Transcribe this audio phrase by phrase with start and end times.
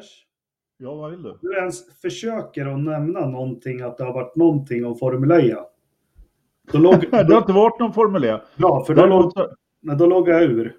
[0.00, 0.26] Anders,
[0.78, 1.38] Ja, vad vill du?
[1.42, 5.54] du ens försöker att nämna någonting, att det har varit någonting om Formel E.
[6.72, 6.78] Då.
[7.10, 8.40] Det har inte varit någon Formel E.
[8.56, 10.76] Bra, för då, så- Nej, då loggar jag ur.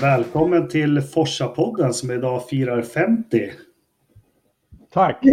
[0.00, 3.50] Välkommen till Forsa-podden som idag firar 50.
[4.94, 5.24] Tack!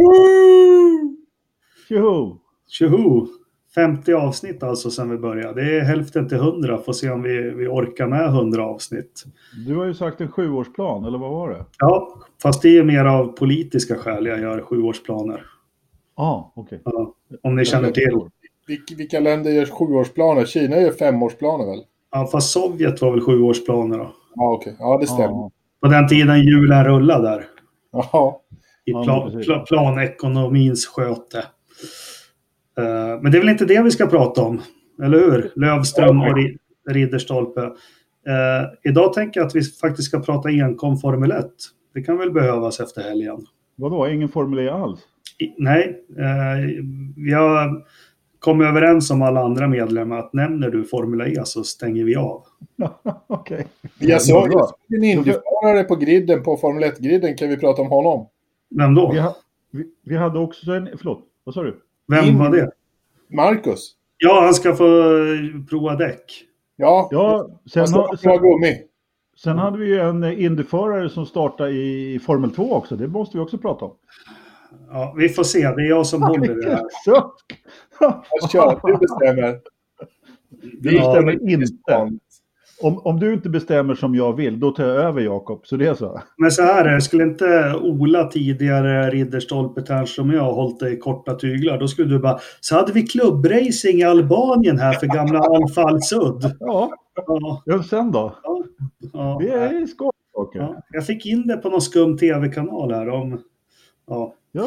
[1.90, 2.38] Tjoho!
[2.68, 3.28] Tjoho!
[3.76, 5.64] 50 avsnitt alltså sedan vi började.
[5.64, 6.78] Det är hälften till 100.
[6.78, 9.24] Får se om vi, vi orkar med 100 avsnitt.
[9.68, 11.66] Du har ju sagt en sjuårsplan, eller vad var det?
[11.78, 15.46] Ja, fast det är mer av politiska skäl jag gör sjuårsplaner.
[16.18, 16.82] Ja, ah, okej.
[16.86, 18.20] Ja, om ni känner till.
[18.98, 20.46] Vilka, länder gör sjuårsplaner?
[20.46, 21.84] Kina gör femårsplaner väl?
[22.12, 24.12] Ja, fast Sovjet var väl sjuårsplaner då.
[24.36, 24.76] Ja, okej.
[24.80, 25.52] Ja, det stämmer.
[25.82, 27.46] På den tiden hjulen rullade där.
[27.92, 28.42] Ja.
[28.86, 29.46] I Ja, pla, precis.
[29.46, 31.38] pla, planekonomins sköte.
[32.78, 34.62] Eh, men det är väl inte det vi ska prata om.
[35.04, 35.52] Eller hur?
[35.56, 36.58] Lövström och Ri-
[36.90, 37.62] Ridderstolpe.
[37.62, 41.46] Eh, idag tänker jag att vi faktiskt ska prata enkom Formel 1.
[41.94, 43.46] Det kan väl behövas efter helgen.
[43.76, 45.00] Vadå, ingen Formel E alls?
[45.40, 46.84] I, nej, eh,
[47.16, 47.86] vi har
[48.40, 52.44] kommit överens om alla andra medlemmar att nämner du Formel E så stänger vi av.
[53.28, 53.68] okej.
[53.82, 54.10] Bra.
[54.10, 54.48] jag såg
[54.98, 57.36] en Indyförare på griden, på Formel 1-griden.
[57.38, 58.28] Kan vi prata om honom?
[58.78, 59.12] Vem då?
[59.12, 59.36] Vi, ha,
[59.72, 60.90] vi, vi hade också en...
[60.98, 61.82] Förlåt, vad sa du?
[62.08, 62.72] Vem var det?
[63.36, 63.92] Marcus.
[64.18, 66.44] Ja, han ska få eh, prova däck.
[66.76, 68.82] Ja, Ja, sen, på sen, gummi.
[69.38, 72.96] sen hade vi ju en Indyförare som startade i Formel 2 också.
[72.96, 73.96] Det måste vi också prata om.
[74.90, 75.60] Ja, vi får se.
[75.60, 76.82] Det är jag som håller i det här.
[78.00, 79.60] Jag kör, du bestämmer.
[80.82, 81.72] Du Ja, bestämmer inte.
[82.82, 85.62] Om, om du inte bestämmer som jag vill, då tar jag över Jakob.
[85.68, 86.22] Så det är så.
[86.38, 90.94] Men så här är det, skulle inte Ola tidigare Ridderstolpe Ternström och jag hållit dig
[90.94, 95.08] i korta tyglar, då skulle du bara, så hade vi klubbracing i Albanien här för
[95.08, 96.52] gamla Alfa Al-Sud.
[96.60, 96.92] Ja,
[97.28, 98.36] Ja, ja, sen då?
[99.14, 100.12] ja, Det är skoj.
[100.36, 100.60] saker.
[100.60, 100.82] ja.
[100.92, 103.40] Jag fick in det på någon skum tv-kanal här om,
[104.08, 104.64] ja, Ja,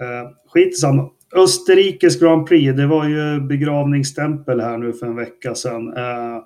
[0.00, 1.10] eh, skit samma.
[1.36, 5.96] Österrikes Grand Prix, det var ju begravningsstämpel här nu för en vecka sedan.
[5.96, 6.42] Eh,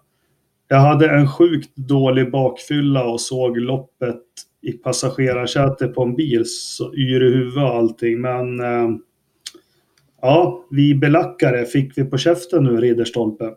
[0.72, 4.22] jag hade en sjukt dålig bakfylla och såg loppet
[4.62, 8.20] i passagerarsätet på en bil, så yr i huvudet och allting.
[8.20, 8.90] Men eh,
[10.20, 13.54] ja, vi belackare fick vi på käften nu, Ridderstolpe.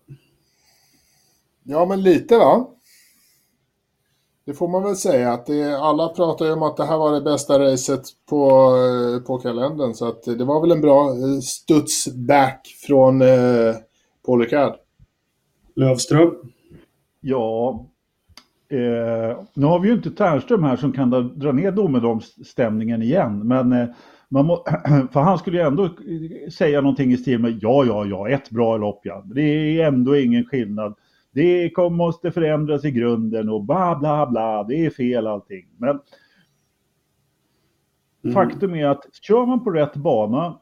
[1.63, 2.67] Ja, men lite va?
[4.45, 5.31] Det får man väl säga.
[5.31, 9.25] att det, Alla pratar ju om att det här var det bästa racet på, eh,
[9.25, 9.93] på kalendern.
[9.93, 13.75] Så att det var väl en bra eh, studs back från eh,
[14.25, 14.73] Paul Ricard.
[15.75, 16.31] Lövström.
[17.23, 17.85] Ja.
[18.69, 23.47] Eh, nu har vi ju inte Ternström här som kan dra- dra ner domedagsstämningen igen.
[23.47, 23.87] Men eh,
[24.29, 24.65] man må,
[25.11, 28.49] för han skulle ju ändå eh, säga någonting i stil med ja, ja, ja, ett
[28.49, 29.23] bra lopp ja.
[29.25, 30.95] Det är ändå ingen skillnad.
[31.31, 34.63] Det kom, måste förändras i grunden och bla bla bla.
[34.63, 35.65] Det är fel allting.
[35.77, 35.99] Men
[38.25, 38.33] Mm.
[38.33, 40.59] Faktum är att kör man på rätt bana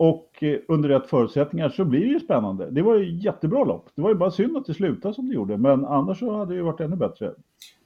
[0.00, 2.70] och eh, under rätt förutsättningar så blir det ju spännande.
[2.70, 3.88] Det var ju jättebra lopp.
[3.94, 6.52] Det var ju bara synd att det slutade som det gjorde, men annars så hade
[6.52, 7.30] det ju varit ännu bättre.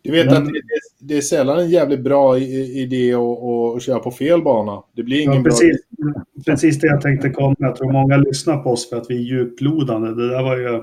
[0.03, 0.61] Du vet Men- att det,
[1.01, 4.83] det är sällan en jävligt bra idé att, att köra på fel bana.
[4.97, 5.51] Det blir ingen Ja, bra...
[5.51, 5.77] precis,
[6.47, 7.57] precis det jag tänkte komma.
[7.59, 10.09] Jag tror många lyssnar på oss för att vi är djuplodande.
[10.15, 10.83] Det där var ju...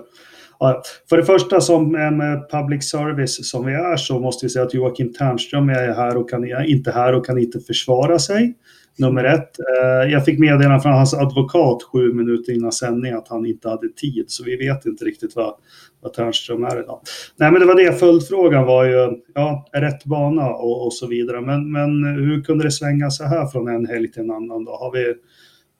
[0.59, 4.66] Ja, för det första, som med public service som vi är, så måste vi säga
[4.66, 8.53] att Joakim Ternström är här och kan, är inte här och kan inte försvara sig.
[8.97, 9.59] Nummer ett.
[9.59, 13.90] Eh, jag fick meddelande från hans advokat sju minuter innan sändning att han inte hade
[13.90, 15.56] tid, så vi vet inte riktigt vad,
[16.02, 17.02] vad Ternström är idag.
[17.35, 18.00] Nej, men det var det.
[18.00, 21.41] Följdfrågan var ju, ja, rätt bana och, och så vidare.
[21.41, 24.72] Men, men hur kunde det svänga så här från en helg till en annan då?
[24.72, 25.13] Har, vi,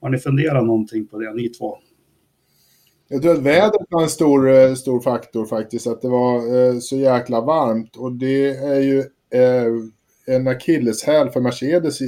[0.02, 1.78] har ni funderat någonting på det, ni två?
[3.08, 5.88] Jag tror att vädret var en stor, eh, stor faktor faktiskt.
[5.88, 7.96] Att det var eh, så jäkla varmt.
[7.96, 9.00] Och det är ju
[9.34, 9.74] eh,
[10.26, 12.02] en akilleshäl för Mercedes.
[12.02, 12.08] Eh,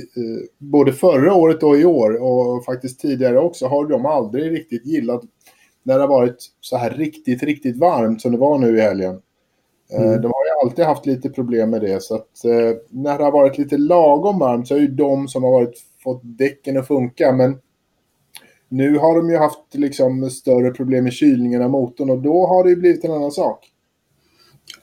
[0.58, 2.22] både förra året och i år.
[2.24, 5.22] Och faktiskt tidigare också har de aldrig riktigt gillat
[5.84, 9.16] när det har varit så här riktigt, riktigt varmt som det var nu i helgen.
[9.94, 10.22] Eh, Mm.
[10.22, 12.04] De har ju alltid haft lite problem med det.
[12.04, 15.44] Så att eh, när det har varit lite lagom varmt så är ju de som
[15.44, 15.74] har varit,
[16.04, 17.32] fått däcken att funka.
[17.32, 17.58] Men
[18.70, 22.64] nu har de ju haft liksom större problem med kylningen av motorn och då har
[22.64, 23.70] det ju blivit en annan sak.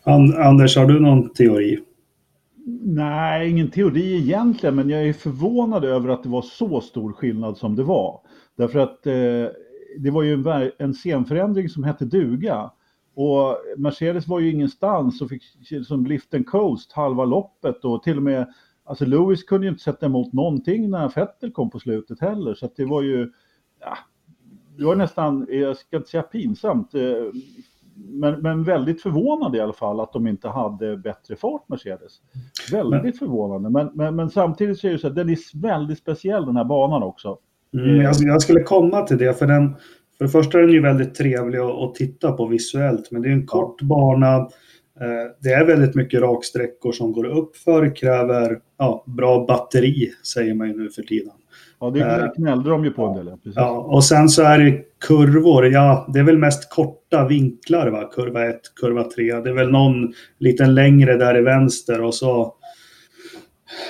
[0.03, 1.79] An- Anders, har du någon teori?
[2.83, 7.57] Nej, ingen teori egentligen, men jag är förvånad över att det var så stor skillnad
[7.57, 8.21] som det var.
[8.57, 9.47] Därför att eh,
[9.99, 12.71] det var ju en, en scenförändring som hette duga.
[13.15, 15.43] Och Mercedes var ju ingenstans och fick
[15.87, 18.53] som lift and coast halva loppet och till och med
[18.85, 22.55] alltså Lewis kunde ju inte sätta emot någonting när Vettel kom på slutet heller.
[22.55, 23.33] Så att det var ju,
[23.81, 23.99] ja,
[24.77, 27.01] det var nästan, jag ska inte säga pinsamt, eh,
[28.09, 32.13] men, men väldigt förvånande i alla fall att de inte hade bättre fart Mercedes.
[32.73, 35.99] Väldigt men, förvånande, men, men, men, samtidigt så är det så att den är väldigt
[35.99, 37.39] speciell den här banan också.
[37.75, 39.75] Mm, jag, jag, skulle komma till det, för den,
[40.19, 43.33] för det första är den ju väldigt trevlig att, titta på visuellt, men det är
[43.33, 44.37] en kort bana.
[45.01, 50.55] Eh, det är väldigt mycket raksträckor som går upp för, kräver ja, bra batteri, säger
[50.55, 51.33] man ju nu för tiden.
[51.81, 53.37] Ja, det eh, gnällde de ju på en del.
[53.37, 53.53] Precis.
[53.57, 55.67] Ja, och sen så är det kurvor.
[55.67, 58.11] Ja, det är väl mest korta vinklar, va?
[58.15, 59.41] Kurva 1, kurva 3.
[59.41, 62.55] Det är väl någon liten längre där i vänster och så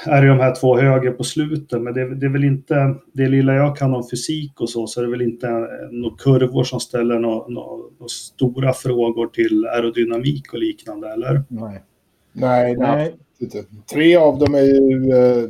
[0.05, 1.83] är det de här två höger på slutet.
[1.83, 5.01] Men det, det, är väl inte, det lilla jag kan om fysik och så, så
[5.01, 5.49] är det väl inte
[5.91, 11.43] några kurvor som ställer några, några, stora frågor till aerodynamik och liknande, eller?
[11.49, 11.83] Nej.
[12.33, 13.17] Nej, nej.
[13.41, 13.65] Inte.
[13.93, 15.49] Tre av dem är ju eh,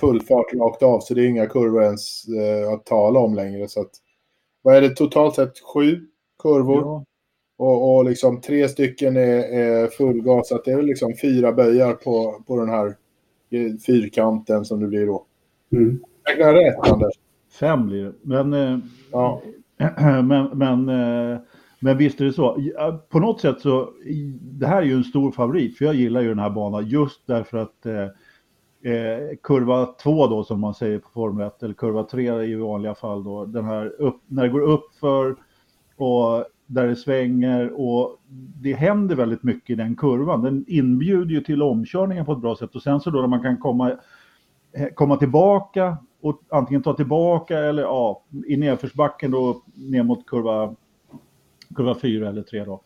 [0.00, 3.68] full fart rakt av, så det är inga kurvor ens eh, att tala om längre.
[3.68, 3.90] Så att,
[4.62, 5.52] vad är det totalt sett?
[5.74, 6.06] Sju
[6.42, 6.80] kurvor?
[6.80, 7.04] Ja.
[7.58, 11.14] Och, och liksom tre stycken är, är full gas, så att det är väl liksom
[11.22, 12.94] fyra böjar på, på den här
[13.86, 15.26] fyrkanten som det blir då.
[15.72, 16.00] Mm.
[16.38, 17.14] Jag rätt, Anders.
[17.60, 18.12] Fem blir det.
[18.22, 18.78] Men, eh,
[19.12, 19.42] ja.
[20.22, 21.38] men, men, eh,
[21.80, 22.60] men visst är det så.
[23.08, 23.90] På något sätt så,
[24.40, 27.26] det här är ju en stor favorit, för jag gillar ju den här banan just
[27.26, 27.86] därför att
[28.86, 32.94] eh, kurva 2 då som man säger på Formel 1, eller kurva 3 i vanliga
[32.94, 35.36] fall då, den här upp, när det går upp för
[35.96, 38.16] och där det svänger och
[38.62, 40.42] det händer väldigt mycket i den kurvan.
[40.42, 43.42] Den inbjuder ju till omkörningar på ett bra sätt och sen så då när man
[43.42, 43.90] kan komma,
[44.72, 50.74] eh, komma tillbaka och antingen ta tillbaka eller ja, i nedförsbacken då ner mot kurva,
[51.74, 52.80] kurva 4 eller 3 då.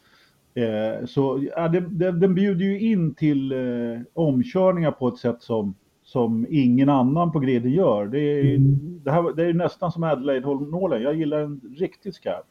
[0.55, 5.43] Eh, så ja, den, den, den bjuder ju in till eh, omkörningar på ett sätt
[5.43, 5.75] som,
[6.13, 8.07] som ingen annan på griden gör.
[8.07, 9.01] Det är, mm.
[9.05, 11.03] det här, det är nästan som Adelaide-nålen.
[11.03, 12.49] Jag gillar den riktigt skarpt.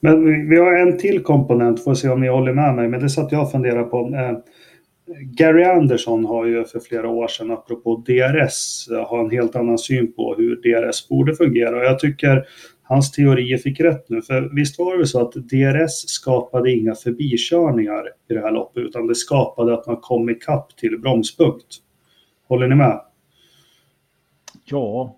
[0.00, 3.08] Men vi har en till komponent, får se om ni håller med mig, men det
[3.08, 3.98] satt jag och funderade på.
[3.98, 4.38] Eh,
[5.22, 10.12] Gary Anderson har ju för flera år sedan, apropå DRS, har en helt annan syn
[10.12, 11.76] på hur DRS borde fungera.
[11.76, 12.44] Och jag tycker
[12.82, 14.22] hans teorier fick rätt nu.
[14.22, 19.06] För visst var det så att DRS skapade inga förbikörningar i det här loppet, utan
[19.06, 21.66] det skapade att man kom ikapp till bromspunkt.
[22.50, 23.00] Håller ni med?
[24.64, 25.16] Ja,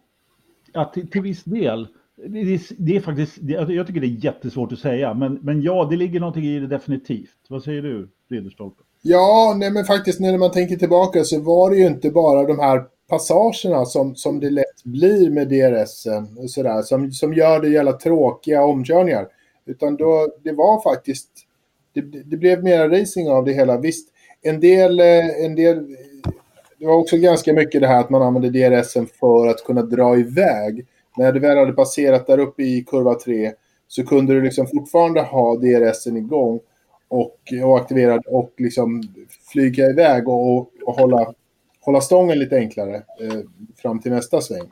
[0.73, 1.89] ja till, till viss del.
[2.17, 5.87] Det är, det är faktiskt, jag tycker det är jättesvårt att säga, men, men ja,
[5.91, 7.37] det ligger någonting i det definitivt.
[7.49, 8.83] Vad säger du, Ridderstolpe?
[9.03, 12.59] Ja, nej men faktiskt när man tänker tillbaka så var det ju inte bara de
[12.59, 17.93] här passagerna som, som det lätt blir med DRSen sådär, som, som gör det jävla
[17.93, 19.27] tråkiga omkörningar.
[19.67, 21.31] Utan då, det var faktiskt,
[21.93, 23.81] det, det blev mera racing av det hela.
[23.81, 24.09] Visst,
[24.43, 25.97] en del, eh, en del,
[26.83, 30.19] det var också ganska mycket det här att man använde DRSen för att kunna dra
[30.19, 30.87] iväg
[31.17, 33.53] när du väl hade passerat där uppe i kurva 3
[33.89, 36.61] så kunde du liksom fortfarande ha DRSen igång
[37.09, 39.03] och, och aktiverad och liksom
[39.53, 41.35] flyga iväg och, och, och hålla,
[41.81, 43.41] hålla stången lite enklare eh,
[43.83, 44.71] fram till nästa sväng.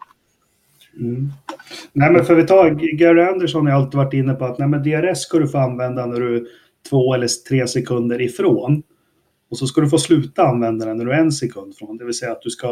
[1.01, 1.29] Mm.
[1.93, 4.83] Nej, men för vi tar Gary Anderson har alltid varit inne på att nej, men
[4.83, 6.43] DRS ska du få använda när du är
[6.91, 8.83] två eller tre sekunder ifrån.
[9.51, 11.97] Och så ska du få sluta använda den när du är en sekund från.
[11.97, 12.69] Det vill säga att du ska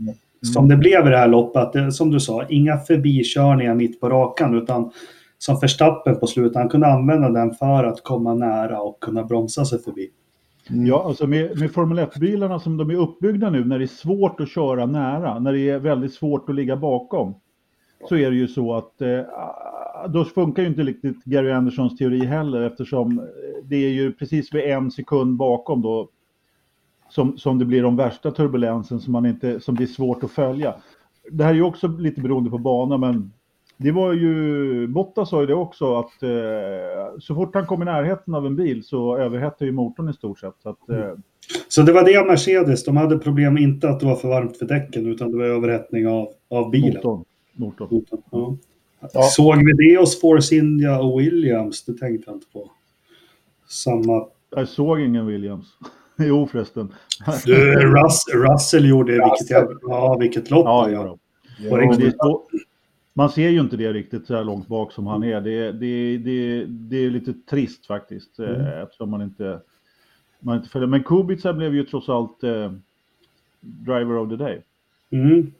[0.00, 1.94] mm som det blev i det här loppet.
[1.94, 4.90] Som du sa, inga förbikörningar mitt på rakan utan
[5.38, 9.64] som Verstappen på slutet, han kunde använda den för att komma nära och kunna bromsa
[9.64, 10.10] sig förbi.
[10.70, 10.86] Mm.
[10.86, 14.40] Ja, alltså med, med Formel 1-bilarna som de är uppbyggda nu, när det är svårt
[14.40, 17.34] att köra nära, när det är väldigt svårt att ligga bakom,
[18.08, 19.20] så är det ju så att eh,
[20.08, 23.28] då funkar ju inte riktigt Gary Andersons teori heller eftersom
[23.64, 26.08] det är ju precis vid en sekund bakom då
[27.08, 30.30] som, som det blir de värsta turbulensen som, man inte, som det är svårt att
[30.30, 30.74] följa.
[31.30, 33.32] Det här är ju också lite beroende på bana, men
[33.76, 37.84] det var ju, Bottas sa ju det också, att eh, så fort han kom i
[37.84, 40.54] närheten av en bil så överhettade ju motorn i stort sett.
[40.62, 41.14] Så, att, eh...
[41.68, 44.66] så det var det Mercedes, de hade problem inte att det var för varmt för
[44.66, 46.94] däcken utan det var överhettning av, av bilen.
[46.94, 47.24] Motorn.
[47.54, 47.88] motorn.
[47.90, 48.56] motorn ja.
[49.12, 49.22] Ja.
[49.22, 51.84] Såg vi det hos Force India och Williams?
[51.84, 52.70] Det tänkte jag inte på.
[53.68, 54.26] Samma...
[54.50, 55.66] Jag såg ingen Williams.
[56.26, 56.94] Jo förresten.
[57.44, 61.18] Du, Russ, Russell gjorde vilket, jag, ja, vilket lopp ja, ja.
[61.58, 62.40] ja
[63.18, 65.40] man ser ju inte det riktigt så här långt bak som han är.
[65.40, 68.82] Det, det, det, det är lite trist faktiskt eh, mm.
[68.82, 69.60] eftersom man inte,
[70.40, 70.88] man inte följer.
[70.88, 72.72] Men Kubica blev ju trots allt eh,
[73.60, 74.62] driver of the day.
[75.10, 75.52] Mm.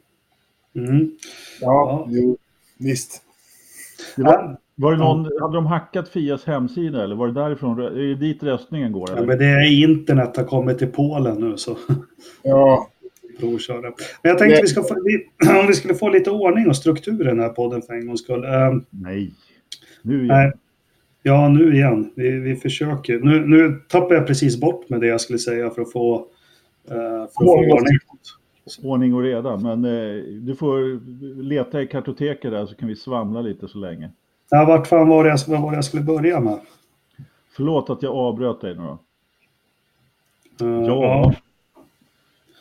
[0.75, 1.17] Mm.
[1.61, 2.37] Ja, jo,
[2.77, 3.23] visst.
[4.15, 7.79] Det var, var det någon, hade de hackat Fias hemsida eller var det därifrån?
[7.79, 9.11] Är det dit röstningen går?
[9.11, 9.21] Eller?
[9.21, 11.77] Ja, men det är internet har kommit till Polen nu så.
[12.43, 12.87] Ja,
[13.39, 13.81] provköra.
[13.81, 14.93] Men jag tänkte vi ska få,
[15.61, 18.23] om vi skulle få lite ordning och struktur i den här podden för en gångs
[18.23, 18.45] skull.
[18.45, 19.33] Um, nej,
[20.01, 20.27] nu igen.
[20.27, 20.51] Nej.
[21.23, 22.11] Ja, nu igen.
[22.15, 23.19] Vi, vi försöker.
[23.19, 26.25] Nu, nu tappar jag precis bort med det jag skulle säga för att få, uh,
[26.87, 27.97] för att få ordning.
[28.83, 30.99] Ordning och reda, men uh, du får
[31.43, 34.09] leta i kartoteket där så kan vi svamla lite så länge.
[34.49, 36.59] Ja, vart fan var det jag, vad var det jag skulle börja med?
[37.55, 38.99] Förlåt att jag avbröt dig nu då.
[40.65, 41.33] Uh, ja.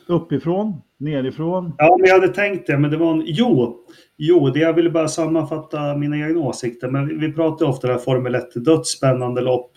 [0.07, 0.83] Uppifrån?
[0.97, 1.73] Nerifrån?
[1.79, 3.23] Ja, men jag hade tänkt det, men det var en...
[3.27, 3.77] Jo,
[4.17, 6.89] jo det jag ville bara sammanfatta mina egna åsikter.
[6.89, 9.73] Men vi pratar ofta om det här Formel 1, dödsspännande lopp.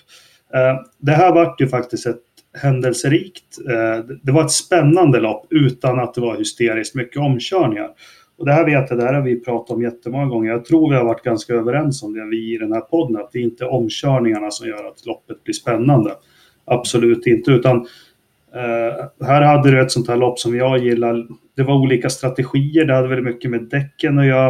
[0.56, 2.24] Uh, det här vart ju faktiskt ett
[2.62, 3.60] händelserikt.
[3.60, 7.90] Uh, det var ett spännande lopp utan att det var hysteriskt mycket omkörningar.
[8.42, 10.52] Och det här vet jag, det här har vi pratat om jättemånga gånger.
[10.52, 13.32] Jag tror vi har varit ganska överens om det, vi i den här podden, att
[13.32, 16.12] det är inte omkörningarna som gör att loppet blir spännande.
[16.66, 17.76] Absolut inte, utan
[18.56, 21.28] eh, här hade du ett sånt här lopp som jag gillar.
[21.56, 24.48] Det var olika strategier, det hade väldigt mycket med däcken att göra.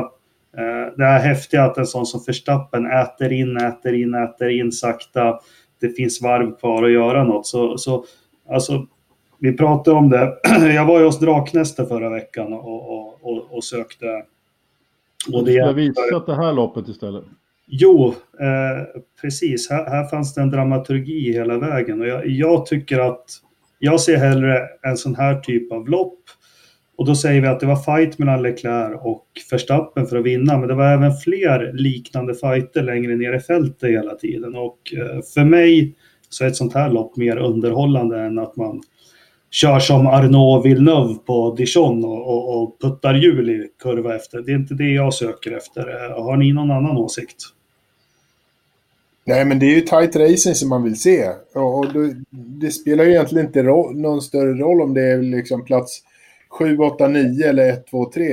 [0.57, 4.71] Eh, det är häftiga att en sån som Verstappen äter in, äter in, äter in
[4.71, 5.39] sakta.
[5.81, 7.47] Det finns varv kvar att göra något.
[7.47, 8.05] Så, så
[8.49, 8.85] alltså,
[9.41, 10.37] vi pratade om det.
[10.75, 14.05] Jag var ju hos Draknäste förra veckan och, och, och, och sökte.
[15.33, 17.23] Och det, du skulle visat det här loppet istället.
[17.67, 19.69] Jo, eh, precis.
[19.69, 23.25] Här, här, fanns det en dramaturgi hela vägen och jag, jag, tycker att
[23.79, 26.19] jag ser hellre en sån här typ av lopp.
[26.97, 30.57] Och då säger vi att det var fight mellan Leclerc och Verstappen för att vinna,
[30.57, 34.55] men det var även fler liknande fighter längre ner i fältet hela tiden.
[34.55, 35.95] Och eh, för mig
[36.29, 38.81] så är ett sånt här lopp mer underhållande än att man
[39.51, 44.41] kör som Arnaud Villeneuve på Dijon och, och, och puttar hjul i kurva efter.
[44.41, 45.81] Det är inte det jag söker efter.
[45.81, 47.43] Eh, har ni någon annan åsikt?
[49.25, 51.29] Nej, men det är ju tight racing som man vill se.
[51.53, 51.85] Och,
[52.31, 56.03] det, spelar ju egentligen inte någon större roll om det är liksom plats
[56.49, 58.23] 7, 8, 9 eller 1, 2, 3.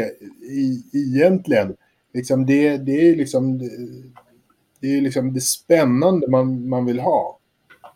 [0.43, 1.77] I, egentligen.
[2.15, 3.71] Liksom det, det är liksom det,
[4.81, 7.39] det är liksom det spännande man, man vill ha.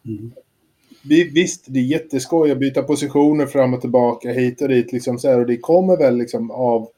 [0.07, 0.33] Mm
[1.09, 4.93] visst, det är jätteskoj att byta positioner fram och tillbaka hit och dit.
[4.93, 6.89] Liksom så här, och det kommer väl liksom av,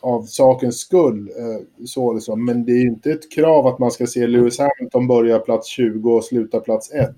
[0.00, 1.30] av sakens skull.
[1.36, 2.44] Eh, så liksom.
[2.44, 5.68] Men det är ju inte ett krav att man ska se Lewis Hamilton börja plats
[5.68, 7.10] 20 och sluta plats 1.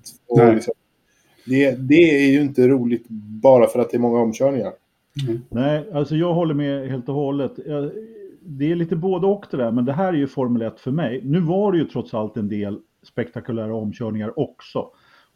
[0.53, 0.73] liksom,
[1.45, 3.05] det, det är ju inte roligt
[3.41, 4.73] bara för att det är många omkörningar.
[5.27, 5.41] Mm.
[5.49, 7.51] Nej, alltså jag håller med helt och hållet.
[8.41, 10.91] Det är lite både och det där, men det här är ju Formel 1 för
[10.91, 11.21] mig.
[11.23, 14.87] Nu var det ju trots allt en del spektakulära omkörningar också.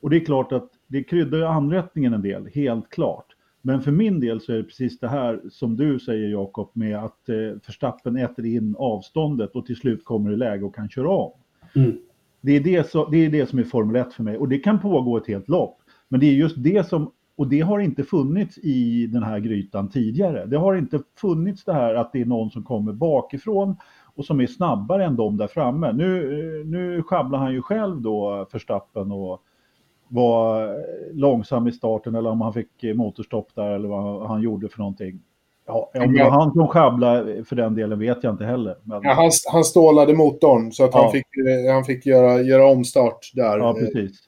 [0.02, 3.26] Och det är klart att det kryddar ju anrättningen en del, helt klart.
[3.62, 6.98] Men för min del så är det precis det här som du säger Jakob med
[6.98, 11.10] att eh, Verstappen äter in avståndet och till slut kommer det läge och kan köra
[11.10, 11.32] om.
[11.76, 11.98] Mm.
[12.42, 14.58] Det, är det, så, det är det som är Formel 1 för mig och det
[14.58, 15.78] kan pågå ett helt lopp.
[16.08, 19.90] Men det är just det som, och det har inte funnits i den här grytan
[19.90, 20.46] tidigare.
[20.46, 23.76] Det har inte funnits det här att det är någon som kommer bakifrån
[24.16, 25.92] och som är snabbare än de där framme.
[25.94, 29.42] Nu, eh, nu sjabblar han ju själv då Verstappen och
[30.08, 30.76] var
[31.14, 35.20] långsam i starten eller om han fick motorstopp där eller vad han gjorde för någonting.
[35.68, 38.76] Ja, om det var han som sjabblade för den delen vet jag inte heller.
[38.84, 39.00] Men...
[39.04, 41.02] Ja, han, han stålade motorn så att ja.
[41.02, 43.58] han fick, eh, han fick göra, göra omstart där.
[43.58, 44.20] Ja, precis.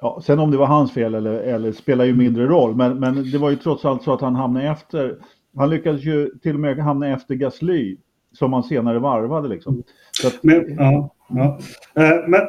[0.00, 3.30] Ja, sen om det var hans fel eller, eller spelar ju mindre roll, men, men
[3.30, 5.16] det var ju trots allt så att han hamnade efter.
[5.56, 7.96] Han lyckades ju till och med hamna efter Gasly
[8.32, 9.82] som han senare varvade liksom.
[10.24, 10.42] Att...
[10.42, 11.58] Men, ja, ja.
[12.02, 12.40] Eh, men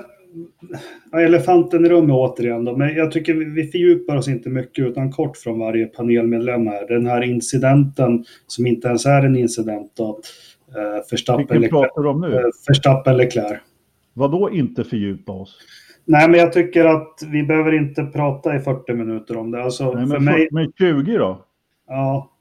[1.14, 5.38] elefanten i rummet återigen då, men jag tycker vi fördjupar oss inte mycket utan kort
[5.38, 6.88] från varje panelmedlem här.
[6.88, 10.20] Den här incidenten som inte ens är en incident då.
[10.76, 12.36] Eh, Verstappen, nu?
[13.08, 13.60] Eh, Leclerc.
[14.14, 15.58] Vad då inte fördjupa oss?
[16.06, 19.64] Nej, men jag tycker att vi behöver inte prata i 40 minuter om det.
[19.64, 20.48] Alltså, Nej, men, för mig...
[20.52, 21.46] men 20 då?
[21.88, 22.32] Ja,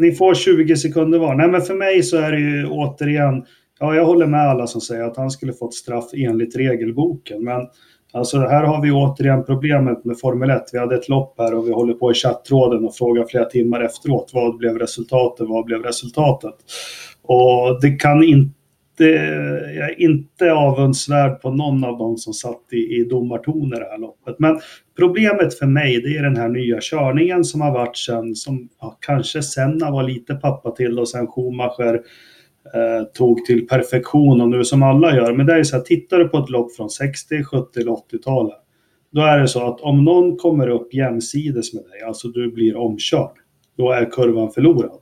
[0.00, 1.34] ni får 20 sekunder var.
[1.34, 3.44] Nej, men för mig så är det ju återigen
[3.82, 7.44] Ja, jag håller med alla som säger att han skulle fått straff enligt regelboken.
[7.44, 7.66] Men
[8.12, 10.62] alltså, här har vi återigen problemet med Formel 1.
[10.72, 13.80] Vi hade ett lopp här och vi håller på i chattråden och frågar flera timmar
[13.80, 14.30] efteråt.
[14.34, 15.48] Vad blev resultatet?
[15.48, 16.54] Vad blev resultatet?
[17.22, 18.54] Och det kan inte
[19.76, 23.98] jag är inte avundsvärd på någon av dem som satt i, i domartoner det här
[23.98, 24.38] loppet.
[24.38, 24.60] Men
[24.98, 28.96] problemet för mig det är den här nya körningen som har varit sen, som ja,
[29.00, 32.00] kanske Senna var lite pappa till och sen Schumacher
[32.74, 35.32] eh, tog till perfektion och nu som alla gör.
[35.32, 38.58] Men det är så här, tittar du på ett lopp från 60, 70 eller 80-talet.
[39.10, 42.76] Då är det så att om någon kommer upp jämsides med dig, alltså du blir
[42.76, 43.36] omkörd,
[43.76, 44.98] då är kurvan förlorad.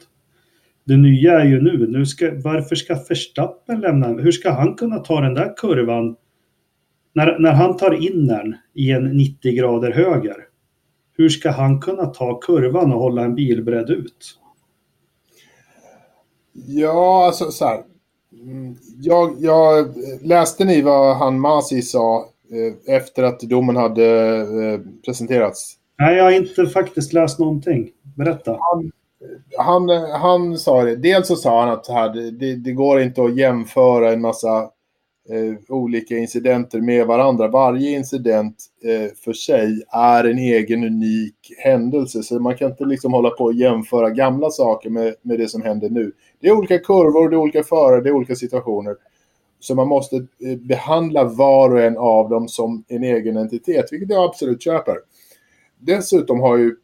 [0.85, 4.99] Det nya är ju nu, nu ska, varför ska Verstappen lämna, hur ska han kunna
[4.99, 6.17] ta den där kurvan
[7.13, 10.37] när, när han tar in den i en 90 grader höger?
[11.21, 14.40] hur ska han kunna ta kurvan och hålla en bilbredd ut?
[16.67, 17.83] Ja, alltså så här.
[18.43, 19.89] Mm, Jag, jag
[20.23, 25.77] läste ni vad han Masi sa eh, efter att domen hade eh, presenterats?
[25.99, 27.91] Nej, jag har inte faktiskt läst någonting.
[28.17, 28.59] Berätta.
[29.59, 29.89] Han,
[30.21, 30.97] han sa det.
[30.97, 34.63] Dels så sa han att det, här, det, det går inte att jämföra en massa
[35.31, 37.49] eh, olika incidenter med varandra.
[37.49, 42.23] Varje incident eh, för sig är en egen unik händelse.
[42.23, 45.63] Så man kan inte liksom hålla på och jämföra gamla saker med, med det som
[45.63, 46.13] händer nu.
[46.41, 48.97] Det är olika kurvor, det är olika förare, det är olika situationer.
[49.61, 54.11] Så man måste eh, behandla var och en av dem som en egen entitet, vilket
[54.11, 54.97] jag absolut köper.
[55.79, 56.77] Dessutom har ju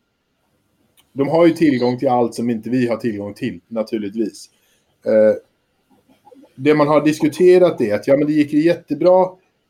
[1.13, 4.51] de har ju tillgång till allt som inte vi har tillgång till, naturligtvis.
[5.07, 5.37] Eh,
[6.55, 9.27] det man har diskuterat är att ja, men det gick ju jättebra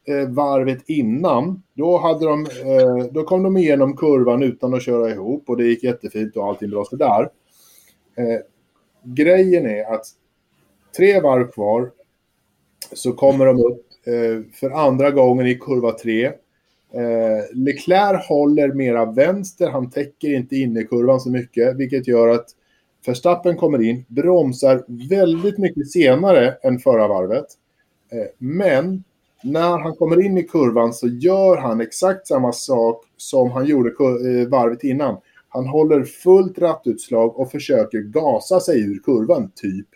[0.08, 1.62] eh, varvet innan.
[1.74, 5.64] Då, hade de, eh, då kom de igenom kurvan utan att köra ihop och det
[5.64, 7.28] gick jättefint och allting bra sådär.
[8.16, 8.40] Eh,
[9.06, 10.06] grejen är att
[10.96, 11.90] tre varv kvar
[12.92, 16.24] så kommer de upp eh, för andra gången i kurva tre.
[16.92, 22.46] Eh, Leclerc håller mera vänster, han täcker inte innerkurvan så mycket, vilket gör att
[23.06, 27.46] Verstappen kommer in, bromsar väldigt mycket senare än förra varvet.
[28.12, 29.04] Eh, men
[29.42, 33.88] när han kommer in i kurvan så gör han exakt samma sak som han gjorde
[33.88, 35.16] eh, varvet innan.
[35.56, 39.86] Han håller fullt rattutslag och försöker gasa sig ur kurvan, typ.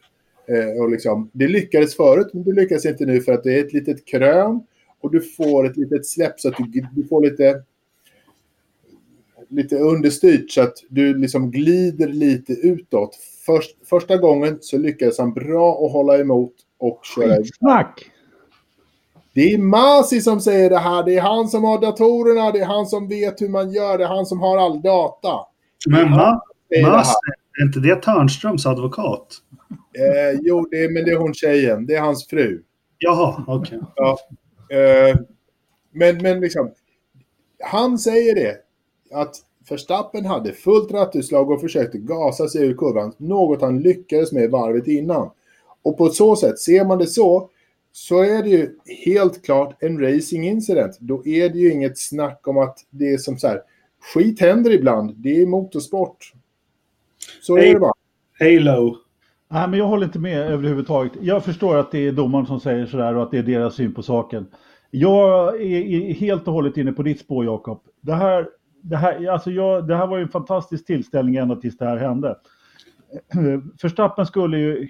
[0.49, 3.65] Eh, och liksom, det lyckades förut, men det lyckas inte nu för att det är
[3.65, 4.61] ett litet krön
[5.01, 7.63] och du får ett litet släpp så att du, du får lite
[9.49, 13.19] lite understyrt så att du liksom glider lite utåt.
[13.47, 17.37] Först, första gången så lyckades han bra att hålla emot och köra.
[17.37, 18.11] Skitsnack!
[19.35, 21.05] Det är Masi som säger det här.
[21.05, 22.51] Det är han som har datorerna.
[22.51, 23.99] Det är han som vet hur man gör.
[23.99, 25.50] Det är han som har all data.
[25.87, 27.15] Men Ma- säger det Mas,
[27.61, 29.37] är inte det Törnströms advokat?
[29.71, 31.87] Eh, jo, det är, men det är hon tjejen.
[31.87, 32.63] Det är hans fru.
[32.99, 33.81] Jaha, okej.
[33.97, 34.19] Ja.
[34.71, 35.17] Eh,
[35.93, 36.71] men, men liksom,
[37.65, 38.57] han säger det.
[39.13, 39.37] Att
[39.71, 43.13] Verstappen hade fullt rattutslag och försökte gasa sig ur kurvan.
[43.17, 45.31] Något han lyckades med varvet innan.
[45.83, 47.51] Och på så sätt, ser man det så,
[47.93, 50.97] så är det ju helt klart en racing incident.
[51.01, 53.63] Då är det ju inget snack om att det är som så här,
[54.01, 55.15] skit händer ibland.
[55.17, 56.33] Det är motorsport.
[57.43, 57.93] Så är det bara.
[58.39, 58.97] Halo.
[59.53, 61.13] Nej, men jag håller inte med överhuvudtaget.
[61.21, 63.95] Jag förstår att det är domaren som säger sådär och att det är deras syn
[63.95, 64.47] på saken.
[64.91, 67.81] Jag är är helt och hållet inne på ditt spår, Jakob.
[68.01, 68.49] Det här,
[68.83, 71.97] det, här, alltså jag, det här var ju en fantastisk tillställning ända tills det här
[71.97, 72.37] hände.
[73.81, 74.89] Förstappen skulle ju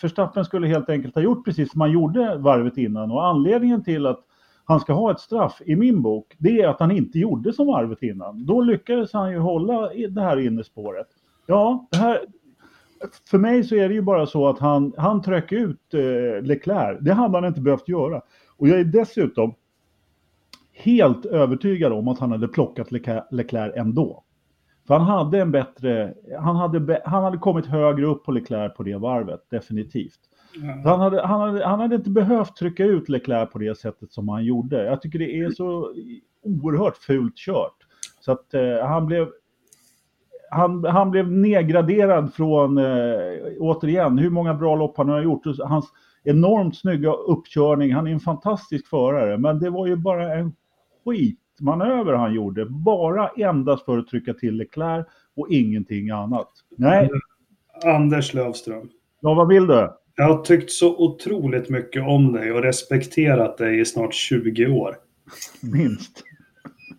[0.00, 4.06] Förstappen skulle helt enkelt ha gjort precis som han gjorde varvet innan och anledningen till
[4.06, 4.24] att
[4.64, 7.66] han ska ha ett straff i min bok, det är att han inte gjorde som
[7.66, 8.46] varvet innan.
[8.46, 11.06] Då lyckades han ju hålla det här innespåret.
[11.46, 12.20] Ja, det här,
[13.30, 16.98] för mig så är det ju bara så att han, han tryckte ut eh, Leclerc.
[17.00, 18.22] Det hade han inte behövt göra.
[18.56, 19.54] Och jag är dessutom
[20.72, 24.24] helt övertygad om att han hade plockat Leclerc- Leclerc ändå.
[24.86, 28.82] För han hade en bättre, han hade, han hade kommit högre upp på Leclerc på
[28.82, 30.20] det varvet, definitivt.
[30.54, 34.12] Så Han hade, han, hade, han hade inte behövt trycka ut Leclerc på det sättet
[34.12, 34.84] som han gjorde.
[34.84, 35.94] Jag tycker det är så
[36.42, 37.76] oerhört fult kört.
[38.20, 39.28] Så att eh, han blev
[40.50, 42.84] han, han blev nedgraderad från, eh,
[43.58, 45.42] återigen, hur många bra lopp han har gjort.
[45.64, 45.88] Hans
[46.24, 49.38] enormt snygga uppkörning, han är en fantastisk förare.
[49.38, 50.52] Men det var ju bara en
[51.04, 52.66] skitmanöver han gjorde.
[52.66, 56.48] Bara endast för att trycka till Leclerc och ingenting annat.
[56.76, 57.10] Nej,
[57.84, 58.88] Anders Lövström.
[59.20, 59.90] ja, vad vill du?
[60.16, 64.96] Jag har tyckt så otroligt mycket om dig och respekterat dig i snart 20 år.
[65.60, 66.22] Minst.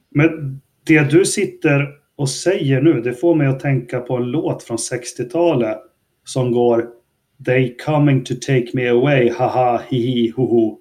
[0.10, 4.64] Men det du sitter och säger nu, det får mig att tänka på en låt
[4.64, 5.78] från 60-talet
[6.26, 6.90] som går
[7.46, 10.80] They coming to take me away, haha, hihi, hoho.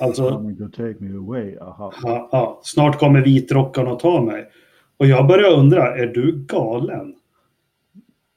[0.00, 1.92] Alltså, Coming to take me away, aha.
[2.02, 4.50] ja, ja, snart kommer vitrockarna att ta mig.
[4.96, 7.14] Och jag börjar undra, är du galen?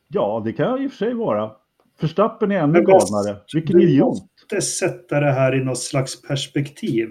[0.07, 1.51] Ja, det kan jag i och för sig vara.
[1.99, 3.37] Förstappen är ännu galnare.
[3.53, 4.07] Vilken du idiot.
[4.07, 7.07] måste sätta det här i något slags perspektiv.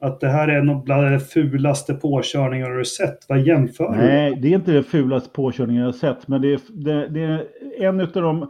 [0.00, 3.18] Att det här är nog bland de fulaste påkörningar du sett.
[3.28, 3.98] Vad jämför du?
[3.98, 7.46] Nej, det är inte det fulaste påkörningen jag sett, men det är, det, det är
[7.80, 8.42] en av de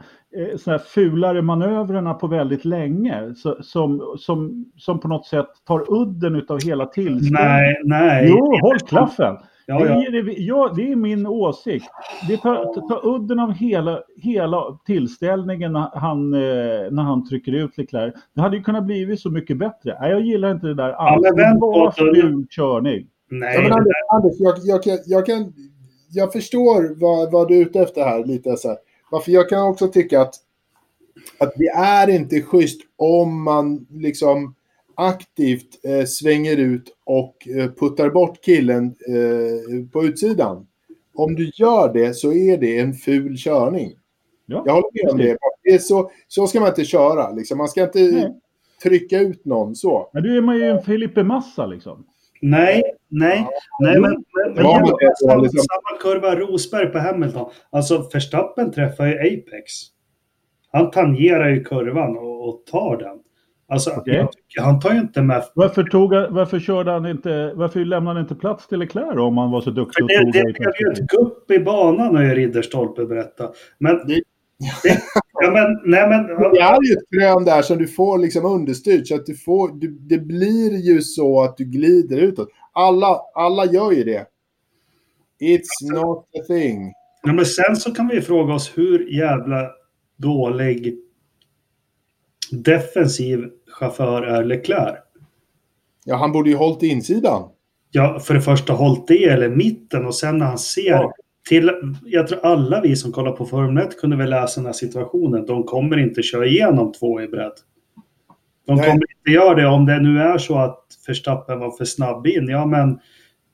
[0.66, 6.46] eh, fulare manövrarna på väldigt länge så, som, som, som på något sätt tar udden
[6.48, 7.32] av hela tillståndet.
[7.32, 8.26] Nej, nej.
[8.28, 9.36] Jo, håll klaffen!
[9.72, 10.18] Ja, det, ja.
[10.18, 11.86] är, det, ja, det är min åsikt.
[12.28, 17.78] Det tar, tar udden av hela, hela tillställningen när han, eh, när han trycker ut
[17.78, 18.14] Leclerc.
[18.34, 19.96] Det hade ju kunnat blivit så mycket bättre.
[20.00, 21.22] Nej, jag gillar inte det där alls.
[21.22, 23.06] men det var ful körning.
[23.30, 25.52] Nej, Ja, men Anders, Anders jag, jag, kan, jag kan
[26.12, 28.76] jag förstår vad, vad du är ute efter här lite så här.
[29.10, 30.34] Varför jag kan också tycka att,
[31.38, 34.54] att det är inte schysst om man liksom
[34.94, 40.66] aktivt eh, svänger ut och eh, puttar bort killen eh, på utsidan.
[41.14, 43.92] Om du gör det så är det en ful körning.
[44.46, 45.36] Ja, Jag håller med om det.
[45.62, 47.30] det är så, så ska man inte köra.
[47.30, 47.58] Liksom.
[47.58, 48.34] Man ska inte Nej.
[48.82, 50.10] trycka ut någon så.
[50.12, 52.06] Men du är man ju en Felipe Massa liksom.
[52.44, 53.46] Nej, nej,
[53.80, 54.86] nej, men, men, men Ja,
[55.26, 57.50] samma, liksom- samma kurva Rosberg på Hamilton.
[57.70, 59.72] Alltså Verstappen träffar ju Apex.
[60.72, 63.18] Han tangerar ju kurvan och, och tar den.
[63.72, 64.14] Alltså, Okej.
[64.14, 65.44] jag tycker, han tar ju inte med...
[65.54, 69.38] Varför, tog, han- varför, körde han inte, varför lämnade han inte plats till Leclerc om
[69.38, 73.04] han var så duktig För det, blev ju ett gupp i banan har ju Ridderstolpe
[73.06, 73.54] berättat.
[73.78, 74.06] Men...
[74.06, 74.22] Det-
[75.34, 79.06] ja, men, nej, men, Det är ju ett krön där som du får liksom understyrt
[79.08, 82.48] så att du får, du, det blir ju så att du glider utåt.
[82.72, 84.26] Alla, alla gör ju det.
[85.40, 86.92] It's not a thing.
[87.22, 89.70] Ja, men sen så kan vi fråga oss hur jävla
[90.16, 90.98] dålig
[92.50, 94.98] defensiv chaufför är Leclerc?
[96.04, 97.48] Ja, han borde ju hållit insidan.
[97.90, 101.12] Ja, för det första hållit det eller mitten och sen när han ser Ja.
[101.48, 101.70] till,
[102.04, 105.46] jag tror alla vi som kollar på Formel 1 kunde väl läsa den här situationen.
[105.46, 107.52] De kommer inte köra igenom två i bredd.
[108.66, 108.84] De Nej.
[108.84, 112.48] kommer inte göra det om det nu är så att Verstappen var för snabb in.
[112.48, 112.98] Ja, men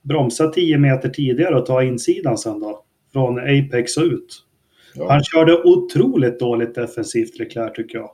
[0.02, 2.84] bromsa 10 meter tidigare och ta insidan sen då.
[3.12, 4.44] Från Apex och ut.
[4.94, 5.10] Ja.
[5.12, 8.10] Han körde otroligt dåligt defensivt Leclerc tycker jag.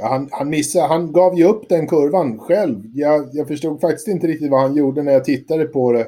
[0.00, 2.82] Ja, han, han missade, han gav ju upp den kurvan själv.
[2.94, 6.06] Jag, jag förstod faktiskt inte riktigt vad han gjorde när jag tittade på det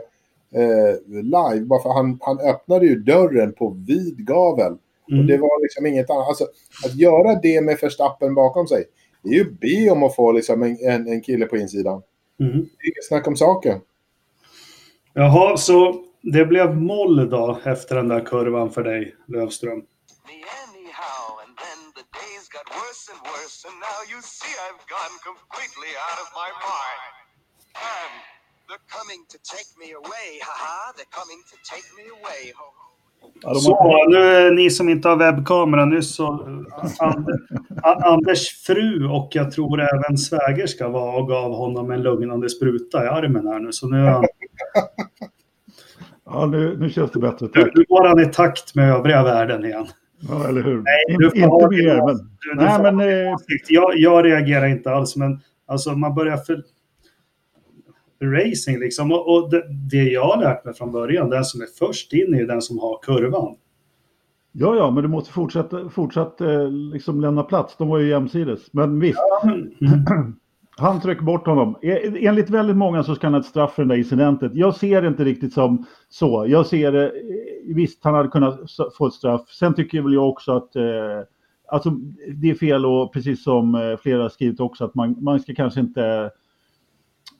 [0.54, 1.66] eh, live.
[1.66, 4.76] Bara för han, han öppnade ju dörren på vid gavel.
[5.10, 5.20] Mm.
[5.20, 6.28] Och det var liksom inget annat.
[6.28, 6.44] Alltså,
[6.84, 8.84] att göra det med Verstappen bakom sig.
[9.22, 12.02] Det är ju be om att få liksom en, en, en kille på insidan.
[12.40, 12.52] Mm.
[12.52, 13.80] Det är inget snack om saken.
[15.14, 19.82] Jaha, så det blev moll då efter den där kurvan för dig, Lövström.
[23.48, 23.70] Anyhow.
[23.70, 27.14] And now you see I've gone completely out of my mind.
[27.76, 28.12] And
[28.68, 32.52] they're coming to take me away, haha, they're coming to take me away.
[32.56, 32.64] Ho,
[33.54, 39.80] Så, nu ni som inte har webbkamera nyss så eh, Anders fru och jag tror
[39.80, 43.72] även svägerska var och gav honom en lugnande spruta i armen här nu.
[43.72, 44.24] Så nu, är han,
[46.24, 47.72] ja, nu, nu känns det bättre, nu, tack.
[47.74, 49.86] nu går han i takt med övriga världen igen.
[50.20, 50.76] Ja, eller hur?
[50.82, 52.16] Nej, In, inte mer, men...
[52.16, 53.00] Du, Nej, men...
[53.00, 53.36] Eh,
[53.68, 56.62] jag, jag reagerar inte alls, men alltså man börjar för
[58.22, 59.12] racing liksom.
[59.12, 62.34] Och, och det, det jag har lärt mig från början, den som är först in
[62.34, 63.56] är ju den som har kurvan.
[64.52, 67.76] ja, ja, men du måste fortsätta, fortsätta eh, liksom lämna plats.
[67.76, 68.72] De var ju jämsides.
[68.72, 69.70] Men visst, Mm.
[70.78, 71.76] han tryckte bort honom.
[71.82, 74.52] E, enligt väldigt många så ska han ha ett straff för den där incidentet.
[74.54, 76.44] Jag ser det inte riktigt som så.
[76.48, 77.12] Jag ser det,
[77.74, 78.60] visst han hade kunnat
[78.98, 79.48] få ett straff.
[79.48, 80.82] Sen tycker väl jag också att eh,
[81.68, 81.90] alltså,
[82.34, 85.54] det är fel och precis som eh, flera har skrivit också att man, man ska
[85.54, 86.30] kanske inte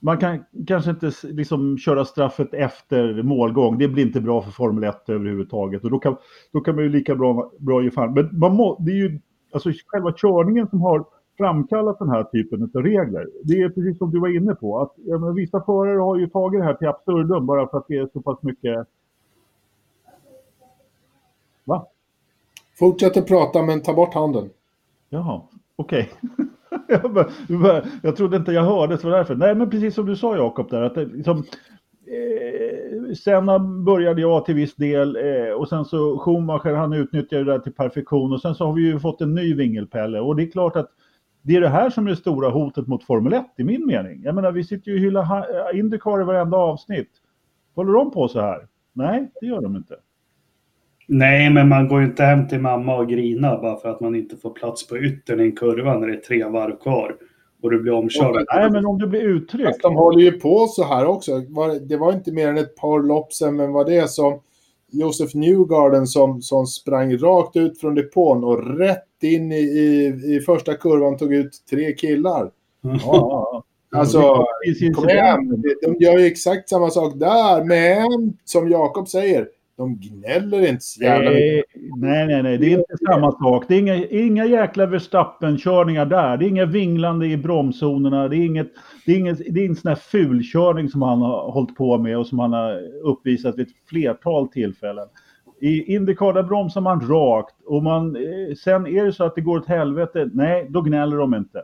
[0.00, 3.78] man kan kanske inte liksom köra straffet efter målgång.
[3.78, 5.84] Det blir inte bra för Formel 1 överhuvudtaget.
[5.84, 6.16] Och då kan,
[6.52, 8.14] då kan man ju lika bra, bra ge fan.
[8.14, 9.20] Men man må, det är ju
[9.52, 11.04] alltså själva körningen som har
[11.38, 13.28] framkallat den här typen av regler.
[13.44, 14.78] Det är precis som du var inne på.
[14.80, 17.88] Att, ja, men vissa förare har ju tagit det här till absurdum bara för att
[17.88, 18.86] det är så pass mycket...
[21.64, 21.86] Va?
[22.78, 24.50] Fortsätt att prata men ta bort handen.
[25.10, 25.40] Jaha,
[25.76, 26.10] okej.
[26.88, 29.34] jag, bara- jag bara- jag trodde inte jag hörde, så därför.
[29.34, 31.38] Nej, men precis som du sa Jakob där, att det, liksom,
[32.06, 37.52] eh, Senna började jag till viss del eh, och sen så Schumacher han utnyttjade det
[37.52, 40.42] där till perfektion och sen så har vi ju fått en ny vingelpelle och det
[40.42, 40.90] är klart att
[41.48, 44.22] det är det här som är det stora hotet mot Formel 1 i min mening.
[44.24, 47.10] Jag menar, vi sitter ju och hyllar ha- Indycar i varenda avsnitt.
[47.74, 48.66] Håller de på så här?
[48.92, 49.94] Nej, det gör de inte.
[51.08, 54.14] Nej, men man går ju inte hem till mamma och grinar bara för att man
[54.14, 57.16] inte får plats på yttern i en kurva när det är tre varv kvar
[57.62, 58.44] och du blir omkörd.
[58.54, 59.68] Nej, men om du blir uttryckt.
[59.68, 61.38] Fast de håller ju på så här också.
[61.88, 64.40] Det var inte mer än ett par lopp sen, men var det som
[64.92, 68.64] Josef Newgarden som, som sprang rakt ut från depån och
[69.18, 72.50] rätt in i, i, i första kurvan tog ut tre killar.
[72.80, 73.64] Ja, ja.
[73.98, 75.62] Alltså, Precis, kom igen.
[75.82, 81.02] De gör ju exakt samma sak där, men som Jakob säger, de gnäller inte så
[81.02, 81.64] jävla mycket.
[81.74, 83.64] Nej, nej, nej, nej, det är inte samma sak.
[83.68, 86.36] Det är inga, inga jäkla Verstappen-körningar där.
[86.36, 88.28] Det är inga vinglande i bromszonerna.
[88.28, 88.72] Det är, inget,
[89.06, 92.18] det är, inget, det är en sån här fulkörning som han har hållit på med
[92.18, 95.08] och som han har uppvisat vid ett flertal tillfällen.
[95.60, 99.40] I Indycar där bromsar man rakt och man, eh, sen är det så att det
[99.40, 101.62] går åt helvete, nej, då gnäller de inte.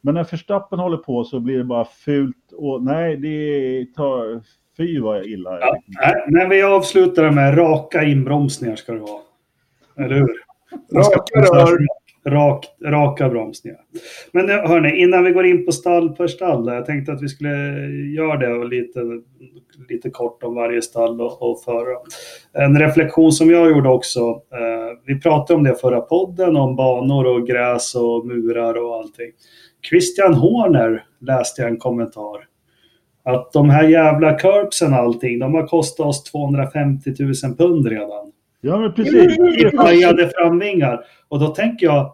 [0.00, 4.42] Men när Verstappen håller på så blir det bara fult och nej, det tar
[4.76, 5.60] Fy vad illa.
[5.60, 9.20] Ja, nej, men vi avslutar med raka inbromsningar ska det vara.
[9.96, 10.28] Eller hur?
[10.94, 11.86] Raka rör.
[12.26, 13.80] Rak, raka bromsningar.
[14.32, 16.66] Men hörni, innan vi går in på stall per stall.
[16.66, 17.48] Jag tänkte att vi skulle
[18.16, 19.00] göra det och lite,
[19.88, 21.96] lite kort om varje stall och, och förra.
[22.52, 24.20] En reflektion som jag gjorde också.
[24.30, 29.30] Eh, vi pratade om det förra podden, om banor och gräs och murar och allting.
[29.88, 32.46] Christian Horner läste jag en kommentar.
[33.24, 38.32] Att de här jävla curbsen och allting, de har kostat oss 250 000 pund redan.
[38.60, 39.38] Ja, men precis.
[39.38, 41.04] I pajade framvingar.
[41.28, 42.12] Och då tänker jag,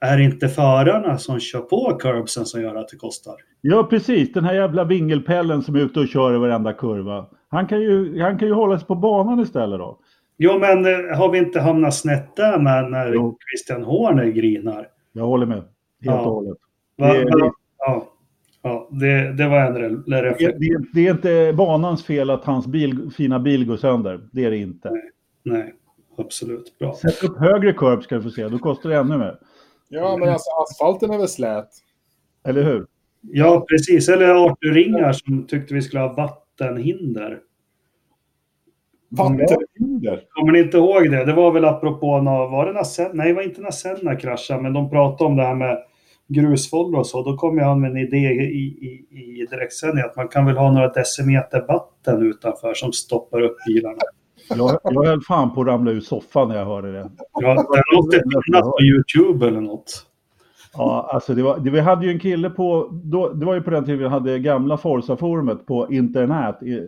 [0.00, 3.34] är det inte förarna som kör på curbsen som gör att det kostar?
[3.60, 4.32] Ja, precis.
[4.32, 7.26] Den här jävla vingelpellen som är ute och kör i varenda kurva.
[7.48, 9.98] Han kan ju, han kan ju hålla sig på banan istället då.
[10.38, 13.38] Jo, men eh, har vi inte hamnat snett där med när Jo.
[13.50, 14.86] Christian Horner grinar?
[15.12, 15.56] Jag håller med.
[15.56, 15.66] Helt
[16.00, 16.20] Ja.
[16.20, 16.56] och hållet.
[16.96, 17.14] Va,
[17.78, 18.04] ja,
[18.62, 20.60] ja det, det var en re- Det, reflektion.
[20.60, 24.20] det, det är inte banans fel att hans bil, fina bil går sönder.
[24.32, 24.90] Det är det inte.
[25.42, 25.74] Nej,
[26.18, 26.78] absolut.
[26.78, 26.94] Bra.
[26.94, 28.48] Sätt upp högre curb ska du få se.
[28.48, 29.36] Då kostar det ännu mer.
[29.92, 31.68] Ja, men alltså asfalten är väl slät?
[32.48, 32.86] Eller hur?
[33.20, 34.08] Ja, precis.
[34.08, 37.38] Eller Arthur Ringar som tyckte vi skulle ha vattenhinder.
[39.08, 40.24] Vattenhinder.
[40.30, 41.24] Kommer ni inte ihåg det?
[41.24, 44.16] Det var väl apropå, nå- var det när Senna, nej det var inte när Senna
[44.16, 45.78] kraschade, men de pratade om det här med
[46.28, 47.22] grusfållor och så.
[47.22, 49.06] Då kom jag med en idé i, i,
[49.40, 53.98] i direktsändning att man kan väl ha några decimeter vatten utanför som stoppar upp bilarna.
[54.56, 57.10] Jag, jag höll fan på att ramla ur soffan när jag hörde det.
[57.32, 57.54] Ja,
[58.10, 60.06] det något annat på YouTube eller något.
[60.72, 63.62] Ja, alltså det var, det, vi hade ju en kille på, då, det var ju
[63.62, 66.84] på den tiden vi hade gamla Forza-forumet på internet, i, eh,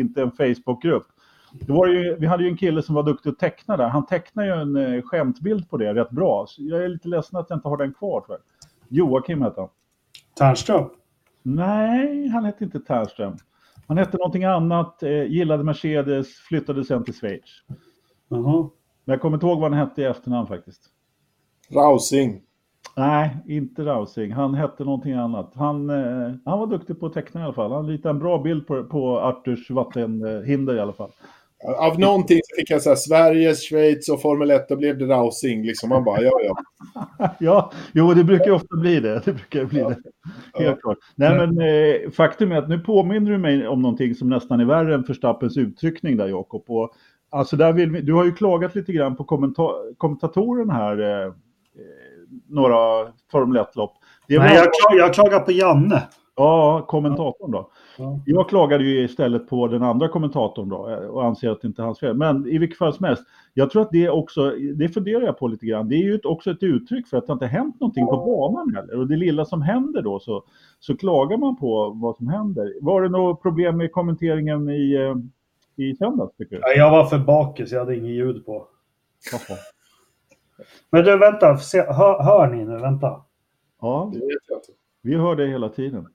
[0.00, 1.06] inte en Facebookgrupp.
[1.52, 3.88] Då var det ju, vi hade ju en kille som var duktig att teckna där.
[3.88, 6.46] Han tecknade ju en eh, skämtbild på det rätt bra.
[6.48, 8.24] Så jag är lite ledsen att jag inte har den kvar.
[8.28, 8.38] Jag.
[8.88, 9.70] Joakim hette han.
[10.38, 10.84] Tärnström?
[11.42, 13.36] Nej, han hette inte Tärnström.
[13.86, 17.62] Han hette någonting annat, eh, gillade Mercedes, flyttade sen till Schweiz.
[18.28, 18.70] Jaha.
[19.04, 20.82] Men jag kommer inte ihåg vad han hette i efternamn faktiskt.
[21.70, 22.42] Rausing.
[22.96, 24.32] Nej, inte Rausing.
[24.32, 25.52] Han hette någonting annat.
[25.54, 27.72] Han, eh, han var duktig på att teckna i alla fall.
[27.72, 31.10] Han ritade en bra bild på, på Arturs vattenhinder i alla fall.
[31.78, 35.62] Av någonting så fick jag säga Sverige, Schweiz och Formel 1, då blev det Rausing.
[35.66, 35.88] Liksom.
[35.88, 36.56] Man bara, ja, ja.
[37.40, 39.22] Ja, jo, det brukar ju ofta bli det.
[39.24, 39.96] Det brukar bli det.
[40.64, 40.98] Helt klart.
[41.16, 44.64] Nej, men eh, faktum är att nu påminner du mig om någonting som nästan är
[44.64, 46.64] värre än Förstappens uttryckning där, Jakob.
[46.68, 46.90] Och,
[47.30, 51.26] alltså, där vill vi, du har ju klagat lite grann på kommenta- kommentatorn här, eh,
[51.26, 51.32] eh,
[52.48, 52.76] några
[53.32, 53.92] Formel 1-lopp.
[54.28, 56.02] Det var- Nej, jag, klag, jag klagar på Janne.
[56.36, 57.70] Ja, kommentatorn då.
[57.98, 58.20] Ja.
[58.26, 61.82] Jag klagade ju istället på den andra kommentatorn då eh, och anser att det inte
[61.82, 62.16] är hans fel.
[62.16, 65.48] Men i vilket fall som helst, jag tror att det också, det funderar jag på
[65.48, 68.16] lite grann, det är ju också ett uttryck för att det inte hänt någonting på
[68.16, 68.98] banan heller.
[68.98, 70.44] Och det lilla som händer då så,
[70.80, 72.74] så klagar man på vad som händer.
[72.80, 75.14] Var det något problem med kommenteringen i, eh,
[75.84, 76.62] i söndags tycker du?
[76.62, 78.66] Ja, Jag var för bakis, jag hade inget ljud på.
[79.32, 79.58] Jaha.
[80.90, 81.56] Men du, vänta.
[81.56, 82.78] Se, hör, hör ni nu?
[82.78, 83.22] Vänta.
[83.80, 84.12] Ja,
[85.02, 86.06] vi hör det hela tiden.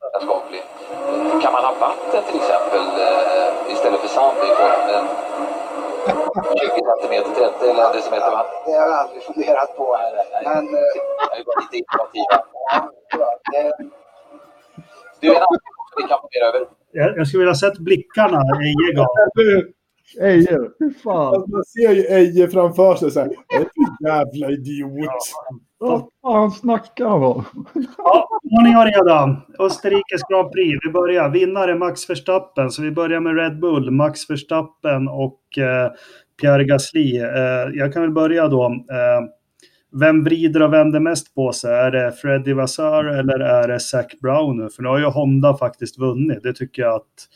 [1.44, 5.06] Kan man ha vatten till exempel eh, istället för sand i formen?
[6.60, 8.58] 20 centimeter, 30 eller en decimeter vatten?
[8.66, 9.86] Det har jag aldrig funderat på.
[10.02, 10.42] Nej, nej, nej.
[10.56, 10.94] Men eh,
[11.30, 12.36] Jag är bara lite innovativa.
[13.52, 13.90] det,
[15.22, 16.62] Du, en annan sak som vi kan fundera över.
[16.92, 19.08] Jag, jag skulle vilja sett blickarna Eje gav.
[20.22, 21.46] Eje, fy fan.
[21.54, 23.28] Man ser ju Eje framför sig så här.
[23.60, 23.68] "Ett
[24.08, 25.22] Jävla idiot.
[25.80, 27.46] Vad fan snackar han om?
[27.98, 29.42] Ja, ordning och reda.
[29.60, 30.80] Österrikes Grand Prix.
[30.86, 31.30] Vi börjar.
[31.30, 32.72] Vinnare Max Verstappen.
[32.72, 35.92] Så vi börjar med Red Bull, Max Verstappen och eh,
[36.42, 37.18] Pierre Gasly.
[37.18, 38.66] Eh, jag kan väl börja då.
[38.66, 39.28] Eh,
[40.00, 41.74] vem vrider och vänder mest på sig?
[41.74, 44.70] Är det Freddie Vassar eller är det Zac Brown nu?
[44.70, 46.44] För nu har ju Honda faktiskt vunnit.
[46.44, 47.28] Det tycker jag att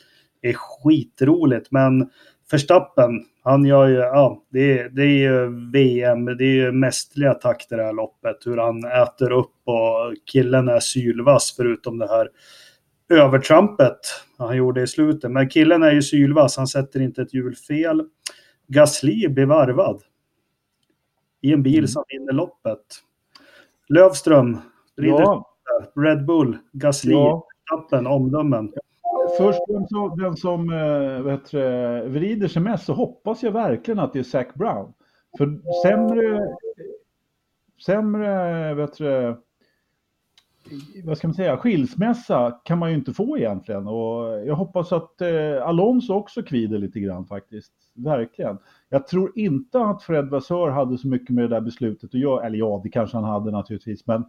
[0.42, 1.70] är skitroligt.
[1.70, 2.10] Men
[2.50, 7.34] Verstappen, han gör ju, ja, det är, det är ju VM, det är ju mästerliga
[7.34, 8.36] takter det här loppet.
[8.46, 12.28] Hur han äter upp och killen är sylvass förutom det här
[13.08, 13.98] övertrampet
[14.38, 15.30] han gjorde i slutet.
[15.30, 18.02] Men killen är ju sylvass, han sätter inte ett hjul fel.
[18.66, 20.02] Gasly blir varvad
[21.40, 22.80] i en bil som vinner loppet.
[23.88, 24.58] Lövström,
[24.96, 25.54] rider Ja,
[25.96, 27.48] Red Bull, Gasly, Ja.
[27.70, 28.72] Verstappen, omdömen.
[29.38, 31.54] Först den som, den som eh, vet,
[32.10, 34.92] vrider sig mest så hoppas jag verkligen att det är Zac Brown.
[35.38, 36.40] För sämre,
[37.86, 39.00] sämre vet
[41.04, 43.86] vad ska man säga, skilsmässa kan man ju inte få egentligen.
[43.86, 47.72] Och jag hoppas att eh, Alonso också kvider lite grann faktiskt.
[47.96, 48.58] Verkligen.
[48.88, 52.46] Jag tror inte att Fred Vassör hade så mycket med det där beslutet att göra.
[52.46, 54.06] Eller ja, det kanske han hade naturligtvis.
[54.06, 54.24] Men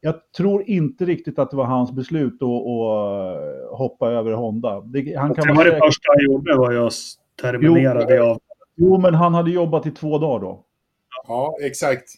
[0.00, 4.80] jag tror inte riktigt att det var hans beslut att, att hoppa över Honda.
[4.80, 6.92] Det, han kan det var det första han gjorde var ju att
[7.42, 8.38] terminera det av.
[8.76, 10.64] Jo, men han hade jobbat i två dagar då.
[11.28, 12.08] Ja, exakt.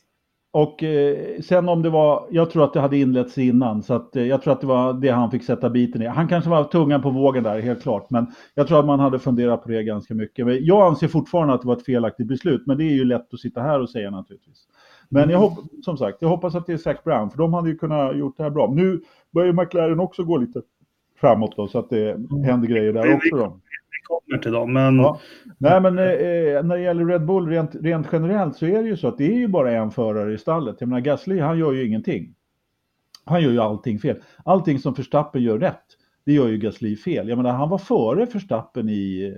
[0.52, 4.16] Och eh, sen om det var, jag tror att det hade inletts innan, så att,
[4.16, 6.06] eh, jag tror att det var det han fick sätta biten i.
[6.06, 9.18] Han kanske var tungan på vågen där, helt klart, men jag tror att man hade
[9.18, 10.46] funderat på det ganska mycket.
[10.46, 13.34] Men jag anser fortfarande att det var ett felaktigt beslut, men det är ju lätt
[13.34, 14.66] att sitta här och säga naturligtvis.
[15.12, 17.68] Men jag hoppas, som sagt, jag hoppas att det är Zac Brown, för de hade
[17.68, 18.70] ju kunnat gjort det här bra.
[18.74, 20.62] Nu börjar McLaren också gå lite
[21.20, 23.36] framåt då, så att det händer grejer där också.
[23.36, 23.60] Då
[24.02, 24.72] kommer till dem.
[24.72, 24.96] Men...
[24.96, 25.20] Ja.
[25.58, 28.96] Nej, men eh, när det gäller Red Bull rent, rent generellt så är det ju
[28.96, 30.76] så att det är ju bara en förare i stallet.
[30.78, 32.34] Jag menar Gasly, han gör ju ingenting.
[33.24, 34.16] Han gör ju allting fel.
[34.44, 35.84] Allting som Verstappen gör rätt,
[36.24, 37.28] det gör ju Gasly fel.
[37.28, 39.36] Jag menar, han var före Verstappen i,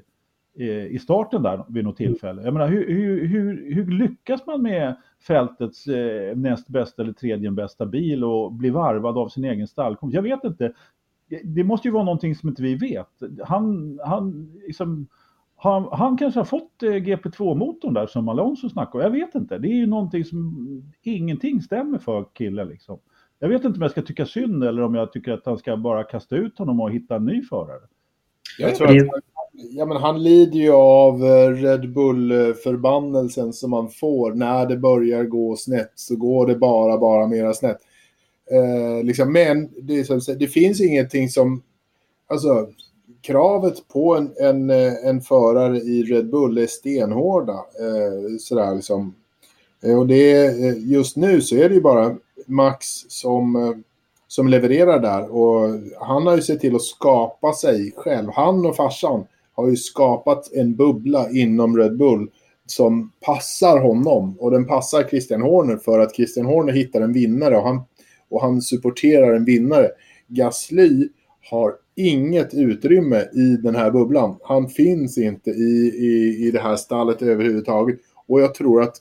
[0.91, 2.43] i starten där vid något tillfälle.
[2.43, 7.51] Jag menar, hur, hur, hur, hur lyckas man med fältets eh, näst bästa eller tredje
[7.51, 10.15] bästa bil och bli varvad av sin egen stallkompis?
[10.15, 10.73] Jag vet inte
[11.45, 13.23] det måste ju vara någonting som inte vi vet.
[13.45, 15.09] Han, han, liksom,
[15.57, 19.01] han, han kanske har fått eh, GP2-motorn där som Alonso snackar om.
[19.01, 19.59] Jag vet inte.
[19.59, 20.57] Det är ju någonting som
[21.03, 22.99] ingenting stämmer för killen liksom.
[23.39, 25.77] Jag vet inte om jag ska tycka synd eller om jag tycker att han ska
[25.77, 27.83] bara kasta ut honom och hitta en ny förare.
[28.59, 28.95] Jag tror att
[29.53, 34.33] ja, men han lider ju av eh, Red Bull-förbannelsen som man får.
[34.33, 37.79] När det börjar gå snett så går det bara, bara mera snett.
[38.51, 41.63] Eh, liksom, men det, det finns ingenting som...
[42.27, 42.69] Alltså,
[43.23, 47.53] kravet på en, en, eh, en förare i Red Bull är stenhårda.
[47.53, 49.15] Eh, sådär liksom.
[49.83, 53.83] Eh, och det är, just nu så är det ju bara Max som,
[54.29, 55.35] som levererar där.
[55.35, 58.31] Och han har ju sett till att skapa sig själv.
[58.35, 62.31] Han och farsan har ju skapat en bubbla inom Red Bull
[62.67, 64.37] som passar honom.
[64.39, 67.57] Och den passar Christian Horner för att Christian Horner hittar en vinnare.
[67.57, 67.81] Och han
[68.33, 69.89] och han supporterar en vinnare.
[70.29, 71.09] Gasly
[71.51, 74.37] har inget utrymme i den här bubblan.
[74.43, 77.99] Han finns inte i, i, i det här stallet överhuvudtaget.
[78.27, 78.97] Och jag tror att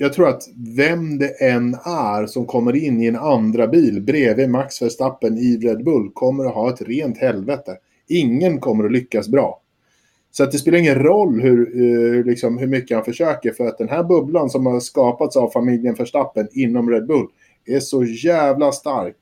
[0.00, 0.42] jag tror att
[0.76, 5.56] vem det än är som kommer in i en andra bil bredvid Max Verstappen i
[5.56, 7.76] Red Bull kommer att ha ett rent helvete.
[8.08, 9.62] Ingen kommer att lyckas bra.
[10.30, 13.66] Så att det spelar ingen roll hur, eh, hur, liksom, hur mycket han försöker för
[13.66, 17.26] att den här bubblan som har skapats av familjen Verstappen inom Red Bull
[17.66, 19.16] är så jävla stark.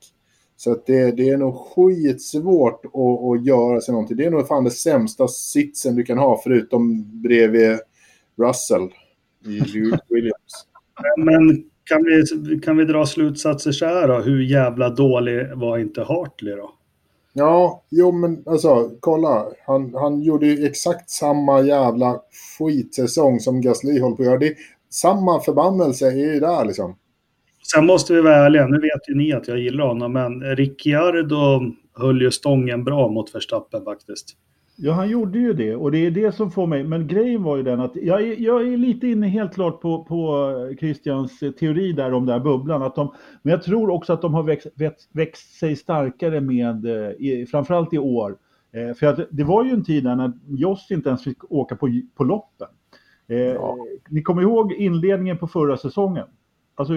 [0.57, 4.17] Så att det, det är nog skitsvårt att, att göra sig någonting.
[4.17, 7.79] Det är nog fan det sämsta sitsen du kan ha förutom bredvid
[8.37, 8.89] Russell
[9.45, 9.59] i
[10.09, 10.65] Williams.
[11.17, 14.19] Men kan vi, kan vi dra slutsatser så här då?
[14.19, 16.76] Hur jävla dålig var inte Hartley då?
[17.39, 19.45] Ja, jo men alltså kolla.
[19.65, 22.21] Han, han gjorde ju exakt samma jävla
[22.57, 24.37] skitsäsong som Gasly håller på att göra.
[24.37, 24.55] Det,
[24.89, 26.95] samma förbannelse är ju där liksom.
[27.71, 31.71] Sen måste vi vara ärliga, nu vet ju ni att jag gillar honom, men Ricciardo
[31.93, 34.35] höll ju stången bra mot Verstappen faktiskt.
[34.79, 37.57] Ja, han gjorde ju det och det är det som får mig, men grejen var
[37.57, 41.93] ju den att jag är, jag är lite inne helt klart på, på Christians teori
[41.93, 44.67] där om den här bubblan, att de, men jag tror också att de har växt,
[44.75, 48.37] växt, växt sig starkare med, eh, i, framförallt i år.
[48.71, 51.75] Eh, för att det var ju en tid där när Joss inte ens fick åka
[51.75, 52.67] på, på loppen.
[53.27, 53.77] Eh, ja.
[54.09, 56.27] Ni kommer ihåg inledningen på förra säsongen?
[56.79, 56.93] Alltså,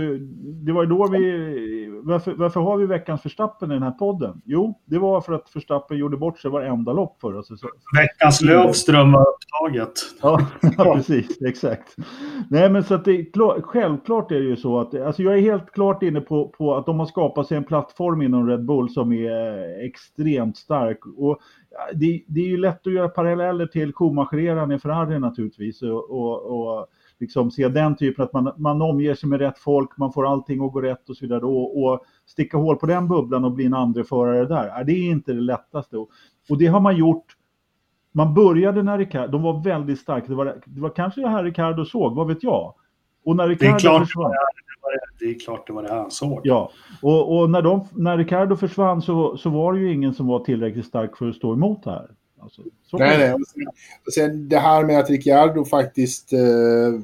[0.65, 2.01] det var ju då vi...
[2.03, 4.43] Varför, varför har vi veckans förstappen i den här podden?
[4.45, 7.75] Jo, det var för att förstappen gjorde bort sig varenda lopp förra säsongen.
[7.97, 9.93] Veckans Lövström var upptaget.
[10.23, 10.41] Ja,
[10.79, 11.43] ja, precis.
[11.43, 11.97] Exakt.
[12.51, 13.27] Nej, men så att det,
[13.63, 14.95] självklart är det ju så att...
[14.95, 18.23] Alltså jag är helt klart inne på, på att de har skapat sig en plattform
[18.23, 20.99] inom Red Bull som är extremt stark.
[21.17, 21.39] Och
[21.95, 25.83] det, det är ju lätt att göra paralleller till Schumacher-eran i Ferrari naturligtvis.
[25.83, 26.87] och, och, och
[27.21, 30.65] liksom se den typen att man, man omger sig med rätt folk, man får allting
[30.65, 31.45] att gå rätt och så vidare.
[31.45, 35.11] Och, och sticka hål på den bubblan och bli en andra förare där, det är
[35.11, 35.97] inte det lättaste.
[35.97, 36.09] Och,
[36.59, 37.37] det har man gjort
[38.13, 41.45] man började när Ricardo, de var väldigt starka, det var, det var kanske det här
[41.45, 42.75] Ricardo såg, vad vet jag?
[43.25, 46.11] Och när Ricardo det, är klart försvann, det, det, är klart det var det han
[46.11, 46.41] såg.
[46.45, 46.71] Ja,
[47.03, 50.39] och, och, när, de, när Ricardo försvann så, så var det ju ingen som var
[50.39, 52.11] tillräckligt stark för att stå emot det här.
[52.43, 53.35] Alltså, nej, nej.
[54.07, 57.01] Och sen, det här med att Ricciardo faktiskt eh,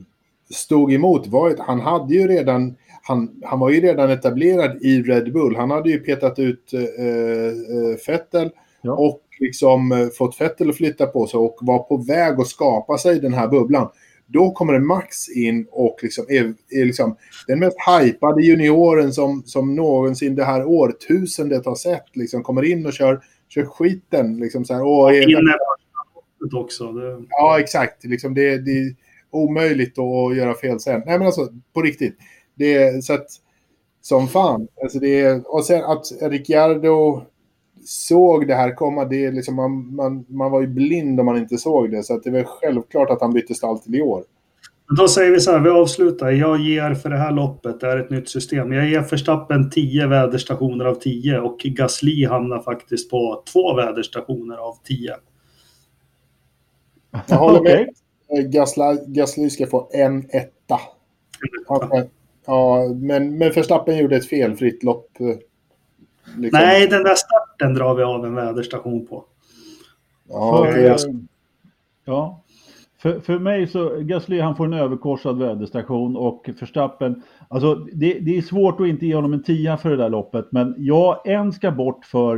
[0.51, 5.03] stod emot var att han hade ju redan han, han var ju redan etablerad i
[5.03, 5.57] Red Bull.
[5.57, 8.51] Han hade ju petat ut eh, eh Vettel
[8.83, 8.93] ja.
[8.93, 12.99] och liksom eh, fått Vettel att flytta på sig och var på väg att skapa
[12.99, 13.89] sig den här bubblan.
[14.27, 19.75] Då kommer Max in och liksom är, är liksom den mest hypade junioren som, som
[19.75, 22.17] någonsin det här årtusendet har sett.
[22.17, 24.37] Liksom kommer in och kör kör skiten.
[24.37, 25.57] Liksom så här, och vinner
[26.55, 26.93] också.
[26.93, 27.25] Det...
[27.29, 28.05] Ja, exakt.
[28.05, 28.95] Liksom det, det är
[29.31, 31.03] omöjligt att göra fel sen.
[31.07, 32.17] Nej, men alltså på riktigt.
[32.55, 33.27] Det, så att,
[34.01, 34.69] som fan.
[34.83, 37.23] Alltså det är, och sen att Ricciardo
[37.85, 41.39] såg det här komma, det är liksom, man, man, man var ju blind om man
[41.39, 42.03] inte såg det.
[42.03, 44.25] Så att det var självklart att han bytte stall till i år.
[44.89, 46.31] Då säger vi så här, vi avslutar.
[46.31, 48.73] Jag ger för det här loppet, det är ett nytt system.
[48.73, 54.75] Jag ger Verstappen 10 väderstationer av 10 och Gasly hamnar faktiskt på två väderstationer av
[54.85, 55.17] 10.
[57.27, 57.89] Jag håller med.
[58.53, 60.81] Gasly, Gasly ska få en etta.
[62.47, 65.11] Ja, men, men Verstappen gjorde ett felfritt lopp.
[65.21, 65.27] eh,
[66.37, 66.61] Liksom.
[66.61, 69.25] Nej, den där starten drar vi av en väderstation på.
[70.29, 70.97] Ja, eh,
[72.05, 72.43] ja.
[72.99, 78.37] För, för mig så, Gasly han får en överkorsad väderstation och Förstappen, alltså det, det
[78.39, 81.53] är svårt att inte ge honom en tia för det där loppet, men ja, en
[81.53, 82.37] ska bort för,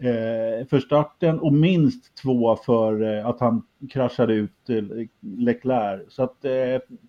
[0.00, 6.02] eh, för starten och minst två för eh, att han kraschade ut eh, Leclerc.
[6.08, 6.52] Så att eh,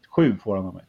[0.09, 0.83] sju får han av mig.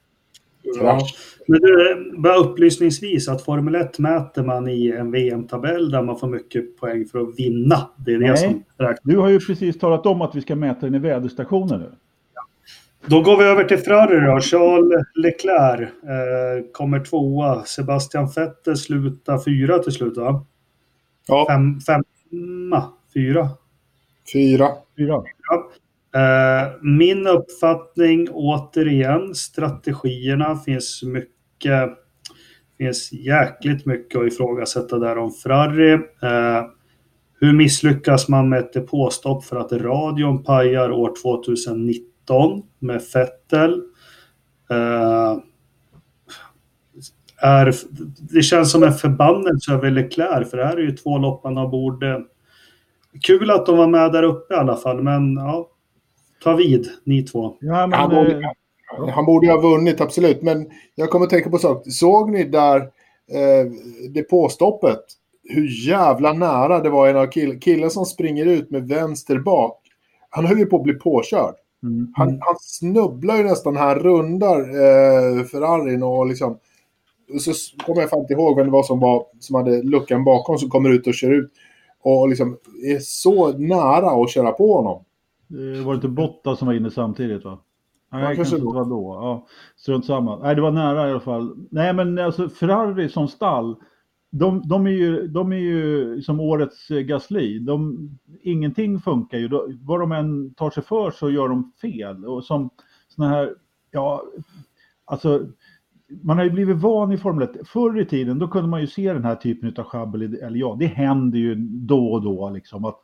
[0.81, 1.17] Krasch.
[1.47, 6.29] Men du, bara upplysningsvis att Formel 1 mäter man i en VM-tabell där man får
[6.29, 7.91] mycket poäng för att vinna.
[7.97, 8.37] Det är det Nej.
[8.37, 9.01] som räknas.
[9.03, 11.91] Du har ju precis talat om att vi ska mäta den i väderstationen nu.
[13.07, 14.41] Då går vi över till Ferrari då.
[14.41, 17.65] Charles Leclerc eh, kommer tvåa.
[17.65, 20.47] Sebastian Vettel slutar fyra till slut va?
[21.29, 22.85] Ja, Fem, femma,
[23.15, 23.49] fyra.
[24.33, 24.69] fyra.
[24.99, 25.15] Fyra.
[25.15, 25.23] Eh,
[26.15, 31.99] Eh, min uppfattning återigen, strategierna finns mycket
[32.79, 35.93] finns jäkligt mycket att ifrågasätta där om Ferrari.
[36.23, 36.65] Eh,
[37.41, 43.83] hur misslyckas man med ett depåstopp för att radion pajar år 2019 med Fettel.
[44.71, 45.39] Eh,
[47.41, 47.75] är,
[48.35, 51.57] det känns som en förbannelse över Leclerc för det här är ju två lopp man
[51.57, 52.25] har borde...
[53.23, 55.71] Kul att de var med där uppe i alla fall, men ja,
[56.43, 57.55] ta vid ni två.
[57.61, 58.55] Ja, men, Han eh, borde,
[59.13, 60.43] han borde ju ha vunnit, absolut.
[60.43, 61.83] Men jag kommer att tänka på en sak.
[61.87, 62.81] Såg ni där
[63.31, 63.71] eh,
[64.11, 65.01] depåstoppet?
[65.51, 69.81] Hur jävla nära det var en av kill, killen som springer ut med vänster bak.
[70.31, 71.55] Han höll ju på att bli påkörd.
[71.83, 76.59] mm, Han, han snubblar ju nästan han rundar eh, Ferrarin och liksom...
[77.35, 77.53] och Så
[77.87, 80.71] kommer jag fan inte ihåg vem det var som, var som hade luckan bakom som
[80.71, 81.53] kommer ut och kör ut.
[82.03, 85.05] Och liksom är så nära att köra på honom.
[85.51, 87.59] Eh, Var det inte Botta som var inne samtidigt va?
[88.13, 89.15] Nej, Ja, kanske var då.
[89.15, 89.47] Ja,
[89.77, 90.39] strunt samma.
[90.39, 91.67] Nej, det var nära i alla fall.
[91.71, 93.77] Nej, men alltså Ferrari som stall,
[94.31, 97.59] de, de, är, ju, de är ju som årets eh, Gasly.
[97.59, 98.09] De,
[98.43, 99.49] ingenting funkar ju.
[99.49, 102.25] De, vad de än tar sig för så gör de fel.
[102.25, 102.71] Och som
[103.09, 103.55] såna här,
[103.91, 104.23] ja,
[105.05, 105.47] alltså
[106.23, 107.69] man har ju blivit van i Formel 1.
[107.69, 110.77] Förr i tiden då kunde man ju se den här typen av sjabbel, eller ja,
[110.81, 113.01] det händer ju då och då liksom att,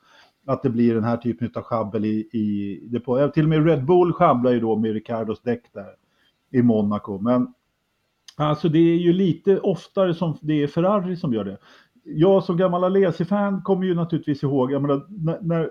[0.46, 3.28] att det blir den här typen av schabbel i, i depå.
[3.28, 5.94] Till och med Red Bull sjabblar ju då med Ricardos däck där
[6.50, 7.18] i Monaco.
[7.18, 7.54] Men
[8.36, 11.58] alltså det är ju lite oftare som det är Ferrari som gör det.
[12.04, 15.70] Jag som gammal Alesi-fan kommer ju naturligtvis ihåg, jag menar, när, när,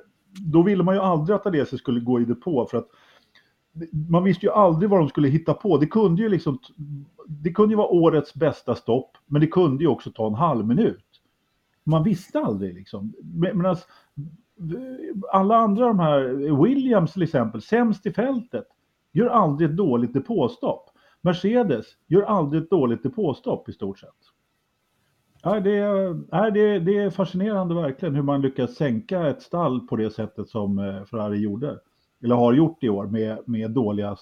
[0.52, 2.88] då ville man ju aldrig att Alesi skulle gå i depå för att
[4.10, 5.78] man visste ju aldrig vad de skulle hitta på.
[5.78, 6.60] Det kunde ju liksom,
[7.28, 10.68] det kunde ju vara årets bästa stopp, men det kunde ju också ta en halv
[10.68, 11.06] minut.
[11.84, 13.14] Man visste aldrig liksom.
[13.54, 13.76] Medan
[15.32, 16.24] alla andra de här,
[16.64, 18.68] Williams till exempel, sämst i fältet,
[19.12, 20.90] gör aldrig ett dåligt depåstopp.
[21.22, 24.10] Mercedes gör aldrig ett dåligt depåstopp i stort sett.
[25.46, 29.88] Nej, det, är, nej, det, det är fascinerande verkligen hur man lyckas sänka ett stall
[29.88, 31.80] på det sättet som eh, Ferrari gjorde.
[32.24, 34.18] Eller har gjort i år med, med dåliga...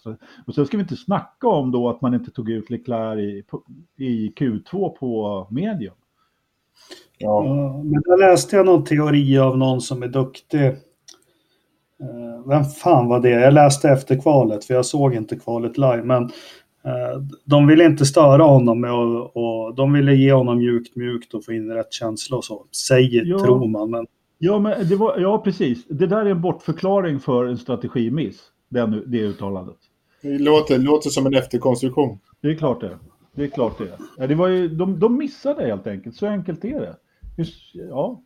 [0.48, 3.44] Och sen ska vi inte snacka om då att man inte tog ut Leclerc i,
[4.06, 5.94] i Q2 på medium.
[7.22, 7.82] Ja.
[7.84, 10.66] Men där läste jag någon teori av någon som är duktig.
[10.66, 10.74] Eh,
[12.48, 13.30] Vem fan var det?
[13.30, 16.04] Jag läste efter kvalet för jag såg inte kvalet live.
[16.04, 18.84] Men eh, de ville inte störa honom
[19.34, 22.66] och de ville ge honom mjukt mjukt och få in rätt känsla och så.
[22.88, 23.40] Säger, Ja.
[23.40, 23.90] tror man.
[23.92, 24.08] Men
[24.44, 25.88] Ja, men det var, ja, precis.
[25.88, 29.76] Det där är en bortförklaring för en strategimiss, den, det uttalandet.
[30.22, 32.20] Det låter, låter som en efterkonstruktion.
[32.42, 32.98] Det är klart det.
[33.36, 33.88] Det är klart det.
[34.18, 36.96] Ja, det var ju, de, de missade helt enkelt, så enkelt är det.
[37.74, 38.22] Ja.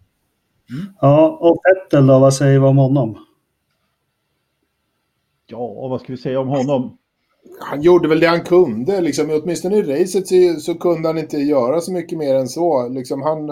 [1.01, 3.17] ja, och Vettel då, vad säger vi om honom?
[5.47, 6.97] ja, vad ska vi säga om honom?
[7.59, 9.01] Han gjorde väl det han kunde.
[9.01, 12.87] Liksom, åtminstone i racet så, så kunde han inte göra så mycket mer än så.
[12.87, 13.49] Liksom, han,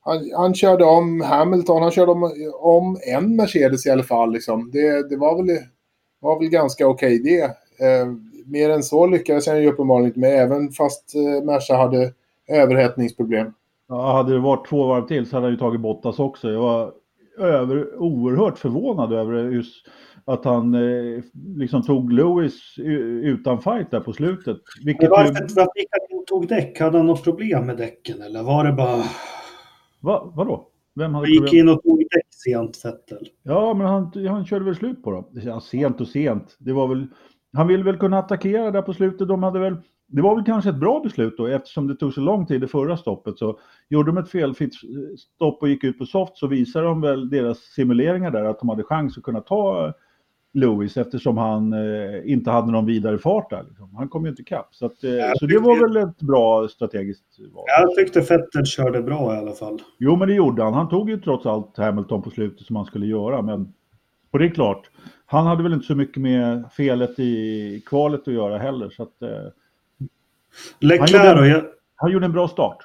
[0.00, 4.32] han, han körde om Hamilton, han körde om, om en Mercedes i alla fall.
[4.32, 4.70] Liksom.
[4.70, 5.58] Det, det var, väl,
[6.20, 7.44] var väl ganska okej det.
[7.86, 8.06] Eh,
[8.46, 12.12] mer än så lyckades han ju uppenbarligen inte med, även fast eh, Merca hade
[12.48, 13.52] överhettningsproblem.
[13.88, 16.50] Ja, hade det varit två varv till så hade han ju tagit Bottas också.
[16.50, 16.92] Jag var
[17.38, 19.86] över, oerhört förvånad över just
[20.24, 21.22] att han eh,
[21.56, 22.74] liksom tog Lewis
[23.22, 24.56] utan fight där på slutet.
[24.84, 26.80] Vilket Men ju, varför, varför gick han in och tog däck?
[26.80, 29.02] Hade han något problem med däcken eller var det bara...
[30.00, 30.68] Va, vadå?
[30.94, 31.60] Vem hade Han gick problem?
[31.60, 33.28] in och tog däck sent, Vettel.
[33.42, 35.24] Ja, men han, han körde väl slut på dem.
[35.32, 36.56] Ja, sent och sent.
[36.58, 37.06] Det var väl,
[37.52, 39.28] han ville väl kunna attackera där på slutet.
[39.28, 39.76] De hade väl,
[40.08, 42.68] det var väl kanske ett bra beslut då eftersom det tog så lång tid det
[42.68, 43.38] förra stoppet.
[43.38, 44.74] Så gjorde de ett felfritt
[45.18, 48.68] stopp och gick ut på soft så visade de väl deras simuleringar där att de
[48.68, 49.92] hade chans att kunna ta
[50.56, 53.64] Lewis eftersom han eh, inte hade någon vidare fart där.
[53.68, 53.94] Liksom.
[53.96, 54.68] Han kom ju inte ikapp.
[54.70, 57.64] Så, att, eh, så det var väl ett bra strategiskt val.
[57.66, 59.82] Jag tyckte Vettel körde bra i alla fall.
[59.98, 60.74] Jo, men det gjorde han.
[60.74, 63.42] Han tog ju trots allt Hamilton på slutet som han skulle göra.
[63.42, 63.72] Men,
[64.30, 64.90] och det är klart,
[65.26, 68.90] han hade väl inte så mycket med felet i kvalet att göra heller.
[68.90, 69.28] Så att, eh,
[70.80, 71.46] Leclerc gjorde- då?
[71.46, 71.64] Jag,
[71.96, 72.78] han gjorde en bra start.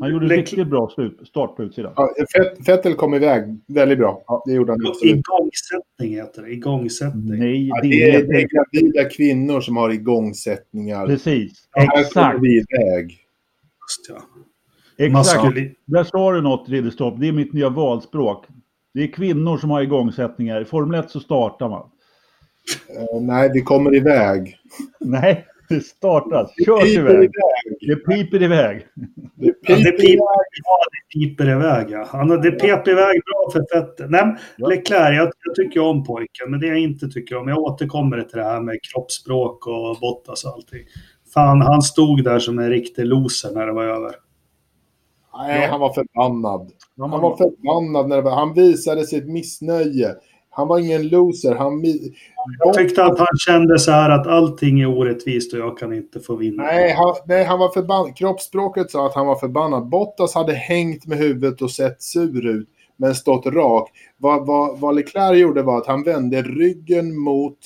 [0.00, 1.92] Han gjorde en riktigt bra slut, start på utsidan.
[1.96, 4.42] Ja, Fett- Vettel kom iväg väldigt bra.
[4.46, 5.14] Det gjorde han absolut.
[5.16, 6.50] igångsättning heter det.
[6.52, 7.38] Igångsättning.
[7.38, 11.06] Nej, Ja, det är, är det är gravida kvinnor som har igångsättningar.
[11.06, 11.68] precis.
[11.70, 12.38] Här kommer Exakt.
[12.42, 13.04] vi iväg.
[13.10, 14.22] Just, ja.
[15.06, 15.56] Exakt.
[15.86, 17.20] Där sa du något, Ridderstolpe.
[17.20, 18.46] Det är mitt nya valspråk.
[18.94, 20.60] Det är kvinnor som har igångsättningar.
[20.60, 21.82] I Formel 1 så startar man.
[22.88, 24.56] Eh, nej, vi kommer iväg.
[25.00, 26.50] Nej, det startas.
[26.66, 27.12] Körs Piper iväg.
[27.12, 27.30] iväg.
[27.80, 28.86] Det piper iväg.
[29.36, 30.16] Det det, piper
[30.64, 31.86] ja, det piper iväg.
[31.90, 32.06] Ja.
[32.08, 34.10] Han, det pep iväg bra för Vettel.
[34.10, 34.68] Nej, Ja.
[34.68, 36.50] Leclerc, jag, jag tycker om pojken.
[36.50, 40.44] Men det jag inte tycker om, jag återkommer till det här med kroppsspråk och Bottas
[40.44, 40.84] och allting.
[41.34, 44.14] Fan, han stod där som en riktig loser när det var över.
[45.38, 46.70] Nej, han var förbannad.
[46.98, 50.14] Han Han var förbannad när det var, han visade sitt missnöje.
[50.54, 51.54] Han var ingen loser.
[51.54, 51.84] Han,
[52.58, 56.20] Jag tyckte att han kände så här att allting är orättvist och jag kan inte
[56.20, 56.62] få vinna.
[56.62, 58.16] nej, han, nej, han var förbannad.
[58.16, 59.88] Kroppsspråket sa att han var förbannad.
[59.88, 63.90] Bottas hade hängt med huvudet och sett sur ut, men stått rak.
[64.16, 67.58] Vad, vad, vad Leclerc gjorde var att han vände ryggen mot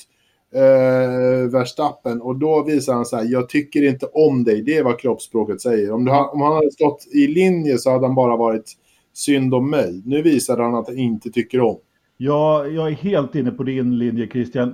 [0.55, 4.61] eh, Verstappen och då visade han så här, jag tycker inte om dig.
[4.61, 5.91] Det är vad kroppsspråket säger.
[5.91, 8.73] Om, du, om han hade stått i linje så hade han bara varit
[9.13, 10.01] synd om mig.
[10.05, 11.77] Nu visade han att han inte tycker om.
[12.17, 14.73] Ja, jag är helt inne på din linje Christian.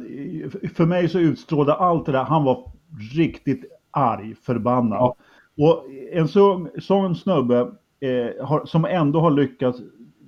[0.75, 2.71] För mig så utstrålade allt det där, han var
[3.15, 4.99] riktigt arg, förbannad.
[4.99, 5.15] Ja.
[5.57, 7.59] Och en sån, sån snubbe
[7.99, 9.79] eh, har, som ändå har lyckats,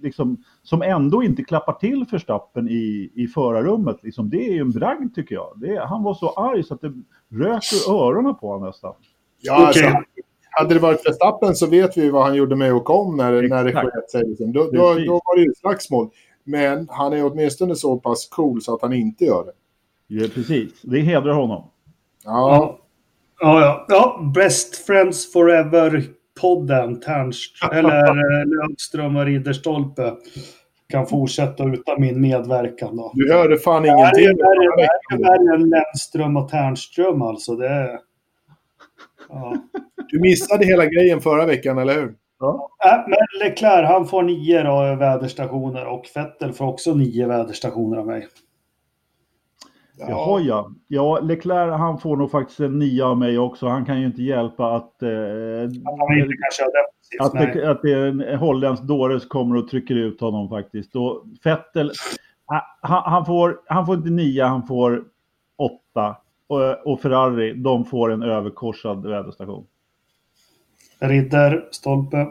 [0.01, 4.71] liksom, som ändå inte klappar till Verstappen i, i förarrummet, liksom, det är ju en
[4.71, 5.53] bragd tycker jag.
[5.55, 6.93] Det, han var så arg så att det
[7.29, 8.93] rök ur öronen på honom nästan.
[9.41, 9.85] Ja, Okej.
[9.85, 10.03] alltså,
[10.49, 13.69] hade det varit Verstappen så vet vi vad han gjorde med Ocon när, när det
[13.69, 13.91] Exakt.
[13.93, 14.29] sket sig.
[14.29, 14.53] Liksom.
[14.53, 16.09] Då, då, då var det ju slagsmål.
[16.45, 19.51] Men han är åtminstone så pass cool så att han inte gör det.
[20.07, 21.63] Ja, precis, det hedrar honom.
[22.23, 22.79] Ja,
[23.39, 24.31] Ja, ja, ja.
[24.35, 30.13] Best Friends Forever-podden, Ternst, eller eh, Löfström och Ridderstolpe
[30.89, 32.95] kan fortsätta utan min medverkan.
[32.95, 33.11] Då.
[33.13, 34.23] du hörde fan ingenting.
[34.23, 37.55] det är värre än Lennström och Ternström alltså.
[37.55, 37.99] Det är...
[39.29, 39.57] Ja.
[40.07, 42.15] Du missade hela grejen förra veckan, eller hur?
[42.85, 48.05] Äh, men Leclerc, han får nio då, väderstationer och Vettel får också nio väderstationer av
[48.07, 48.27] mig.
[49.97, 50.71] Jaha ja.
[50.87, 53.67] Ja, Leclerc han får nog faktiskt en nia av mig också.
[53.67, 55.01] Han kan ju inte hjälpa att...
[55.01, 57.21] Eh, Att han inte kan köra defensivt.
[57.21, 57.51] att, nej.
[57.53, 60.95] det, att det är en holländsk dåre som kommer och trycker ut honom faktiskt.
[60.95, 61.91] Och Vettel,
[62.45, 65.03] ah, han, han, får, han får inte nio, han får
[65.57, 66.17] åtta.
[66.47, 69.65] Och, och Ferrari, de får en överkorsad väderstation.
[70.99, 72.27] Ridder, Stolpe.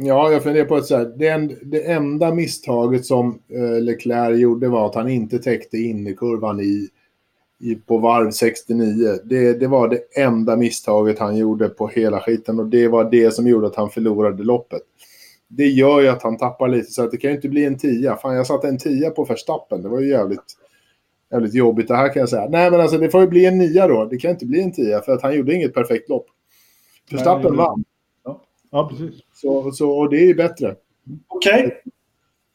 [0.00, 4.38] Ja, jag funderar på att så här, det, en, det enda misstaget som eh, Leclerc
[4.40, 6.88] gjorde var att han inte täckte innerkurvan i,
[7.60, 9.18] i, på varv 69.
[9.24, 13.34] Det, det var det enda misstaget han gjorde på hela skiten och det var det
[13.34, 14.82] som gjorde att han förlorade loppet.
[15.48, 17.78] Det gör ju att han tappar lite så att det kan ju inte bli en
[17.78, 18.16] tia.
[18.16, 19.82] Fan, jag satte en tia på Verstappen.
[19.82, 20.44] Det var ju jävligt,
[21.32, 21.88] jävligt jobbigt.
[21.88, 22.48] Det här kan jag säga.
[22.48, 24.04] Nej, men alltså det får ju bli en nia då.
[24.04, 26.26] Det kan inte bli en tia för att han gjorde inget perfekt lopp.
[27.10, 27.84] Verstappen vann.
[28.70, 29.14] Ja, precis.
[29.32, 30.74] Så, så, och det är ju bättre.
[31.28, 31.82] Okej.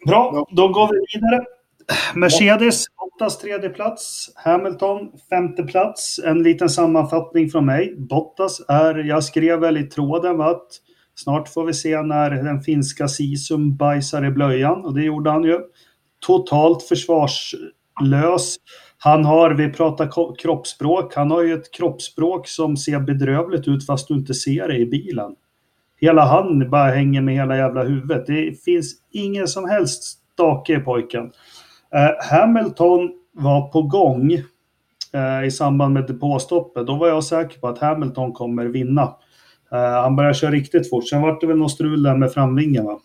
[0.06, 0.48] Bra, Ja.
[0.52, 1.46] då går vi vidare.
[2.16, 4.32] Mercedes, Bottas tredje plats.
[4.36, 6.20] Hamilton, femte plats.
[6.26, 7.96] En liten sammanfattning från mig.
[7.98, 10.68] Bottas är, jag skrev väl i tråden va, att
[11.16, 14.86] snart får vi se när den finska Sisum bajsar i blöjan.
[14.86, 15.60] Och det gjorde han ju.
[16.20, 18.56] Totalt försvarslös.
[19.04, 24.08] Han har, vi pratar kroppsspråk, han har ju ett kroppsspråk som ser bedrövligt ut fast
[24.08, 25.36] du inte ser det i bilen.
[26.00, 28.26] Hela han bara hänger med hela jävla huvudet.
[28.26, 31.32] Det finns ingen som helst stake i pojken.
[31.96, 34.34] Eh, Hamilton var på gång
[35.14, 36.88] eh, i samband med depåstoppet.
[36.88, 39.16] Då var jag säker på att Hamilton kommer vinna.
[39.72, 41.08] Eh, han började köra riktigt fort.
[41.08, 43.00] Sen var det väl något strul där med framvingen va?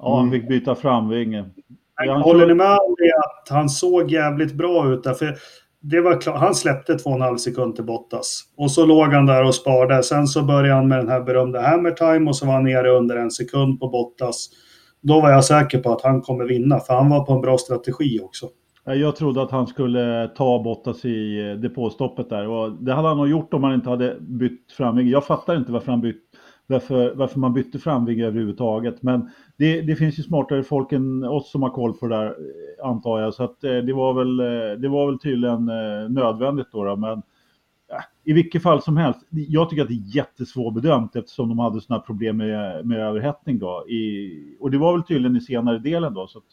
[0.00, 1.44] Ja, han fick byta framvinge.
[1.96, 5.14] Ja, han Håller ni med om det att han såg jävligt bra ut där?
[5.14, 5.36] För
[5.82, 6.38] det var klart.
[6.38, 8.42] Han släppte 2,5 sekund till Bottas.
[8.56, 10.02] Och så låg han där och sparade.
[10.02, 12.90] Sen så började han med den här berömda hammer time och så var han nere
[12.90, 14.48] under en sekund på Bottas.
[15.02, 17.58] Då var jag säker på att han kommer vinna, för han var på en bra
[17.58, 18.48] strategi också.
[18.84, 23.16] Jag trodde att han skulle ta Bottas i eh, depåstoppet där och det hade han
[23.16, 25.10] nog gjort om han inte hade bytt framvinge.
[25.10, 26.22] Jag fattar inte varför, han bytt,
[26.66, 29.02] varför, varför man bytte framvinge överhuvudtaget.
[29.02, 32.36] Men det, det, finns ju smartare folk än oss som har koll på det där
[32.84, 33.34] antar jag.
[33.34, 36.84] Så att eh, det, var väl, eh, det var väl tydligen eh, nödvändigt då.
[36.84, 41.48] då men eh, i vilket fall som helst, jag tycker att det är jättesvårbedömt eftersom
[41.48, 43.88] de hade sådana problem med, med överhettning då.
[43.88, 46.26] I, och det var väl tydligen i senare delen då.
[46.26, 46.44] Så att,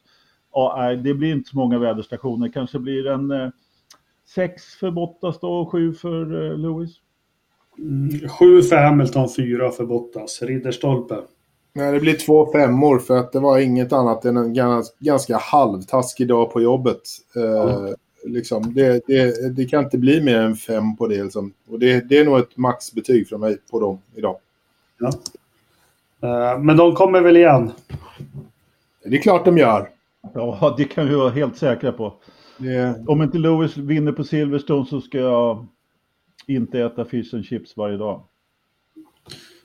[0.53, 2.49] ja, det blir inte så många väderstationer.
[2.49, 3.49] Kanske blir en eh,
[4.26, 7.01] sex för Bottas då och sju för eh, Lewis.
[7.82, 10.41] Mm, sju för Hamilton, fyra för Bottas.
[10.41, 11.15] Ridderstolpe.
[11.73, 15.38] Nej, det blir två femmor för att det var inget annat än en ganska, ganska
[15.38, 17.01] halvtaskig dag på jobbet.
[17.36, 17.89] Eh,
[18.25, 21.23] liksom, det, det, det, kan inte bli mer än fem på det.
[21.23, 21.53] Liksom.
[21.69, 24.36] Och det, det är nog ett maxbetyg från mig på dem idag.
[24.99, 25.11] Ja.
[26.23, 27.71] Uh, men de kommer väl igen?
[29.03, 29.89] Det är klart de gör.
[30.34, 32.13] Ja, det kan vi vara helt säkra på.
[32.57, 33.03] Det...
[33.07, 35.67] Om inte Lewis vinner på Silverstone så ska jag
[36.50, 38.24] inte äta fish and chips varje dag.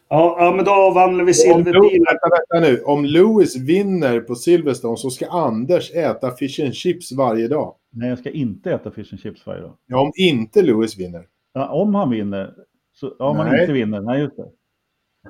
[0.09, 2.05] Ja, ja men då avhandlar vi silverbilen.
[2.09, 2.82] Vänta, vänta nu.
[2.82, 7.74] Om Lewis vinner på Silverstone så ska Anders äta fish and chips varje dag.
[7.91, 9.72] Nej, jag ska inte äta fish and chips varje dag.
[9.87, 11.26] Ja, om inte Lewis vinner.
[11.53, 12.55] Ja, om han vinner.
[12.95, 14.01] Så, ja, om han inte vinner.
[14.01, 14.49] Nej, just det.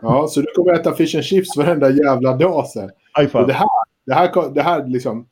[0.03, 2.91] Ja, så du kommer äta fish and chips varenda jävla dag sen.
[3.33, 3.69] Det här,
[4.07, 5.27] det här, det här liksom,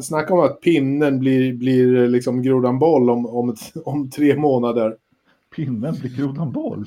[0.00, 4.96] snacka om att pinnen blir, blir liksom grodan boll om, om, om tre månader.
[5.56, 6.84] Pinnen blir grodan boll?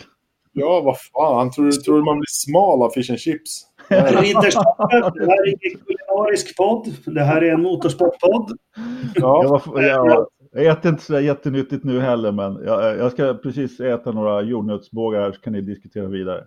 [0.53, 1.51] Ja, vad fan.
[1.51, 3.61] Tror, tror du man blir smal av fish and chips?
[3.89, 4.25] Det här är
[5.47, 6.93] ingen kulinarisk podd.
[7.05, 8.51] Det här är en motorsportpodd.
[9.15, 9.61] Ja.
[9.75, 14.41] Jag, jag äter inte så jättenyttigt nu heller, men jag, jag ska precis äta några
[14.41, 16.43] jordnötsbågar här så kan ni diskutera vidare.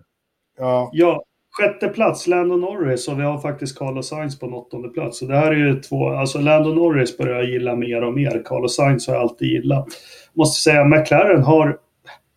[0.57, 0.89] Ja.
[0.93, 5.19] ja, sjätte plats, Lando Norris och vi har faktiskt Carlos Sainz på en åttonde plats.
[5.19, 8.43] Så det här är ju två, alltså Lando Norris börjar jag gilla mer och mer.
[8.45, 9.87] Carlos Sainz har jag alltid gillat.
[10.33, 11.77] Måste säga, McLaren har,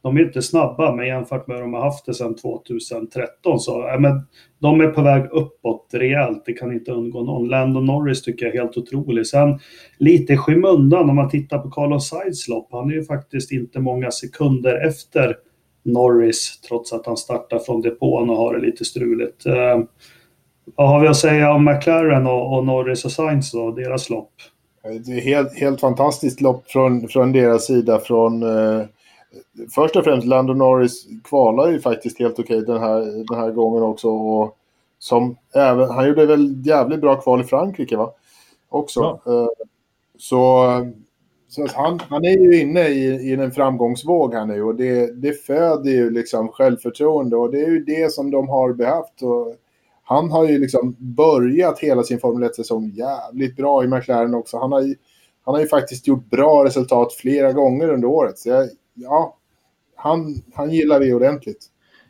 [0.03, 3.84] de är inte snabba, men jämfört med hur de har haft det sedan 2013 så,
[3.88, 4.26] ja, men
[4.59, 6.42] de är på väg uppåt rejält.
[6.46, 7.48] Det kan inte undgå någon.
[7.48, 9.26] Lando Norris tycker jag är helt otrolig.
[9.26, 9.59] Sen
[9.98, 12.68] lite skymundan om man tittar på Carlos Sides lopp.
[12.72, 15.36] Han är ju faktiskt inte många sekunder efter
[15.84, 19.46] Norris trots att han startar från depån och har det lite struligt.
[19.46, 19.80] Eh,
[20.76, 24.32] vad har vi att säga om McLaren och, och Norris och Sainz då, deras lopp?
[24.82, 27.98] Det är helt, helt fantastiskt lopp från, från deras sida.
[27.98, 28.84] Från, eh,
[29.74, 33.83] först och främst, Lando Norris kvalar ju faktiskt helt okej den, här, den här gången
[33.83, 34.09] också.
[34.09, 34.59] Och
[34.99, 38.12] som även, han gjorde väl jävligt bra kval i Frankrike va?
[38.68, 39.20] Också.
[39.24, 39.33] Ja.
[39.33, 39.49] Eh,
[40.18, 40.66] så
[41.53, 45.33] så han, han är ju inne i, i en framgångsvåg här nu och det, det
[45.33, 49.22] föder ju liksom självförtroende och det är ju det som de har behövt.
[49.22, 49.57] Och
[50.03, 54.59] han har ju liksom börjat hela sin Formel 1-säsong jävligt bra i McLaren också.
[54.59, 54.95] Han har, ju,
[55.45, 58.39] han har ju faktiskt gjort bra resultat flera gånger under året.
[58.39, 59.38] Så jag, ja,
[59.97, 61.66] han, han gillar det ordentligt.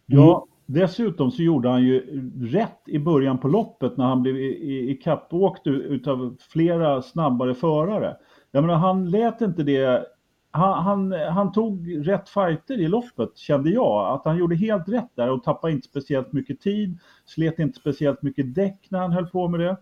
[0.06, 2.00] Ja, dessutom så gjorde han ju
[2.40, 8.16] rätt i början på loppet när han blev ikappåkt utav flera snabbare förare.
[8.50, 10.06] Jag menar, han lät inte det...
[10.54, 14.14] Han, han, han, tog rätt fighter i loppet, kände jag.
[14.14, 16.98] Att han gjorde helt rätt där och tappade inte speciellt mycket tid.
[17.24, 19.76] Slet inte speciellt mycket däck när han höll på med det.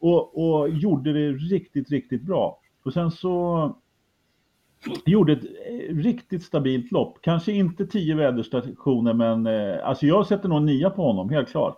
[0.00, 2.60] Och, och gjorde det riktigt, riktigt bra.
[2.84, 3.76] Och sen så
[5.04, 5.44] gjorde ett
[5.90, 7.18] riktigt stabilt lopp.
[7.20, 11.76] Kanske inte tio väderstationer, men eh, alltså jag sätter nog nia på honom, helt klart.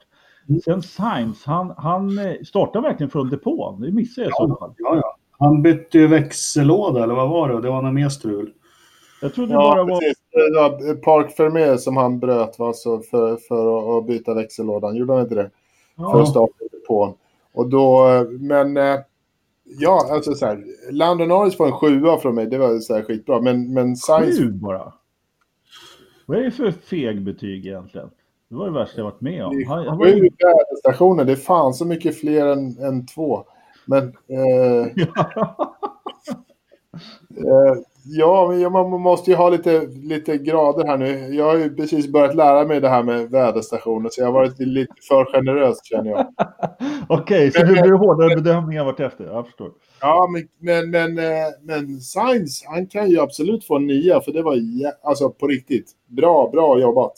[0.48, 0.60] Mm.
[0.60, 3.80] Sen Sainz, han, han eh, startar verkligen från depån.
[3.80, 4.74] Det missade jag i så fall.
[4.76, 5.16] Ja, ja.
[5.38, 7.60] Han bytte ju växellåda, eller vad var det?
[7.60, 8.52] Det var något mer strul.
[9.22, 10.00] Jag trodde det bara var...
[10.00, 11.04] Precis.
[11.04, 12.72] Park Fermé som han bröt va?
[12.72, 14.96] Så för, för att byta växellådan.
[14.96, 15.50] Gjorde han inte det?
[15.96, 16.12] Ja.
[16.12, 16.52] För att starta
[16.88, 17.14] på.
[17.52, 18.06] Och då,
[18.40, 18.78] men...
[19.68, 20.64] Ja, alltså så här.
[20.90, 22.46] Landon Norris får en sjua från mig.
[22.46, 23.40] Det var så här skitbra.
[23.40, 24.42] Men, men Science...
[24.42, 24.92] Sju bara?
[26.26, 28.10] Vad är det för feg betyg egentligen?
[28.48, 29.64] Det var det värsta jag varit med om.
[29.68, 30.06] Han, han var...
[30.06, 31.24] Sju väderstationer.
[31.24, 33.44] Det är fan så mycket fler än, än två.
[33.86, 34.02] Men...
[34.28, 34.86] Eh,
[37.46, 41.34] eh, ja, men man måste ju ha lite, lite grader här nu.
[41.34, 44.58] Jag har ju precis börjat lära mig det här med väderstationer, så jag har varit
[44.58, 46.26] lite för generös känner jag.
[47.08, 49.24] Okej, okay, så det blir hårdare bedömningar vartefter?
[49.24, 49.70] Jag förstår.
[50.00, 54.32] Ja, men, men, men, eh, men Science, han kan ju absolut få en nia, för
[54.32, 54.56] det var
[55.02, 57.14] alltså på riktigt bra, bra jobbat.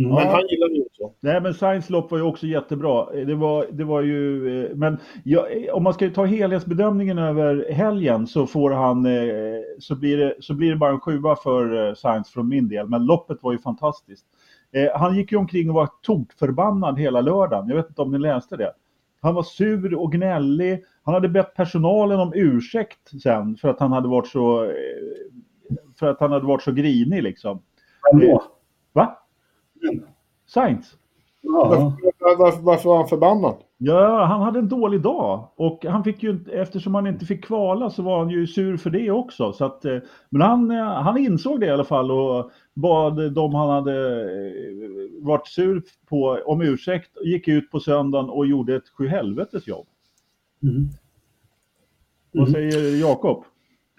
[0.00, 0.14] Mm.
[0.14, 1.12] Men han gillar ju också.
[1.20, 3.24] Nej, men Science lopp var ju också jättebra.
[3.24, 8.26] Det var, det var ju, eh, men ja, om man ska ta helhetsbedömningen över helgen
[8.26, 11.94] så får han, eh, så blir det, så blir det bara en sjua för eh,
[11.94, 12.88] Science från min del.
[12.88, 14.26] Men loppet var ju fantastiskt.
[14.72, 17.68] Eh, han gick ju omkring och var tokförbannad hela lördagen.
[17.68, 18.72] Jag vet inte om ni läste det.
[19.22, 20.84] Han var sur och gnällig.
[21.02, 24.70] Han hade bett personalen om ursäkt sen för att han hade varit så, eh,
[25.98, 27.62] för att han hade varit så grinig liksom.
[28.12, 28.42] Då?
[28.92, 29.19] Va?
[30.46, 30.96] Science?
[31.42, 31.68] Ja.
[32.20, 33.56] Varför, varför, varför var han förbannad?
[33.78, 37.90] Ja, han hade en dålig dag och han fick ju eftersom han inte fick kvala
[37.90, 39.52] så var han ju sur för det också.
[39.52, 39.98] Så att, eh,
[40.30, 45.22] men han, eh, han insåg det i alla fall och bad de han hade eh,
[45.22, 49.86] varit sur på om ursäkt, gick ut på söndagen och gjorde ett sjuhelvetes jobb.
[50.62, 50.88] Mm.
[52.32, 52.52] Vad Mm.
[52.52, 53.44] säger Jakob?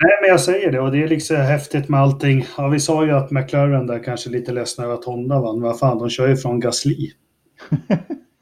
[0.04, 2.46] Nej, men jag säger det och det är liksom häftigt med allting.
[2.58, 5.60] Ja, vi sa ju att McLaren där kanske är lite ledsna över att Honda vann.
[5.60, 7.12] Men vad fan, de kör ju från Gasly.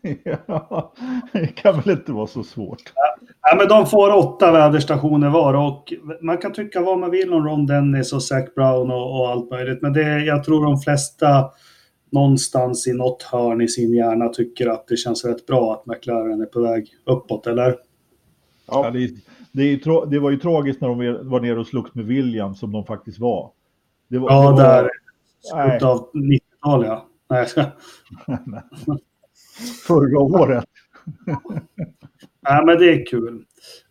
[0.23, 0.93] ja,
[1.33, 2.93] det kan väl inte vara så svårt.
[3.41, 7.47] Ja, men de får åtta väderstationer var och man kan tycka vad man vill om
[7.47, 9.81] Ron Dennis och Zac Brown och, och allt möjligt.
[9.81, 11.51] Men det, jag tror de flesta
[12.11, 16.41] någonstans i något hörn i sin hjärna tycker att det känns rätt bra att McLaren
[16.41, 17.75] är på väg uppåt, eller?
[18.67, 19.09] Ja, det,
[19.51, 22.85] det, det var ju tragiskt när de var nere och slogs med William som de
[22.85, 23.51] faktiskt var.
[24.07, 24.89] Det var Ja, var, där
[25.41, 26.87] slutet av 90-talet.
[26.87, 27.05] Ja.
[27.29, 27.65] Nej, jag ska...
[29.87, 30.65] förra året.
[32.49, 33.43] Nej, men det är kul,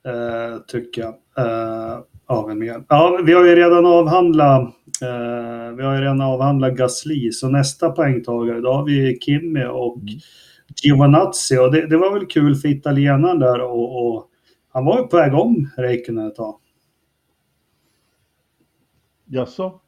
[0.07, 1.15] eh, tycker jag.
[1.47, 2.85] Eh, av en mer.
[2.89, 4.63] Ja, vi har ju redan avhandlat
[5.03, 9.99] eh, vi har ju redan avhandlat Gasly, så nästa poängtagare då har vi Kimi och
[10.83, 11.59] Giovinazzi.
[11.59, 14.28] Och det, det var väl kul för italienaren där och, och
[14.79, 16.57] han var ju på väg om Räikkönen ett tag.
[19.26, 19.81] Jaså?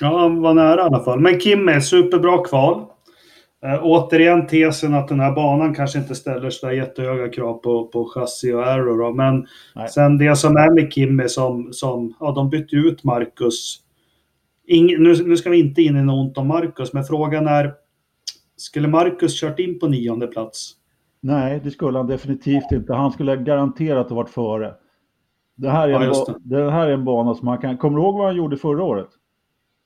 [0.00, 1.20] Ja, han var nära i alla fall.
[1.20, 2.84] Men Kim är superbra kval.
[3.64, 8.04] Eh, återigen tesen att den här banan kanske inte ställer så jättehöga krav på, på
[8.04, 8.96] chassi och aero.
[8.96, 9.12] Då.
[9.12, 9.88] Men Nej.
[9.88, 13.80] sen det som är med Kim är som, som ja, de bytte ut Marcus.
[14.66, 17.74] Ing, nu, nu ska vi inte in i något ont om Marcus, men frågan är
[18.56, 20.72] skulle Marcus kört in på nionde plats?
[21.26, 22.94] Nej, det skulle han definitivt inte.
[22.94, 24.74] Han skulle garanterat ha varit före.
[25.54, 27.76] Det här är, Ja, en, ba- det här är en bana som han kan...
[27.76, 29.08] Kommer du ihåg vad han gjorde förra året?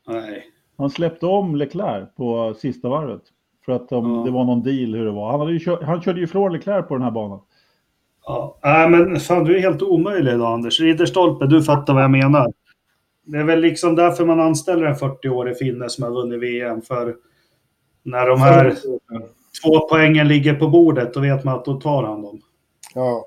[0.09, 0.45] Nej.
[0.79, 3.23] Han släppte om Leclerc på sista varvet.
[3.65, 4.23] För att de, Ja.
[4.25, 5.31] det var någon deal hur det var.
[5.31, 7.41] Han, hade kört, han körde ju ifrån Leclerc på den här banan.
[8.27, 10.81] Ja, nej, men fan du är helt omöjlig idag Anders.
[10.81, 12.53] Ridderstolpe, du fattar vad jag menar.
[13.25, 16.81] Det är väl liksom därför man anställer en 40-årig finne som har vunnit VM.
[16.83, 17.17] För
[18.03, 18.75] när de här
[19.63, 22.41] två poängen ligger på bordet, då vet man att då tar han dem.
[22.95, 23.27] Ja.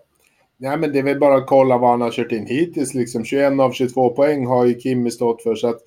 [0.57, 2.93] Nej, men det är väl bara att kolla vad han har kört in hittills.
[2.93, 3.25] Liksom.
[3.25, 5.55] 21 av 22 poäng har ju Kimmy stått för.
[5.55, 5.79] Så att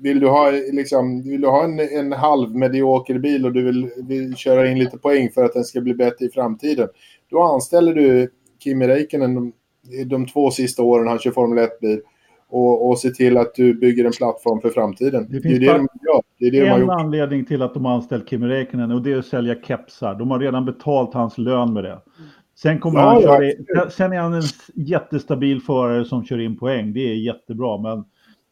[0.00, 3.90] vill du ha, liksom, vill du ha en, en halv medioker bil och du vill,
[3.96, 6.88] vill köra in lite poäng för att den ska bli bättre i framtiden.
[7.30, 8.30] Då anställer du
[8.64, 9.52] Kimi Räikkönen de,
[10.04, 12.00] de två sista åren han kör Formel 1-bil.
[12.48, 15.26] Och, och se till att du bygger en plattform för framtiden.
[15.28, 16.22] Det Det, är finns det de gör.
[16.38, 16.90] Det är det de En gjort.
[16.90, 20.14] anledning till att de har anställt Kimi Räikkönen och det är att sälja kepsar.
[20.14, 21.98] De har redan betalt hans lön med det.
[22.58, 24.42] Sen, kommer Ja, han ja, sen är han en
[24.74, 26.92] jättestabil förare som kör in poäng.
[26.92, 27.78] Det är jättebra.
[27.78, 28.04] Men,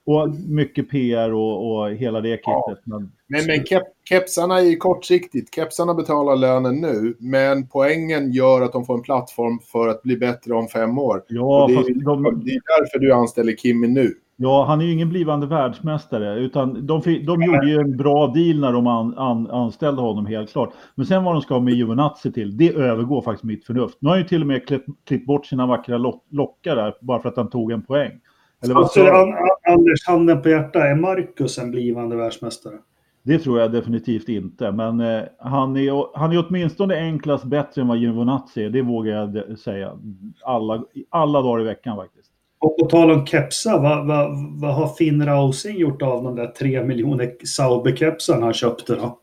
[0.07, 2.83] och mycket PR och, och hela det kittet.
[2.85, 5.55] Men, Men, men kep, kepsarna är ju kortsiktigt.
[5.55, 10.17] Kepsarna betalar lönen nu, men poängen gör att de får en plattform för att bli
[10.17, 11.23] bättre om fem år.
[11.29, 14.15] ja, Och det, är, de, det är därför du anställer Kimmy nu.
[14.37, 16.39] ja, han är ju ingen blivande världsmästare.
[16.39, 20.53] Utan de, de gjorde ju en bra deal när de an, an, anställde honom helt
[20.53, 20.73] klart.
[20.95, 23.97] Men sen vad de ska ha med Giovinazzi till, det övergår faktiskt mitt förnuft.
[24.01, 26.95] Nu har han ju till och med klippt, klippt bort sina vackra lock, lockar där
[27.01, 28.21] bara för att han tog en poäng.
[28.65, 29.07] Eller vad Alltså?
[29.07, 29.35] An-
[29.69, 32.75] Anders, handen på hjärtat, är Marcus en blivande världsmästare?
[33.23, 34.73] Det tror jag definitivt inte.
[34.73, 38.71] Men eh, han, är, han är åtminstone en klass bättre än vad Giovinazzi är.
[38.71, 39.99] Det vågar jag säga.
[40.43, 42.31] Alla, alla dagar i veckan faktiskt.
[42.59, 46.47] Och på tal om kepsar, vad, vad, vad har Finn Rausing gjort av de där
[46.47, 49.01] tre miljoner Sauber-kepsarna han köpte då?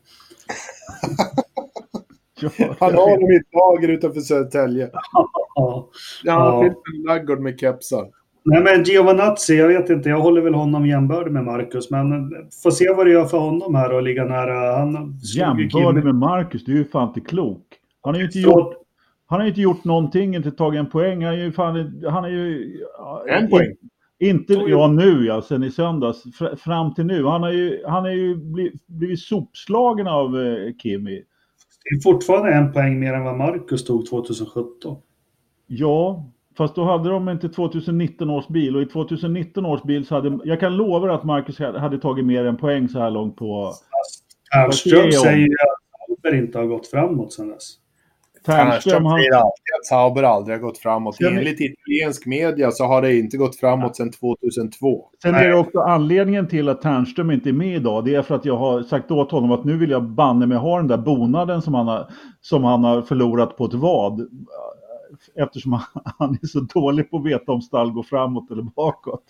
[2.80, 4.90] Han har dem i ett lager utanför Södertälje.
[5.54, 5.88] Ja.
[6.26, 8.08] Han fyllt en ladugård med kepsar.
[8.44, 12.30] Nej men Giovanazzi, jag vet inte, jag håller väl honom jämbördig med Marcus, men
[12.62, 14.76] får se vad det gör för honom här och ligga nära.
[14.78, 17.66] Han Jämbördig med Marcus, du är ju fan inte klok.
[18.02, 18.74] Han har ju inte Så- gjort,
[19.26, 21.24] han har inte gjort någonting, inte tagit en poäng.
[21.24, 22.76] Han är ju fan, han är ju...
[23.28, 23.72] En poäng.
[24.18, 26.24] Inte, ja nu ja, sen i söndags.
[26.40, 27.24] Fr- fram till nu.
[27.24, 31.22] Han har ju, han har ju blivit, blivit sopslagen av eh, Kimi.
[31.84, 34.96] Det är fortfarande en poäng mer än vad Marcus tog 2017.
[35.66, 36.24] Ja,
[36.56, 40.38] fast då hade de inte 2019 års bil och i 2019 års bil så hade,
[40.44, 43.72] jag kan lova att Marcus hade tagit mer än poäng så här långt på,
[44.54, 47.78] Ternström säger att Sauber inte har gått framåt sedan dess.
[48.46, 51.16] Ternström, han, säger alltid att Sauber aldrig har gått framåt.
[51.16, 55.04] Sen- Enligt italiensk media så har det inte gått framåt sedan 2002.
[55.22, 58.04] Sen är det också anledningen till att Ternström inte är med idag.
[58.04, 60.58] Det är för att jag har sagt åt honom att nu vill jag banne mig
[60.58, 64.28] ha den där bonaden som han har, som han har förlorat på ett vad.
[65.36, 65.82] Eftersom han,
[66.18, 69.24] han är så dålig på att veta om stall går framåt eller bakåt.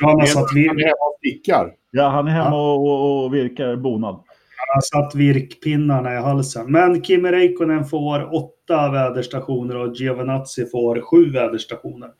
[0.00, 1.72] Han har Han satt, är vir- hemma och stickar.
[1.90, 4.14] Ja, han är hemma och, och, och virkar bonad.
[4.14, 6.72] han har satt virkpinnarna i halsen.
[6.72, 12.10] Men Kimi Räikkönen får åtta väderstationer och Giovinazzi får sju väderstationer.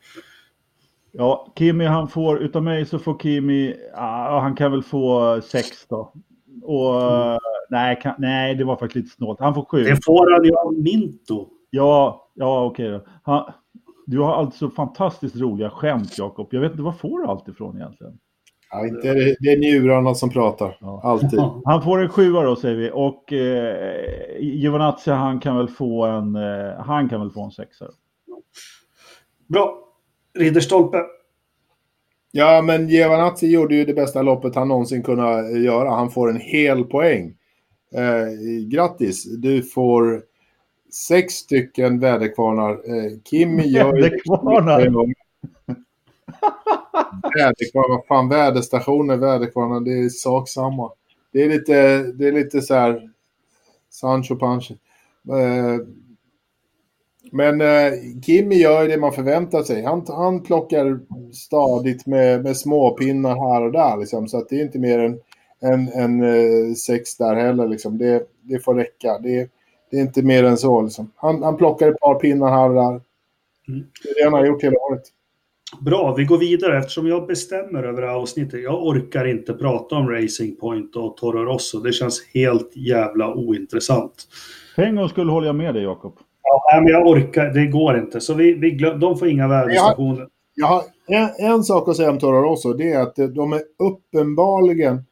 [1.11, 5.67] Ja, Kimi han får, utav mig så får Kimi, ja, han kan väl få sex
[5.89, 6.13] då.
[6.63, 6.93] Och
[7.69, 9.39] nej, kan, nej, det var faktiskt lite snålt.
[9.39, 9.83] Han får sju.
[9.83, 11.47] Det får han ju av Minto.
[11.69, 13.05] Ja, ja okej då.
[13.23, 13.53] Han,
[14.05, 16.47] du har alltså fantastiskt roliga skämt Jakob.
[16.51, 18.19] Jag vet inte, var får du allt ifrån egentligen?
[18.71, 20.77] Ja, inte, det är njurarna som pratar.
[20.81, 21.01] Ja.
[21.03, 21.39] Alltid.
[21.65, 26.35] Han får en sjua då säger vi och eh, Giovanazzi han kan väl få en,
[26.35, 27.85] eh, han kan väl få en sexa.
[29.47, 29.79] Bra.
[30.37, 30.97] Ridderstolpe.
[32.31, 35.89] Ja, men Giovanazzi gjorde ju det bästa loppet han någonsin kunde göra.
[35.89, 37.35] Han får en hel poäng.
[37.95, 39.37] Eh, grattis!
[39.37, 40.21] Du får
[40.95, 42.71] sex stycken väderkvarnar.
[42.71, 43.93] Eh, Kim gör.
[43.93, 44.79] Väderkvarnar?
[47.37, 50.91] Väderkvarnar, vad fan, väderstationer, väderkvarnar, det är sak samma.
[51.31, 53.09] Det är lite, det är lite så här
[53.89, 54.73] Sancho Pancho.
[55.29, 55.79] Eh,
[57.31, 57.93] men eh,
[58.25, 59.83] Kimmy gör det man förväntar sig.
[59.83, 60.99] Han, han plockar
[61.33, 63.97] stadigt med, med småpinnar här och där.
[63.97, 65.19] Liksom, så att det är inte mer än
[65.59, 67.67] en, en, eh, sex där heller.
[67.67, 67.97] Liksom.
[67.97, 69.19] Det, det får räcka.
[69.19, 69.49] Det,
[69.95, 70.81] det är inte mer än så.
[70.81, 71.11] Liksom.
[71.15, 73.01] Han, han plockar ett par pinnar här och där.
[73.67, 73.85] Mm.
[74.03, 75.01] Det är det han har gjort hela året.
[75.81, 78.63] Bra, vi går vidare eftersom jag bestämmer över avsnittet.
[78.63, 81.79] Jag orkar inte prata om Racing Point och Toro Rosso.
[81.79, 84.27] Det känns helt jävla ointressant.
[84.75, 86.13] För en gång skulle håller jag med dig Jakob.
[86.43, 88.21] Ja, men jag orkar, det går inte.
[88.21, 90.27] Så vi, vi glöm, de får inga väderstationer.
[90.55, 92.73] Jag har en, en sak att säga om Toro Rosso.
[92.73, 95.03] Det är att de är uppenbarligen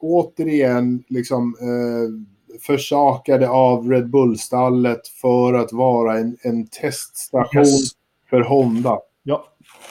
[0.00, 7.90] återigen liksom eh, försakade av Red Bull-stallet för att vara en, en teststation Yes.
[8.30, 8.98] för Honda.
[9.22, 9.44] Ja,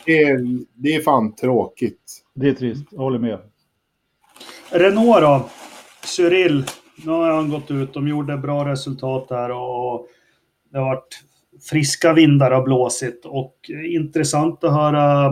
[0.05, 0.39] Det är,
[0.75, 2.23] det är fan tråkigt.
[2.33, 2.85] det är trist.
[2.91, 3.39] Jag håller med.
[4.71, 5.49] Renault då?
[6.05, 6.63] Cyril.
[7.05, 7.93] Nu har han gått ut.
[7.93, 10.07] De gjorde bra resultat där och
[10.71, 11.19] det har varit
[11.69, 13.25] friska vindar har blåsit.
[13.25, 13.55] Och
[13.89, 15.29] intressant att höra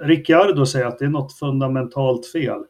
[0.00, 2.64] Ricciardo säga att det är något fundamentalt fel.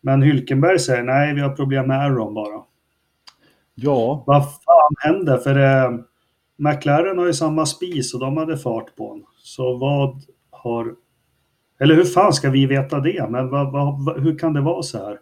[0.00, 2.62] Men Hylkenberg säger nej, vi har problem med Aaron bara.
[3.78, 5.38] Ja, Vad fan händer?
[5.38, 5.98] För eh,
[6.56, 9.26] McLaren har ju samma spis och de hade fart på honom.
[9.38, 10.94] Så vad har...
[11.80, 13.26] Eller hur fan ska vi veta det?
[13.30, 15.18] Men vad, vad, vad, hur kan det vara så här?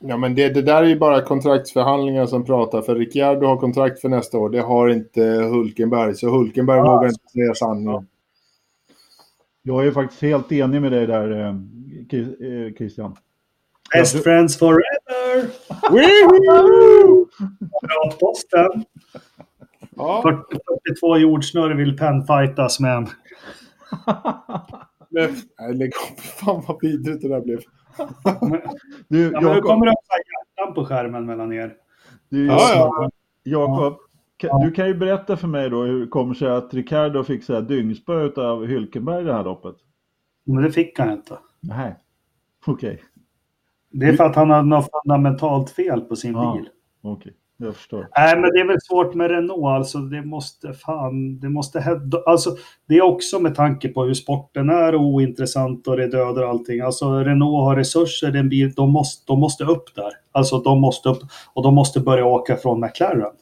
[0.00, 2.82] Ja, men det, det där är ju bara kontraktsförhandlingar som pratar.
[2.82, 4.50] För Ricciardo har kontrakt för nästa år.
[4.50, 6.14] Det har inte Hulkenberg.
[6.14, 6.94] Så Hulkenberg Ja.
[6.96, 8.06] vågar inte säga sanningen.
[9.62, 13.16] jag är faktiskt helt enig med dig där eh, eh, Christian.
[13.94, 15.50] Best friends forever!
[15.90, 17.26] Woohoo!
[17.82, 18.84] Bra posten!
[19.96, 20.58] Ja, 40,
[20.98, 23.06] 42 jordsnurr vill penfightas med en.
[25.10, 25.30] nej,
[25.74, 26.20] lägg av.
[26.20, 27.58] Fan vad vidrigt det där blev.
[29.08, 29.98] Du, Ja, men nu kommer det upp
[30.56, 31.74] hjärtan på skärmen mellan er.
[32.28, 33.10] du, Ja, ja.
[33.44, 33.98] Jakob,
[34.62, 37.54] du kan ju berätta för mig då hur det kommer sig att Ricardo fick så
[37.54, 39.76] här dyngspö av Hylkenberg i det här loppet.
[40.44, 41.38] Men det fick han inte.
[41.60, 41.96] Nej,
[42.66, 43.02] okej.
[43.92, 46.56] Det är för att han hade något fundamentalt fel på sin Ja.
[46.56, 46.68] bil.
[47.02, 48.08] Okej, jag förstår.
[48.16, 49.64] Nej, men det är väl svårt med Renault.
[49.66, 52.50] Alltså, det måste fan, det måste hä- Alltså,
[52.88, 56.80] det är också med tanke på hur sporten är ointressant och det dödar allting.
[56.80, 60.10] Alltså, Renault har resurser, det är en bil, de måste, de måste upp där.
[60.32, 61.18] Alltså, de måste upp
[61.54, 63.32] och de måste börja åka från McLaren.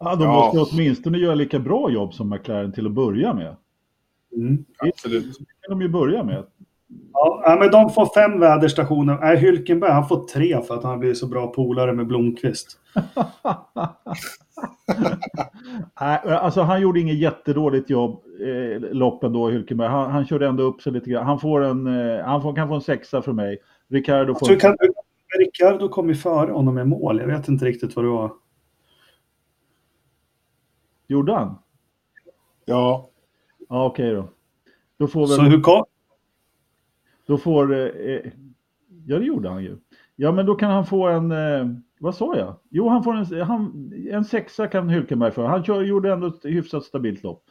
[0.00, 0.32] Ja, de Ja.
[0.32, 3.56] måste ju åtminstone göra lika bra jobb som McLaren till att börja med.
[4.36, 4.64] Mm.
[4.78, 5.24] Absolut.
[5.38, 6.44] Det kan de ju börja med.
[7.12, 9.18] Ja, men de får fem väderstationer.
[9.20, 12.78] Nej, Hylkenberg, han får tre för att han blir så bra polare med Blomqvist.
[16.00, 19.88] Nej, alltså han gjorde inget jättedåligt jobb eh, loppen då, Hylkenberg.
[19.88, 21.26] Han, han körde ändå upp sig lite grann.
[21.26, 23.58] Han, får en, eh, han får, kan få en sexa för mig.
[23.88, 24.46] Ricardo får...
[24.46, 24.76] Så kan,
[25.38, 27.20] Ricciardo kom ju före honom i mål.
[27.20, 28.32] Jag vet inte riktigt vad det var.
[31.06, 31.58] Gjorde han?
[32.64, 33.10] Ja.
[33.68, 34.28] Ja, okej då.
[34.98, 35.50] Då får Så väl...
[35.50, 35.84] hur kom...
[37.30, 37.72] Då får...
[37.74, 38.20] Eh, eh,
[39.06, 39.76] ja, det gjorde han ju.
[40.16, 41.32] Ja, men då kan han få en...
[41.32, 41.66] Eh,
[42.00, 42.54] vad sa jag?
[42.70, 45.46] Jo, han får en, han, en sexa kan Hylkenberg få.
[45.46, 47.42] Han kör, gjorde ändå ett hyfsat stabilt lopp.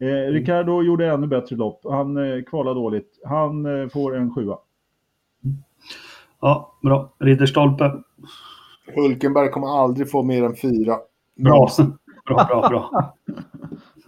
[0.00, 1.80] Eh, Ricardo gjorde ännu bättre lopp.
[1.84, 3.20] Han eh, kvalade dåligt.
[3.24, 4.58] Han eh, får en sjua.
[6.40, 7.14] Ja, bra.
[7.18, 7.92] Ridderstolpe.
[8.94, 10.96] Hulkenberg kommer aldrig få mer än fyra.
[11.36, 11.68] Bra.
[12.26, 13.14] Bra, bra, bra.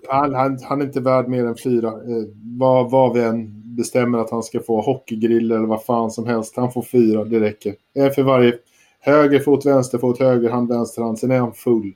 [0.08, 1.88] Han, han, han är inte värd mer än fyra.
[1.88, 6.26] Eh, vad, vad vi än bestämmer att han ska få, hockeygrill eller vad fan som
[6.26, 6.56] helst.
[6.56, 7.74] Han får fyra, det räcker.
[7.94, 8.54] En för varje
[9.00, 11.18] höger fot, vänster fot, höger hand, vänster hand.
[11.18, 11.92] Sen är han full.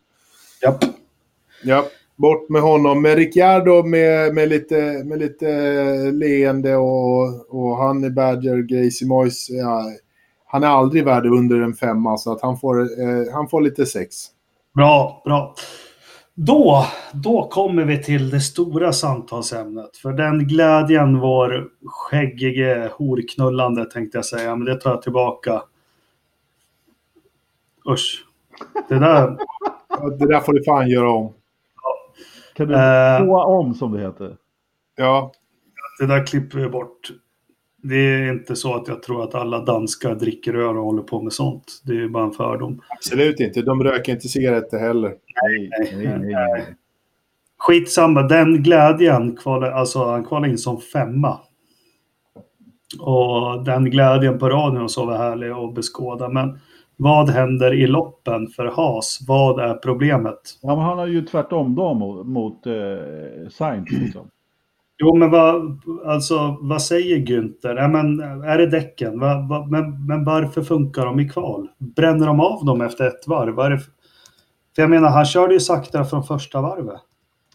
[0.63, 0.85] Japp.
[1.65, 1.85] Ja,
[2.17, 3.03] bort med honom.
[3.03, 5.51] Men Ricciardo med, med, lite, med lite
[6.13, 9.51] leende och, och han är Badger, Gracie Moyes.
[9.51, 9.85] Ja,
[10.47, 13.87] han är aldrig värd under en femma så att han får, eh, han får lite
[13.87, 14.17] sex.
[14.75, 15.55] Bra, bra.
[16.35, 19.97] Då, då kommer vi till det stora samtalsämnet.
[19.97, 25.63] För den glädjen vår skäggige horknullande tänkte jag säga, men det tar jag tillbaka.
[27.91, 28.25] Usch.
[28.89, 29.37] Det där...
[29.89, 31.35] Ja, Det där får du fan göra om.
[32.55, 32.75] Kan du
[33.27, 34.37] få om som det heter?
[34.97, 35.33] Ja,
[35.99, 37.11] Det där klipper vi bort.
[37.83, 41.23] Det är inte så att jag tror att alla danskar dricker öl och håller på
[41.23, 41.83] med sånt.
[41.85, 42.81] Det är bara en fördom.
[42.89, 43.63] absolut inte.
[43.63, 45.15] De röker inte cigaretter heller.
[45.43, 46.33] Nej, nej, nej.
[46.33, 46.75] nej.
[47.59, 51.41] Skitsamma, den glädjen, kvalar, alltså han kvalade in som femma.
[53.01, 56.29] Och den glädjen på radion och så var härlig att beskåda.
[56.29, 56.59] Men
[56.97, 59.19] vad händer i loppen för Haas?
[59.29, 60.41] Vad är problemet?
[60.63, 62.73] Ja, men han har ju tvärtom då mot, mot eh,
[63.51, 63.91] Sainz.
[63.91, 64.29] Liksom.
[65.05, 67.77] Jo, men vad, alltså, vad säger Günther?
[67.77, 69.21] Ja, men, är det däcken?
[69.21, 71.69] Va, va, men, men varför funkar de i kval?
[71.79, 73.55] Bränner de av dem efter ett varv?
[73.55, 73.93] Var det för...
[74.75, 77.01] för jag menar, han körde ju sakta från första varvet.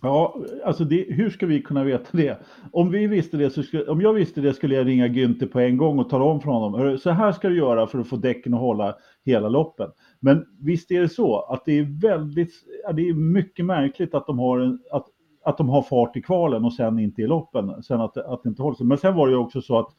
[0.01, 0.35] Ja,
[0.65, 2.39] alltså det, hur ska vi kunna veta det?
[2.71, 5.59] Om, vi visste det så skulle, om jag visste det skulle jag ringa Günther på
[5.59, 6.97] en gång och tala om för honom.
[6.97, 8.95] Så här ska du göra för att få däcken att hålla
[9.25, 9.89] hela loppen.
[10.19, 12.51] Men visst är det så att det är väldigt,
[12.95, 15.05] det är mycket märkligt att de har, en, att,
[15.47, 17.83] att de har fart i kvalen och sen inte i loppen.
[17.83, 18.83] Sen att, att det inte håller.
[18.83, 19.89] Men sen var det ju också så att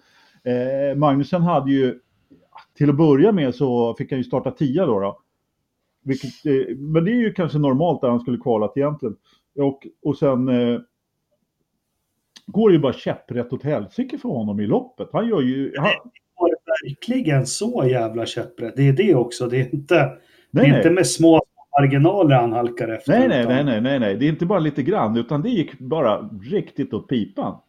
[0.45, 2.01] eh, Magnusen hade ju,
[2.75, 5.01] till att börja med så fick han ju starta tia då.
[5.01, 5.21] då.
[6.05, 9.17] Vilket, eh, men det är ju kanske normalt där han skulle kvalat egentligen.
[9.59, 10.81] Och, och sen eh,
[12.47, 15.09] går det ju bara käpprätt åt helsike för honom i loppet.
[15.13, 15.75] Han gör ju...
[15.77, 15.91] Han,
[16.37, 18.77] Var det verkligen så jävla käpprätt?
[18.77, 19.47] Det är det också.
[19.47, 20.19] Det är inte, det
[20.51, 20.79] nej, är nej.
[20.79, 21.41] inte med små
[21.81, 23.19] marginaler han halkar efter.
[23.19, 24.17] Nej, nej, utan- nej, nej, nej, nej.
[24.17, 27.57] Det är inte bara lite grann, utan det gick bara riktigt åt pipan.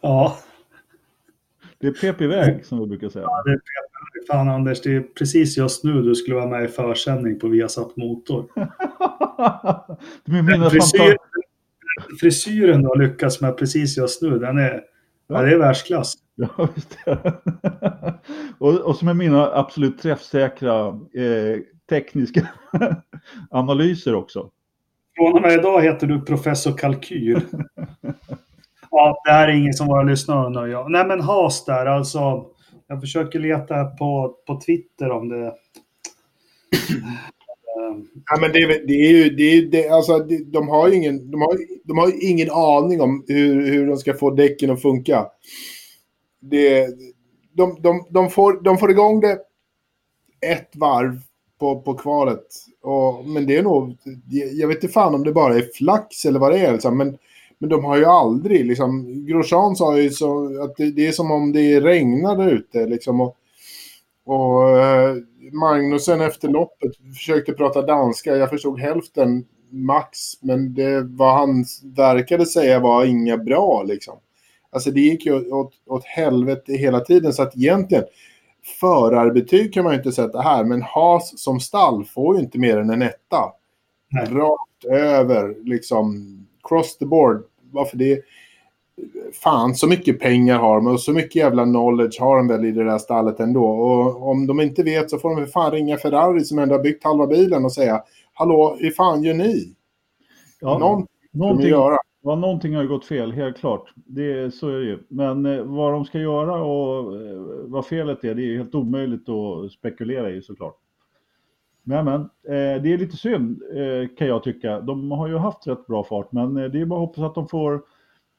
[0.00, 0.38] Ja,
[1.78, 3.26] Det är pep iväg, som vi brukar säga.
[3.44, 3.60] det är
[4.32, 4.80] fan Anders.
[4.82, 8.46] Det är precis just nu du skulle vara med i försändning på Viasat Motor.
[10.70, 11.16] Frisyr, fanta-
[12.20, 14.82] frisyren du har lyckats med precis just nu, den är,
[15.26, 16.14] ja, det är världsklass.
[16.36, 16.98] Ja, visst
[18.58, 22.48] och, och som är mina absolut träffsäkra eh, tekniska
[23.50, 24.50] analyser också.
[25.16, 27.40] Från och med idag heter du Professor Kalkyl.
[28.90, 30.66] Ja, det här är ingen som våra lyssnare undrar.
[30.66, 30.86] Ja.
[30.88, 32.46] Nej, men Haas där, alltså.
[32.86, 35.54] Jag försöker leta på, på Twitter om det.
[37.80, 40.88] Ehm, ja, men det, är- det är ju, det är, det, alltså, det, de har
[40.88, 44.70] ju ingen, de har, de har ingen aning om hur, hur de ska få däcken
[44.70, 45.26] att funka.
[46.40, 46.86] Det,
[47.52, 49.38] de, de, de, får, de får igång det
[50.40, 51.20] ett varv
[51.60, 52.46] på, på kvalet.
[52.82, 53.96] Och, men det är nog,
[54.52, 56.72] jag vet inte fan om det bara är flax eller vad det är.
[56.72, 57.18] Liksom, men,
[57.58, 61.30] men de har ju aldrig, liksom, Grosjean sa ju så att det, det är som
[61.30, 62.86] om det regnar där ute.
[62.86, 63.36] Liksom, och,
[64.24, 65.16] och eh,
[65.52, 68.36] Magnusen efter loppet försökte prata danska.
[68.36, 70.18] Jag förstod hälften max.
[70.42, 71.64] Men det vad han
[71.96, 74.18] verkade säga var inga bra liksom.
[74.70, 77.32] Alltså det gick ju åt, åt helvete hela tiden.
[77.32, 78.04] Så att egentligen
[78.80, 80.64] förarbetyg kan man ju inte sätta här.
[80.64, 83.52] Men Haas som stall får ju inte mer än en etta.
[84.10, 84.26] Nej.
[84.30, 87.44] Rakt över liksom cross the board.
[87.72, 88.20] Varför det?
[89.42, 92.70] Fan, så mycket pengar har de och så mycket jävla knowledge har de väl i
[92.70, 93.64] det där stallet ändå.
[93.64, 97.04] Och om de inte vet så får de fan ringa Ferrari som ändå har byggt
[97.04, 99.74] halva bilen och säga Hallå, hur fan gör ni?
[100.60, 101.96] Ja, Någonting någonting, göra.
[102.22, 103.92] ja, någonting har ju gått fel, helt klart.
[103.94, 104.98] Det, så är det ju.
[105.08, 108.74] Men eh, vad de ska göra och eh, vad felet är, det är ju helt
[108.74, 110.76] omöjligt att spekulera i såklart.
[111.82, 114.80] Men, men eh, det är lite synd eh, kan jag tycka.
[114.80, 117.34] De har ju haft rätt bra fart, men eh, det är bara att hoppas att
[117.34, 117.82] de får...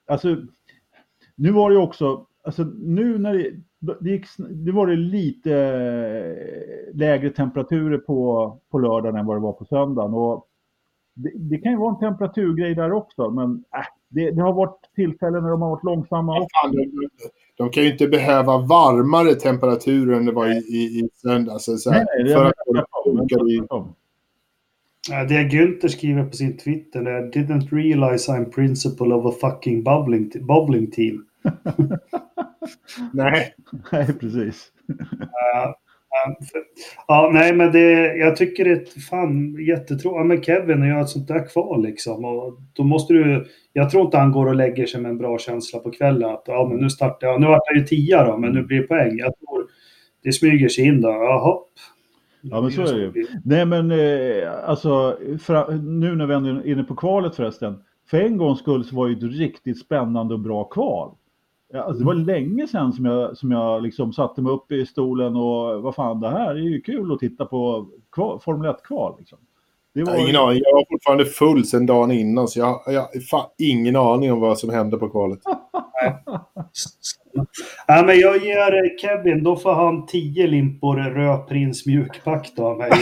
[0.08, 0.36] Alltså,
[1.36, 3.52] nu var det ju också, alltså nu när det,
[4.00, 9.42] det gick, nu var det lite eh, lägre temperaturer på, på lördagen än vad det
[9.42, 10.14] var på söndagen.
[10.14, 10.48] Och
[11.14, 14.80] det, det kan ju vara en temperaturgrej där också, men äh, det, det har varit
[14.96, 16.36] tillfällen när de har varit långsamma.
[16.36, 17.10] Ja, fan, de,
[17.58, 21.66] de kan ju inte behöva varmare temperaturer än det var i, i, i söndags.
[21.66, 23.68] Så, så här, Nej, nej, det för att det att tvärtom, funka i-
[25.10, 30.32] Det Günther skriver på sin Twitter är Didn't realize I'm principal of a fucking bubbling,
[30.48, 31.26] bubbling team.
[33.14, 33.54] Nej.
[33.92, 34.72] Nej, precis.
[35.32, 35.76] Ja,
[37.08, 40.18] Ja, nej, men det, jag tycker det är fan jättetråkigt.
[40.18, 42.26] Ja, men Kevin gör ett sånt där kval liksom.
[42.26, 43.46] Och då måste du...
[43.74, 46.30] Jag tror inte han går och lägger sig med en bra känsla på kvällen.
[46.30, 47.42] Att ja, men nu startar jag.
[47.42, 49.18] Nu vart det ju tia då, men nu blir det poäng.
[49.18, 49.66] Jag tror
[50.24, 51.10] det smyger sig in då.
[51.10, 51.58] Jaha.
[52.52, 53.28] Ja, men så är det ju.
[53.44, 55.18] Nej, men eh, alltså,
[55.82, 57.84] nu när vi är inne på kvalet förresten.
[58.10, 61.12] För en gångs skull så var det ett riktigt spännande och bra kval.
[61.74, 65.36] Alltså, det var länge sedan som jag, som jag liksom satte mig upp i stolen
[65.36, 69.16] och vad fan, det här är ju kul att titta på kval, Formel 1-kval.
[69.20, 69.38] Liksom.
[69.96, 70.62] Det Jag har ingen aning.
[70.64, 74.60] Jag var fortfarande full sen dagen innan så jag, jag har ingen aning om vad
[74.60, 75.40] som hände på kvalet.
[77.88, 82.92] Ja, men jag ger Kevin, då får han 10 limpor Röprins mjukpack då av mig.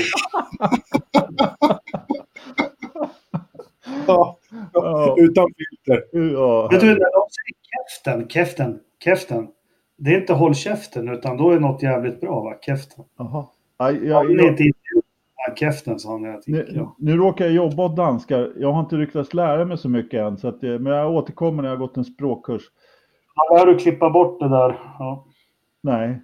[4.08, 4.38] Ja,
[4.74, 5.16] Ja.
[5.20, 6.04] utan filter.
[6.34, 9.48] Ja, Vet du, när de säger käften, käften, käften.
[9.98, 12.54] Det är inte håll käften, utan då är något jävligt bra, va?
[12.62, 13.06] Käften.
[13.18, 13.46] Jaha.
[13.78, 14.58] Ja, Ja, jag, jag,
[15.56, 16.58] käften, sa han artikeln.
[16.70, 16.96] nu, Ja.
[17.00, 18.54] nu råkar jag jobba åt danskar.
[18.58, 20.38] Jag har inte lyckats lära mig så mycket än.
[20.38, 22.62] Så att, eh, men jag återkommer när jag har gått en språkkurs.
[23.36, 24.80] Han lär du klippa bort det där.
[25.00, 25.26] Ja.
[25.82, 26.22] Nej.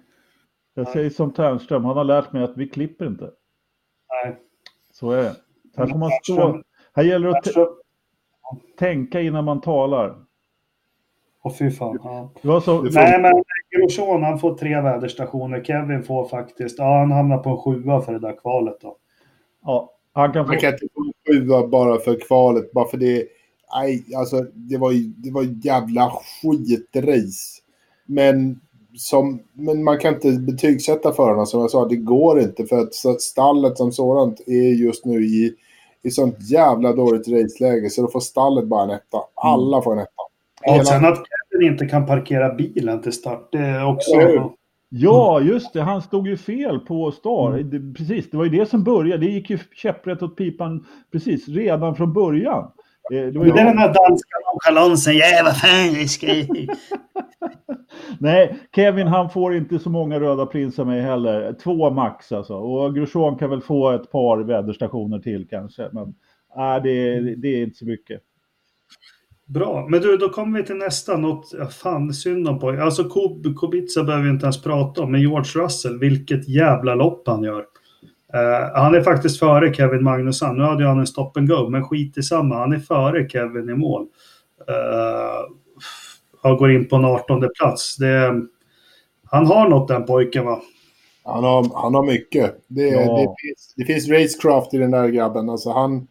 [0.74, 3.30] Jag säger som Ternström, han har lärt mig att vi klipper inte.
[4.24, 4.36] Nej.
[4.92, 5.36] Så är det.
[5.76, 6.62] Här får man stå.
[6.94, 7.46] Här gäller det att
[8.78, 10.16] tänka innan man talar.
[11.42, 11.98] Åh fy fan.
[12.04, 12.30] Ja.
[12.42, 13.32] Det var så, Nej, men
[13.70, 15.64] Grosjean han får tre väderstationer.
[15.64, 18.96] Kevin får faktiskt, ja han hamnar på en sjua för det där kvalet då.
[19.64, 22.72] Ja, han kan få, Man kan inte få sjua bara för kvalet.
[22.72, 23.26] Bara för det.
[23.74, 27.60] Nej, alltså det var ju det var jävla skitrace.
[28.06, 28.60] Men,
[28.96, 31.88] som, men man kan inte betygsätta förarna som jag sa.
[31.88, 35.54] Det går inte för att stallet som sådant är just nu i,
[36.02, 37.90] i sånt jävla dåligt raceläge.
[37.90, 39.18] Så då får stallet bara en etta.
[39.34, 40.10] Alla får en etta.
[40.62, 41.18] Ja, Hela- och sen att
[41.50, 44.14] Kevin inte kan parkera bilen till start, det är också...
[44.20, 44.59] Hur?
[44.92, 45.82] Ja, just det.
[45.82, 47.58] Han stod ju fel på star.
[47.58, 49.26] Det, precis, det var ju det som började.
[49.26, 52.62] Det gick ju käpprätt åt pipan precis redan från början.
[53.12, 55.16] Eh, Det var ju Det den här danska nonchalansen.
[55.16, 56.26] Ja, vad fan, det ska...
[58.18, 61.52] Nej, Kevin han får inte så många röda prinsar med heller.
[61.52, 62.54] Två max alltså.
[62.54, 65.88] Och Grosjean kan väl få ett par väderstationer till kanske.
[65.92, 66.14] Men
[66.56, 68.20] nej, det, det är inte så mycket.
[69.54, 71.16] Bra, men du, då kommer vi till nästa.
[71.16, 72.82] Något, ja, fan, synd om pojken.
[72.82, 77.22] Alltså Kub, Kubica behöver vi inte ens prata om, men George Russell, vilket jävla lopp
[77.26, 77.64] han gör.
[78.34, 80.56] Eh, han är faktiskt före Kevin Magnusson.
[80.56, 82.58] Nu hade ju han en stop and go, men skit i samma.
[82.58, 84.02] Han är före Kevin i mål.
[84.70, 85.54] Uh,
[86.42, 87.96] han går in på en 18 plats.
[87.96, 88.42] Det,
[89.24, 90.60] han har något den pojken va?
[91.24, 92.64] Han har, han har mycket.
[92.66, 93.00] Det, Ja.
[93.00, 95.50] det, finns, det finns racecraft i den där grabben.
[95.50, 96.06] Alltså han,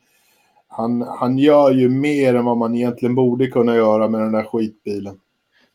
[0.70, 4.44] han, han gör ju mer än vad man egentligen borde kunna göra med den där
[4.44, 5.20] skitbilen.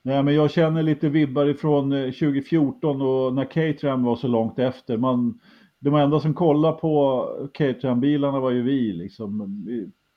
[0.03, 4.59] Nej, men jag känner lite vibbar ifrån eh, 2014 och när Caterham var så långt
[4.59, 4.97] efter.
[4.97, 5.41] Man,
[5.81, 9.59] de enda som kollade på Caterham-bilarna var ju vi, liksom,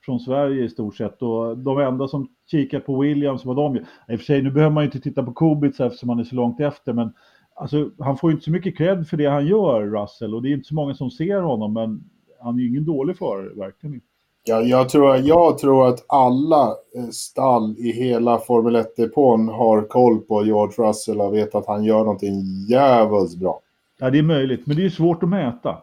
[0.05, 1.21] från Sverige i stort sett.
[1.21, 3.81] Och de enda som kikade på Williams var de ju.
[3.81, 6.23] I och för sig, nu behöver man ju inte titta på Kubica eftersom han är
[6.23, 7.13] så långt efter, men
[7.55, 10.35] alltså, han får ju inte så mycket cred för det han gör, Russell.
[10.35, 12.03] Och det är inte så många som ser honom, men
[12.39, 14.06] han är ju ingen dålig förare, verkligen inte.
[14.47, 20.19] Ja, jag, tror, jag tror att alla eh, stall i hela Formel 1-depån har koll
[20.19, 23.59] på George Russell och vet att han gör någonting jävligt bra.
[23.99, 25.77] Ja, det är möjligt, men det är ju svårt att mäta.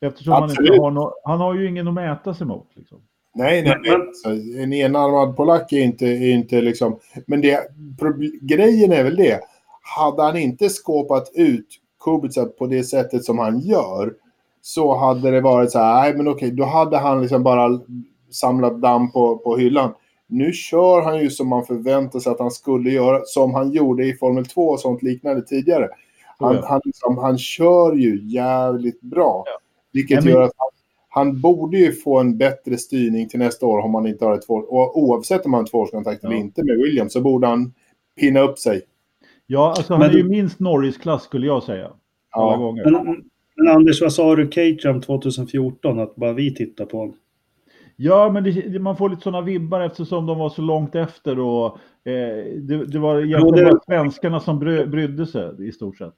[0.00, 2.66] Eftersom han inte har no han har ju ingen att mäta sig mot.
[2.74, 2.98] Liksom.
[3.34, 3.98] Nej, nej, nej.
[4.14, 4.30] Så
[4.62, 6.98] en enarmad polack är inte, är inte liksom...
[7.26, 7.60] Men det,
[8.40, 9.40] grejen är väl det.
[9.96, 11.66] Hade han inte skåpat ut
[12.04, 14.14] Kubica på det sättet som han gör
[14.66, 17.80] så hade det varit så här, nej men okej, då hade han liksom bara
[18.30, 19.94] samlat damm på, på hyllan.
[20.26, 24.06] Nu kör han ju som man förväntar sig att han skulle göra, som han gjorde
[24.06, 25.88] i Formel 2 och sånt liknande tidigare.
[26.38, 26.62] Han, Ja.
[26.68, 29.44] han, liksom, han kör ju jävligt bra.
[29.92, 30.68] Vilket Ja, men- gör att han,
[31.08, 34.46] han borde ju få en bättre styrning till nästa år om han inte har ett
[34.46, 36.40] två, och oavsett om han har en tvåårskontrakt eller Ja.
[36.40, 37.72] inte med Williams så borde han
[38.20, 38.82] pinna upp sig.
[39.46, 41.90] Ja, alltså han Men- är ju minst Norris-klass skulle jag säga.
[42.30, 42.56] Alla Ja.
[42.56, 42.84] gånger.
[42.90, 43.24] Men,
[43.56, 45.98] men Anders, vad sa du Caterham 2014?
[46.00, 47.14] Att bara vi tittar på honom?
[47.96, 51.66] Ja, men det, man får lite sådana vibbar eftersom de var så långt efter och
[52.04, 56.14] eh, det, det var egentligen det- bara svenskarna som bry, brydde sig i stort sett.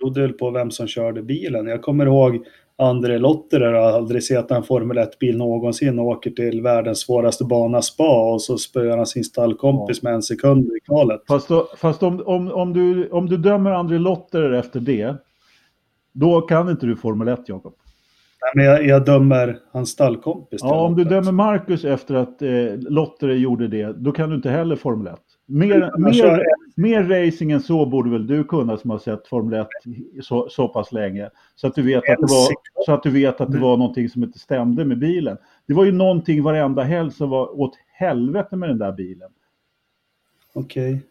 [0.00, 1.66] berodde väl på vem som körde bilen.
[1.66, 2.44] Jag kommer ihåg
[2.76, 7.82] André Lotterer har aldrig sett en Formel 1-bil någonsin och åker till världens svåraste bana
[7.82, 11.20] spa och så spöar han sin stallkompis med en sekund i kvalet.
[11.28, 15.16] Fast, då, fast om, om, om, du, om du dömer André Lotterer efter det,
[16.12, 17.74] då kan inte du Formel 1, Jakob.
[18.42, 20.60] Nej, Men jag, jag dömer hans stallkompis.
[20.62, 24.50] Ja, om du dömer Marcus efter att eh, Lotterer gjorde det, då kan du inte
[24.50, 25.20] heller Formel 1.
[25.46, 26.42] Mer, mer,
[26.76, 29.68] mer racing än så borde väl du kunna som har sett Formel 1
[30.22, 31.30] så, så pass länge.
[31.56, 32.48] Så att, du vet att det var,
[32.86, 35.36] så att du vet att det var någonting som inte stämde med bilen.
[35.66, 39.30] Det var ju någonting varenda helg som var åt helvete med den där bilen.
[40.52, 41.02] Okej.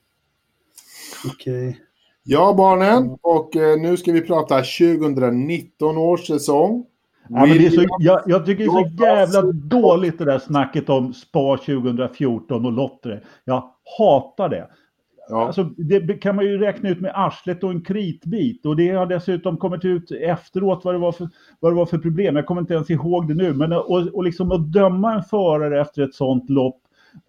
[1.34, 1.80] Okej.
[2.24, 3.18] Ja, barnen.
[3.22, 6.86] Och eh, nu ska vi prata 2019 års säsong.
[7.30, 10.40] Ja, men det är så, jag, jag tycker det är så jävla dåligt det där
[10.40, 13.22] snacket om Spa 2014 och Lottre.
[13.44, 13.64] Jag
[13.98, 14.68] hatar det.
[15.30, 15.46] Ja.
[15.46, 18.66] Alltså, det kan man ju räkna ut med arslet och en kritbit.
[18.66, 21.30] Och det har dessutom kommit ut efteråt vad det var för,
[21.60, 22.36] vad det var för problem.
[22.36, 23.54] Jag kommer inte ens ihåg det nu.
[23.54, 26.82] Men och, och liksom att döma en förare efter ett sånt lopp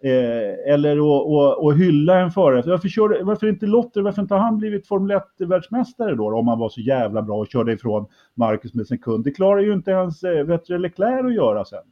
[0.03, 2.63] eh, eller att och, och hylla en förare.
[2.65, 4.01] Varför, kör, varför inte Lotter?
[4.01, 6.37] Varför inte har han blivit Formel 1-världsmästare då?
[6.37, 9.23] Om han var så jävla bra och körde ifrån Marcus med sin kund.
[9.23, 11.83] Det klarar ju inte ens eh, Leclerc att göra sen.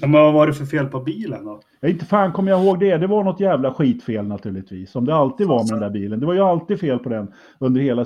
[0.00, 1.60] Ja, men vad var det för fel på bilen då?
[1.80, 2.96] Ja, inte fan kommer jag ihåg det.
[2.96, 4.90] Det var något jävla skitfel naturligtvis.
[4.90, 6.20] Som det alltid var med den där bilen.
[6.20, 8.04] Det var ju alltid fel på den under hela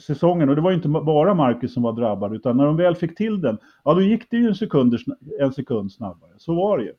[0.00, 0.48] säsongen.
[0.48, 2.34] Och det var ju inte bara Marcus som var drabbad.
[2.34, 4.96] Utan när de väl fick till den, ja då gick det ju en, sekund,
[5.40, 6.30] en sekund snabbare.
[6.38, 6.92] Så var det ju.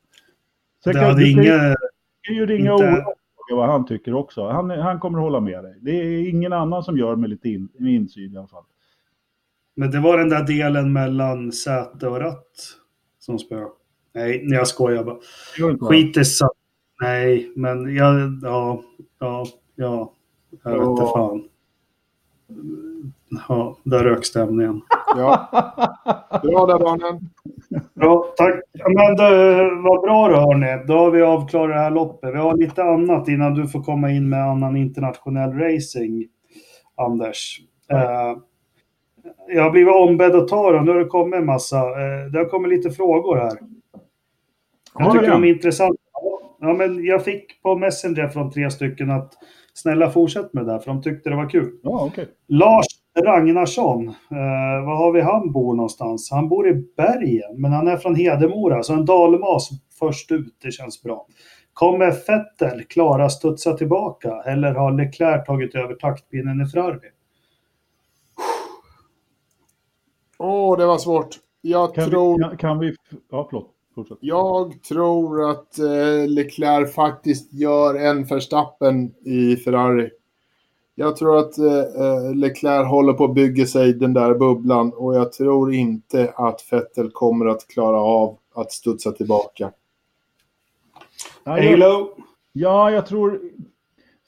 [0.84, 1.76] Sen Det kan- hade du kan ju- inga...
[2.22, 3.06] kan ju ringa inte- Ola
[3.52, 4.48] och vad han tycker också.
[4.50, 5.78] Han, han kommer hålla med dig.
[5.82, 8.64] Det är ingen annan som gör med lite in, med insyn i alla fall.
[9.76, 12.46] Men det var den där delen mellan säte och ratt
[13.20, 13.66] som spö.
[14.14, 15.18] Nej, jag skojar bara.
[15.90, 16.52] Skit i sa-
[17.02, 18.40] Nej, men jag...
[18.44, 18.84] Ja,
[19.20, 19.46] ja,
[19.76, 20.14] ja.
[20.64, 21.14] Jag vet inte Ja.
[21.16, 21.44] fan.
[23.50, 24.82] Ja, där rök stämningen.
[25.16, 25.50] Ja.
[26.44, 27.20] Bra där, barnen.
[27.94, 28.56] Bra, tack.
[28.86, 30.84] Men det, vad bra då hörni.
[30.88, 32.34] Då har vi avklarat det här loppet.
[32.34, 36.26] Vi har lite annat innan du får komma in med annan internationell racing,
[36.96, 37.60] Anders.
[37.92, 38.38] Eh,
[39.48, 40.86] jag har blivit ombedd att ta dem.
[40.86, 41.78] Nu har det kommit en massa.
[41.78, 43.60] Eh, det har kommit lite frågor här.
[44.98, 45.32] Jag Har tycker det?
[45.32, 45.96] de är intressanta.
[46.60, 49.34] Ja, men jag fick på Messenger från tre stycken att
[49.74, 51.72] snälla fortsätt med det där, för de tyckte det var kul.
[51.84, 52.28] Ja, okej.
[52.48, 52.86] Lars
[53.18, 56.32] Ragnarsson, eh, var har vi han bor någonstans?
[56.32, 59.70] Han bor i Bergen, men han är från Hedemora, så en dalmas
[60.00, 61.28] först ut, det känns bra.
[61.74, 67.00] Kommer Vettel klara studsa tillbaka eller har Leclerc tagit över taktpinnen i Ferrari?
[70.38, 71.30] Åh, det var svårt.
[71.62, 72.38] Jag Kan, tror...
[72.38, 72.96] vi, kan, kan vi...
[73.32, 73.76] Ja, förlåt.
[73.96, 74.18] Fortsätt.
[74.22, 80.10] Jag tror att eh, Leclerc faktiskt gör en Verstappen i Ferrari.
[81.00, 85.16] Jag tror att eh, eh, Leclerc håller på att bygga sig den där bubblan och
[85.16, 89.72] jag tror inte att Vettel kommer att klara av att studsa tillbaka.
[91.44, 92.10] Ja, jag, Halo!
[92.52, 93.42] ja, jag tror...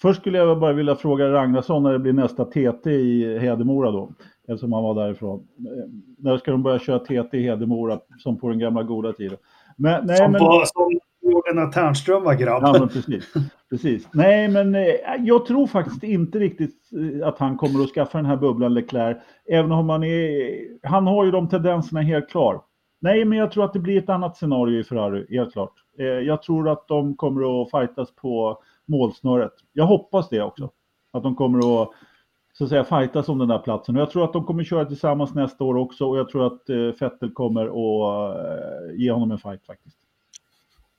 [0.01, 4.09] Först skulle jag bara vilja fråga Ragnarsson när det blir nästa TT i Hedemora då.
[4.47, 5.47] Eftersom han var därifrån.
[5.59, 9.37] Eh, När ska de börja köra TT i Hedemora som på den gamla goda tiden?
[9.77, 10.99] Men, nej, Som, men, på, som
[11.53, 12.63] Lennart när Ternström var grabb.
[12.63, 13.33] Ja, men precis.
[13.69, 14.07] precis.
[14.13, 18.25] Nej, men eh, jag tror faktiskt inte riktigt eh, att han kommer att skaffa den
[18.25, 19.17] här bubblan Leclerc.
[19.49, 20.87] Även om han är...
[20.87, 22.61] Han har ju de tendenserna helt klar.
[23.01, 25.73] Nej, men jag tror att det blir ett annat scenario i Ferrari, helt klart.
[25.99, 29.53] Eh, jag tror att de kommer att fightas på målsnöret.
[29.73, 30.69] Jag hoppas det också.
[31.13, 31.89] Att de kommer att
[32.53, 33.95] så att säga fightas om den där platsen.
[33.95, 36.69] Och jag tror att de kommer köra tillsammans nästa år också och jag tror att
[36.69, 39.97] eh, Vettel kommer att eh, ge honom en fight faktiskt.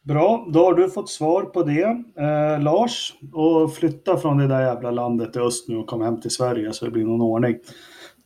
[0.03, 1.83] Bra, då har du fått svar på det.
[2.16, 6.20] Eh, Lars, och flytta från det där jävla landet i öst nu och kom hem
[6.20, 7.57] till Sverige så det blir någon ordning.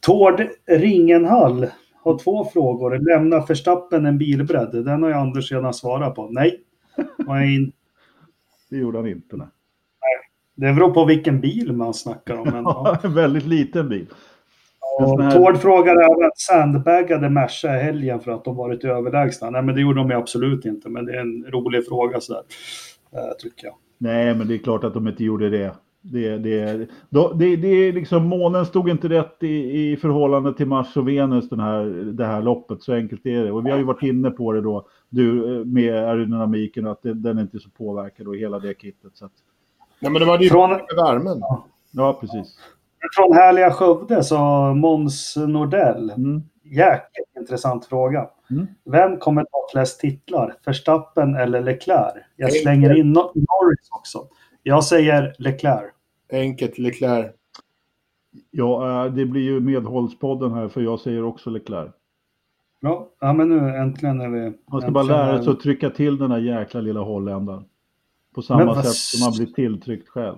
[0.00, 1.66] Tord Ringenhall
[2.04, 2.98] har två frågor.
[2.98, 4.84] Lämnar Förstappen en bilbredd?
[4.84, 6.28] Den har ju Anders redan svarat på.
[6.30, 6.60] Nej.
[7.56, 7.72] In-
[8.70, 9.36] Det gjorde han inte.
[9.36, 9.48] Nej.
[10.54, 12.48] Det beror på vilken bil man snackar om.
[12.48, 12.98] Men, ja.
[13.02, 14.06] en väldigt liten bil.
[14.98, 19.50] Här- Tord frågar även sandbaggade Merca i helgen för att de varit överlägsna.
[19.50, 20.88] Nej, men det gjorde de ju absolut inte.
[20.88, 22.42] Men det är en rolig fråga sådär.
[23.12, 23.74] Eh, tycker jag.
[23.98, 25.72] Nej, men det är klart att de inte gjorde det.
[26.00, 30.66] Det, det, då, det, det är liksom, månen stod inte rätt i, i förhållande till
[30.66, 32.82] Mars och Venus den här, det här loppet.
[32.82, 33.52] Så enkelt är det.
[33.52, 37.02] Och vi har ju varit inne på det då, du, eh, med aerodynamiken och att
[37.02, 39.10] det, den är inte så påverkad och hela det kittet.
[39.14, 39.32] Så att,
[40.00, 41.40] Nej, men det var ju Från- med värmen.
[41.90, 42.58] ja, precis.
[43.16, 44.38] Från härliga Skövde så
[44.74, 46.10] Måns Nordell.
[46.10, 46.42] Mm.
[46.62, 48.28] Jäkligt intressant fråga.
[48.50, 48.66] Mm.
[48.84, 50.54] Vem kommer ta flest titlar?
[50.66, 52.14] Verstappen eller Leclerc?
[52.36, 54.28] Jag slänger in Nor- Norris också.
[54.62, 55.92] Jag säger Leclerc.
[56.32, 57.32] Enkelt Leclerc.
[58.50, 61.90] Ja, eh, det blir ju medhållspodden här för jag säger också Leclerc.
[62.80, 63.08] Bra.
[63.20, 64.52] Ja, men nu äntligen är vi...
[64.70, 67.60] Man ska bara lära är- sig att trycka till den där jäkla lilla holländaren.
[68.34, 70.36] På Men samma vad sätt som man blir tilltryckt själv.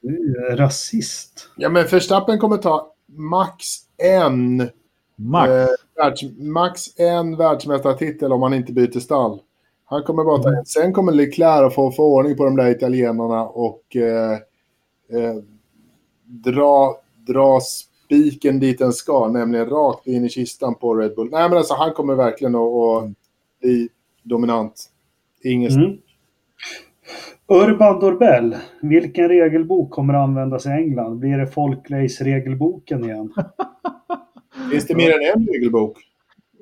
[0.00, 1.48] Du är rasist.
[1.56, 3.64] Ja, men Verstappen kommer ta max
[3.98, 4.70] en,
[5.16, 5.50] Max!
[5.50, 9.40] eh, världs, max en världsmästartitel om han inte byter stall.
[9.84, 10.64] Han kommer bara ta in.
[10.66, 14.32] Sen kommer Leclerc att få, få ordning på de där italienarna och eh,
[15.12, 15.36] eh,
[16.24, 21.28] dra, dra spiken dit den ska, nämligen rakt in i kistan på Red Bull.
[21.30, 23.10] Nej, men alltså han kommer verkligen att, att
[23.60, 23.88] bli
[24.22, 24.90] dominant.
[25.42, 25.98] Inget Mm.
[27.52, 31.18] Urban Dorbell, vilken regelbok kommer att användas i England?
[31.18, 33.32] Blir det Folkrace-regelboken igen?
[34.70, 35.98] Finns det mer än en regelbok?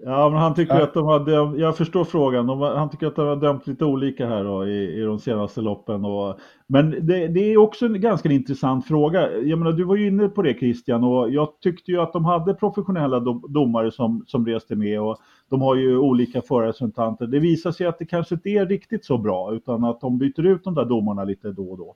[0.04, 0.82] Ja, men han tycker Ja.
[0.82, 3.84] att de har dömt, jag förstår frågan, de, han tycker att de har dömt lite
[3.84, 6.04] olika här då, i, i de senaste loppen.
[6.04, 9.32] Och, men det, det är också en ganska intressant fråga.
[9.38, 12.24] Jag menar, du var ju inne på det Christian och jag tyckte ju att de
[12.24, 15.16] hade professionella dom, domare som, som reste med och
[15.50, 17.26] de har ju olika förrepresentanter.
[17.26, 20.46] Det visar sig att det kanske inte är riktigt så bra utan att de byter
[20.46, 21.94] ut de där domarna lite då och då.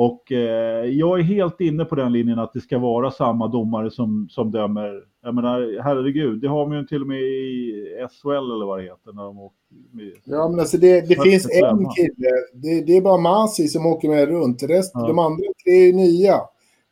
[0.00, 3.90] Och eh, jag är helt inne på den linjen att det ska vara samma domare
[3.90, 5.04] som, som dömer.
[5.22, 7.72] Jag menar, herregud, det har man ju till och med i
[8.10, 9.12] SHL eller vad det heter.
[9.12, 9.56] När de åker
[9.90, 10.12] med.
[10.24, 12.30] Ja, men alltså det, det finns en kille.
[12.52, 14.62] Det, det är bara Masi som åker med runt.
[14.62, 15.06] Rest, Ja.
[15.06, 16.40] De andra tre är nya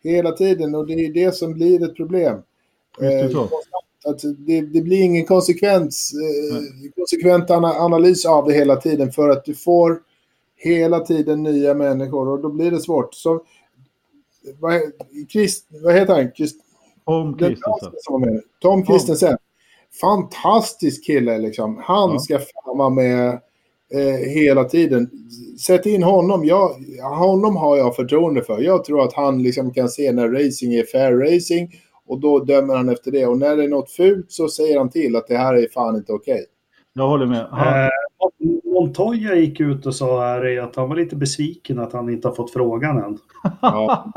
[0.05, 2.39] hela tiden och det är det som blir ett problem.
[3.33, 3.49] Så.
[4.11, 9.29] att det, det blir ingen konsekvens, eh, konsekvent ana, analys av det hela tiden för
[9.29, 10.08] att du får
[10.59, 13.15] hela tiden nya människor och då blir det svårt.
[13.15, 13.41] Så,
[14.61, 14.73] vad,
[15.33, 16.31] Christ, vad heter han?
[16.37, 16.57] Christ,
[17.05, 18.43] Tom Kristensen.
[18.61, 19.37] Tom Christensen.
[20.01, 21.81] Fantastisk kille liksom.
[21.85, 22.19] Han Ja.
[22.19, 23.29] ska fan vara med
[23.95, 25.11] eh, hela tiden.
[25.67, 26.45] Sätt in honom.
[26.45, 26.69] Jag,
[27.19, 28.61] honom har jag förtroende för.
[28.61, 31.71] Jag tror att han liksom kan se när racing är fair racing
[32.07, 33.27] och då dömer han efter det.
[33.27, 35.97] Och när det är något fult så säger han till att det här är fan
[35.97, 36.45] inte okej.
[36.93, 37.47] Jag håller med.
[37.51, 37.89] Han, Eh,
[38.81, 42.35] Montoya gick ut och sa här att han var lite besviken att han inte har
[42.35, 43.19] fått frågan än.
[43.63, 44.13] Ja,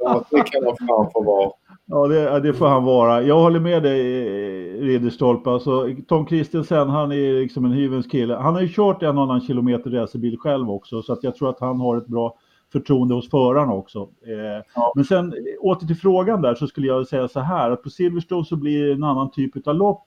[0.00, 1.50] ja, det kan han fan få vara.
[1.86, 3.22] Ja, det, det får han vara.
[3.22, 5.50] Jag håller med dig, eh, Ridderstolpe.
[5.50, 8.34] Alltså, Tom Kristensen, han är liksom en hyvens kille.
[8.34, 11.60] Han har ju kört en annan kilometer racerbil själv också, så att jag tror att
[11.60, 12.36] han har ett bra
[12.72, 13.98] förtroende hos förarna också.
[14.00, 14.92] Eh, Ja.
[14.96, 17.90] Men sen eh, åter till frågan där så skulle jag säga så här att på
[17.90, 20.04] Silverstone så blir det en annan typ av lopp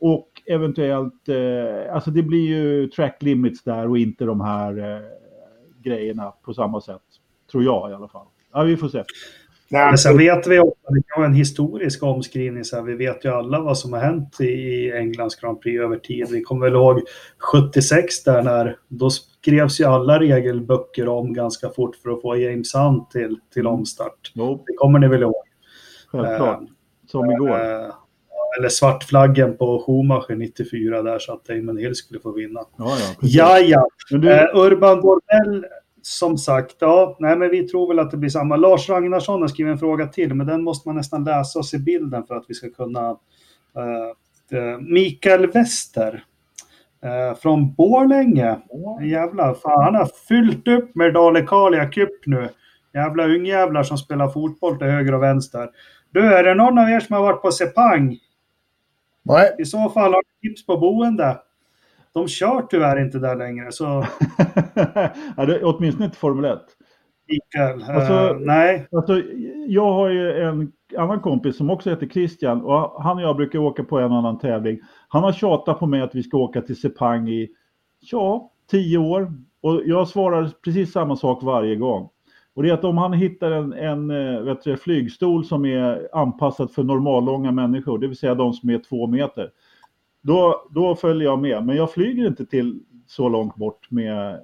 [0.00, 5.02] och eventuellt, eh, alltså det blir ju track limits där och inte de här eh,
[5.82, 7.02] grejerna på samma sätt.
[7.50, 8.26] Tror jag i alla fall.
[8.52, 9.04] Ja, vi får se.
[9.70, 12.64] Nej, Men sen vet vi också, kan vara en historisk omskrivning.
[12.64, 15.96] Så här, vi vet ju alla vad som har hänt i Englands Grand Prix över
[15.96, 16.26] tid.
[16.30, 17.00] Vi kommer väl ihåg
[17.52, 22.74] 76 där när då skrevs ju alla regelböcker om ganska fort för att få James
[22.74, 24.32] Hunt till, till omstart.
[24.34, 25.34] Jo, Det kommer ni väl ihåg?
[26.06, 26.60] självklart.
[27.06, 27.48] Som igår.
[27.48, 27.94] Eh,
[28.58, 32.60] eller svartflaggen på Schumacher 94 där så att Damon Hill skulle få vinna.
[32.78, 33.14] Ja, ja.
[33.20, 33.88] Ja, ja.
[34.10, 35.66] Men du, Eh, Urban Borrell,
[36.02, 38.56] som sagt, ja, nej, men vi tror väl att det blir samma.
[38.56, 41.78] Lars Ragnarsson har skrivit en fråga till, men den måste man nästan läsa och se
[41.78, 43.10] bilden för att vi ska kunna...
[43.76, 46.24] eh, eh, Mikael Wester
[47.02, 48.56] eh, från Borlänge.
[49.02, 52.48] Jävlar, fan, han har fyllt upp med Dalecarlia Cup nu.
[52.94, 55.68] Jävla ungjävlar som spelar fotboll till höger och vänster.
[56.10, 58.18] Du, är det någon av er som har varit på Sepang?
[59.28, 61.38] Nej, I så fall har ni tips på boende.
[62.12, 63.84] De kör tyvärr inte där längre, så
[65.36, 66.58] ja, det, åtminstone inte Formel 1.
[67.28, 67.82] Mikael.
[67.82, 69.22] Alltså- eh, nej, Alltså,
[69.66, 73.58] jag har ju en annan kompis som också heter Christian och han och jag brukar
[73.58, 74.78] åka på en annan tävling.
[75.08, 77.48] Han har tjatat på mig att vi ska åka till Sepang i,
[78.00, 79.32] ja, tio år.
[79.60, 82.08] Och jag svarar precis samma sak varje gång.
[82.58, 86.08] Och det är att om han hittar en, en eh, vet du, flygstol som är
[86.12, 89.50] anpassad för normallånga människor, det vill säga de som är två meter,
[90.22, 91.66] då, då följer jag med.
[91.66, 94.40] Men jag flyger inte till så långt bort med...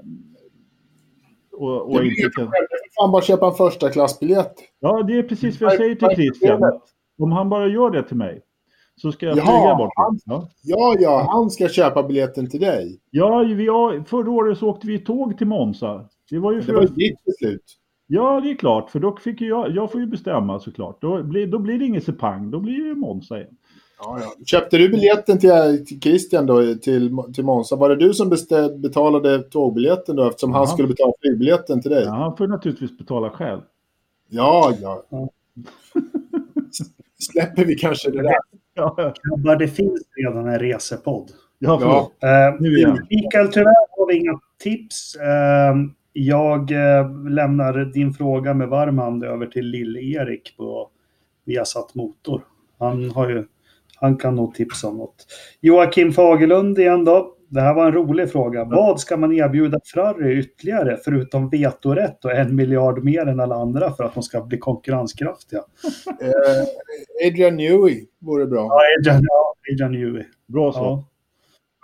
[1.52, 2.50] Och, och det inte kan...
[3.00, 4.54] fan bara köpa en första klassbiljett.
[4.80, 6.60] Ja, det är precis vad jag säger till Christian.
[7.18, 8.42] Om han bara gör det till mig
[8.96, 9.92] så ska jag Jaha, flyga bort.
[9.96, 10.48] han- Ja.
[10.62, 13.00] Ja, ja, han ska köpa biljetten till dig.
[13.10, 16.08] Ja, vi har, förra året så åkte vi tåg till Monza.
[16.30, 17.80] Det var ju Det för var ju ditt beslut.
[18.14, 21.00] Ja, det är klart, för då fick jag, jag får ju bestämma såklart.
[21.00, 23.56] Då blir, då blir det ingen Sepang, då blir det Monza igen.
[23.98, 24.44] Ja, ja.
[24.46, 27.76] Köpte du biljetten till, till Christian då, till, till Monza?
[27.76, 30.66] Var det du som beställ, betalade tågbiljetten då eftersom han Ja.
[30.66, 32.04] skulle betala flygbiljetten till dig?
[32.04, 33.60] Ja, han får naturligtvis betala själv.
[34.28, 35.02] Ja, ja.
[35.10, 35.28] Ja.
[37.18, 38.36] Släpper vi kanske det där?
[38.74, 39.14] Ja, ja.
[39.22, 41.30] grabbar, det finns redan en resepodd.
[41.58, 42.12] ja, förlåt.
[42.22, 42.60] Eh.
[43.10, 45.16] Mikael, tyvärr har vi inga tips.
[45.16, 45.74] Eh,
[46.16, 50.90] jag eh, lämnar din fråga med varm hand över till Lill-Erik på
[51.44, 52.44] Viasat Motor.
[52.78, 53.44] Han, har ju,
[53.96, 55.26] han kan nog tipsa om något.
[55.60, 57.30] Joakim Fagerlund igen då.
[57.48, 58.64] Det här var en rolig fråga.
[58.64, 63.92] Vad ska man erbjuda Ferrari ytterligare förutom vetorätt och en miljard mer än alla andra
[63.92, 65.60] för att de ska bli konkurrenskraftiga?
[66.20, 68.60] Eh, Adrian Newey vore bra.
[68.60, 70.24] Ja, Adrian, ja, Adrian Newey.
[70.46, 70.78] Bra så.
[70.78, 71.04] Ja.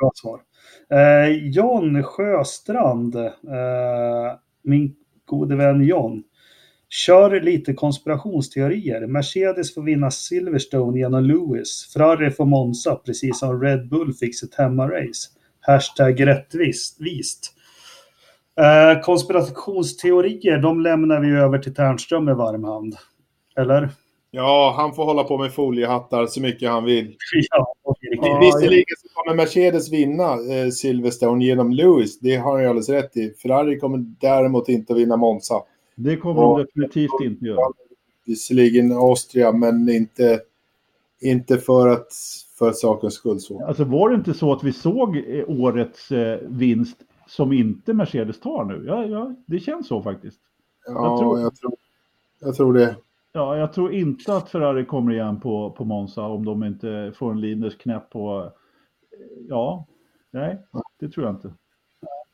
[0.01, 0.41] bra svar.
[0.93, 4.95] Eh, John Sjöstrand, eh, min
[5.25, 6.23] gode vän John,
[6.89, 9.07] kör lite konspirationsteorier.
[9.07, 11.93] Mercedes får vinna Silverstone genom Lewis.
[11.93, 15.31] Ferrari får Monza, precis som Red Bull fick sitt hemmarace.
[15.61, 17.01] Hashtag rättvist.
[17.01, 17.55] Vist.
[18.61, 22.97] Eh, konspirationsteorier, de lämnar vi över till Ternström med varm hand.
[23.57, 23.89] Eller?
[24.31, 27.17] Ja, han får hålla på med foliehattar så mycket han vill.
[27.51, 27.75] Ja,
[28.11, 28.29] riktigt.
[28.29, 32.19] Ja, Visserligen så kommer Mercedes vinna eh, Silverstone genom Lewis.
[32.19, 33.31] Det har han ju alldeles rätt i.
[33.31, 35.55] Ferrari kommer däremot inte att vinna Monza.
[35.95, 37.73] Det kommer de definitivt inte göra.
[38.27, 40.41] Visserligen Austria, men inte,
[41.21, 42.09] inte för, att,
[42.59, 43.41] för sakens skull.
[43.41, 43.65] Så.
[43.67, 46.97] Alltså var det inte så att vi såg eh, årets eh, vinst
[47.29, 48.85] som inte Mercedes tar nu?
[48.87, 50.39] Ja, ja, det känns så faktiskt.
[50.87, 51.73] Ja, jag tror- jag tror,
[52.41, 52.97] jag tror det.
[53.33, 57.31] Ja, jag tror inte att Ferrari kommer igen på, på Monza om de inte får
[57.31, 58.53] en Linus knäpp på...
[59.49, 59.87] Ja,
[60.33, 60.59] nej,
[61.01, 61.53] det tror jag inte.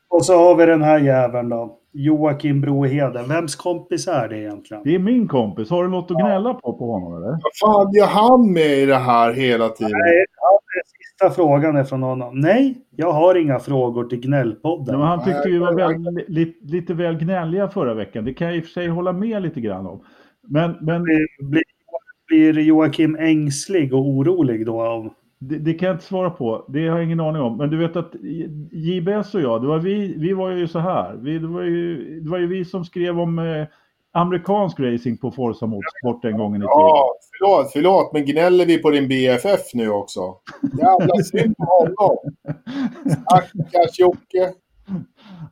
[0.09, 1.79] Och så har vi den här jäveln då.
[1.93, 3.29] Joakim Broheden.
[3.29, 4.83] Vems kompis är det egentligen?
[4.85, 5.71] Det är min kompis.
[5.71, 7.29] Har du något att gnälla på på honom eller?
[7.31, 9.93] Vad fan gör han med i det här hela tiden?
[9.93, 10.27] Nej,
[11.19, 12.41] sista frågan är från honom.
[12.41, 14.87] Nej, jag har inga frågor till Gnällpodden.
[14.87, 18.25] Nej, men han tyckte vi var väl, li, lite väl gnälliga förra veckan.
[18.25, 20.01] Det kan jag i och för sig hålla med lite grann om.
[20.49, 21.03] Men, men
[21.39, 21.63] Blir,
[22.29, 24.83] blir, Joakim ängslig och orolig då?
[24.83, 25.11] Av...
[25.39, 26.65] det, det kan jag inte svara på.
[26.69, 27.57] Det har jag ingen aning om.
[27.57, 28.15] Men du vet att
[28.73, 31.17] JBS och jag, det var vi, vi var ju så här.
[31.17, 33.67] Vi, det, var ju, det var ju vi som skrev om eh,
[34.13, 36.69] amerikansk racing på Forza Motorsport en gång i tiden.
[36.69, 40.21] Ja, förlåt, förlåt, men gnäller vi på din BFF nu också?
[40.79, 42.17] Jävla synd på honom.
[43.11, 44.53] Stackars Jocke.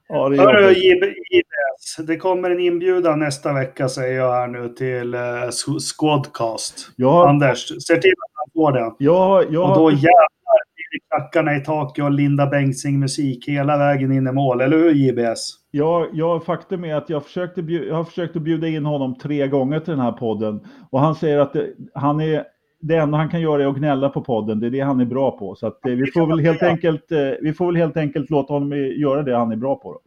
[0.08, 1.96] Ja, det Hörru, JBS.
[2.06, 6.90] Det kommer en inbjudan nästa vecka säger jag här nu till uh, Squadcast.
[6.96, 8.92] Ja, Anders, se till att han får den.
[8.98, 13.76] jag, jag, Och då jävlar blir det klackarna i taket och Linda Bengtzing musik hela
[13.78, 14.60] vägen in i mål.
[14.60, 15.64] Eller hur JBS?
[15.76, 19.18] jag, jag, faktum är att jag, försökte bjud, jag har försökt att bjuda in honom
[19.18, 20.60] tre gånger till den här podden.
[20.90, 22.44] Och han säger att det, han är,
[22.86, 24.60] det enda han kan göra är att gnälla på podden.
[24.60, 25.54] Det är det han är bra på.
[25.54, 28.52] Så att, eh, vi, får väl helt enkelt, eh, vi får väl helt enkelt låta
[28.52, 29.92] honom eh, göra det han är bra på.
[29.92, 30.00] Då.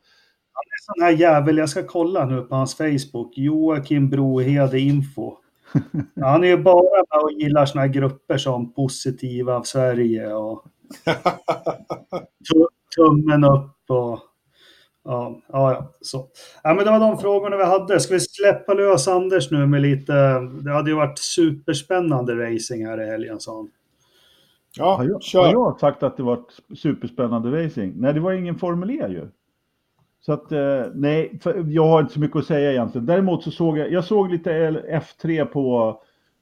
[0.82, 3.38] Sån här jävel, jag ska kolla nu på hans Facebook.
[3.38, 5.34] Joakim Brohede Info.
[6.22, 10.66] Han är ju bara med och gillar såna här grupper som Positiva av Sverige och
[12.54, 14.20] tu- Tummen upp och
[15.08, 16.28] ja, ja, ja, så.
[16.64, 18.00] Ja, men det var de frågorna vi hade.
[18.00, 20.14] Ska vi släppa lös Anders nu med lite...
[20.40, 23.70] Det hade ju varit superspännande racing här i helgen, sa han.
[24.78, 25.52] Ja, Har jag, har kör.
[25.52, 27.94] jag sagt att det var ett superspännande racing?
[28.02, 29.28] Nej, det var ingen Formel E ju.
[30.20, 33.06] Så att, eh, nej, jag har inte så mycket att säga egentligen.
[33.06, 34.52] Däremot så såg jag, jag såg lite
[34.90, 36.00] F3 på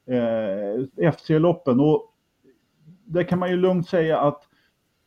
[0.07, 2.11] eh, F3-loppen och
[3.05, 4.43] där kan man ju lugnt säga att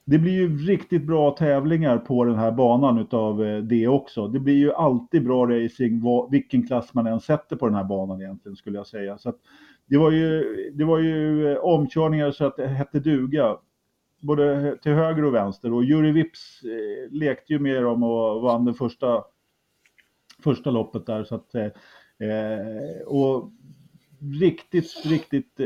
[0.09, 4.29] det blir ju riktigt bra tävlingar på den här banan utav eh, det också.
[4.29, 7.85] Det blir ju alltid bra racing vad, vilken klass man än sätter på den här
[7.85, 9.19] banan egentligen skulle jag säga.
[9.19, 9.37] Så att
[9.87, 10.45] det var ju,
[10.75, 13.57] det var ju eh, omkörningar så att det hette duga.
[14.21, 18.65] Både till höger och vänster och Juri Vips eh, lekte ju med dem och vann
[18.65, 19.25] det första,
[20.45, 21.25] första loppet där.
[21.25, 21.71] Så att, eh,
[23.07, 23.53] och
[24.41, 25.61] riktigt, riktigt...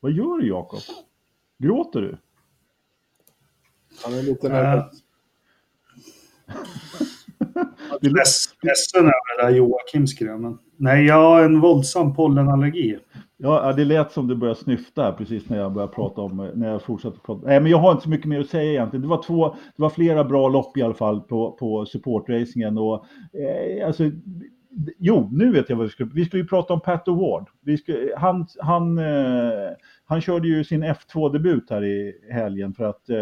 [0.00, 0.80] Vad gör du Jakob?
[1.58, 2.18] Gråter du?
[4.04, 4.84] Han är lite nervös.
[8.00, 12.98] Leds- ledsen över det där Joakim skrev, men nej, jag har en våldsam pollenallergi.
[13.36, 16.50] Ja, ja, det lät som du började snyfta här precis när jag började prata om,
[16.54, 17.46] när jag fortsatte prata.
[17.46, 19.02] Nej, men jag har inte så mycket mer att säga egentligen.
[19.02, 23.04] Det var två, det var flera bra lopp i alla fall på, på supportracingen och
[23.32, 24.04] eh, alltså,
[24.98, 27.48] jo, nu vet jag vad vi skulle, vi skulle ju prata om Pat Award.
[27.60, 29.68] Vi skulle, han, han, eh,
[30.04, 33.16] han körde ju sin F2-debut här i helgen för att eh,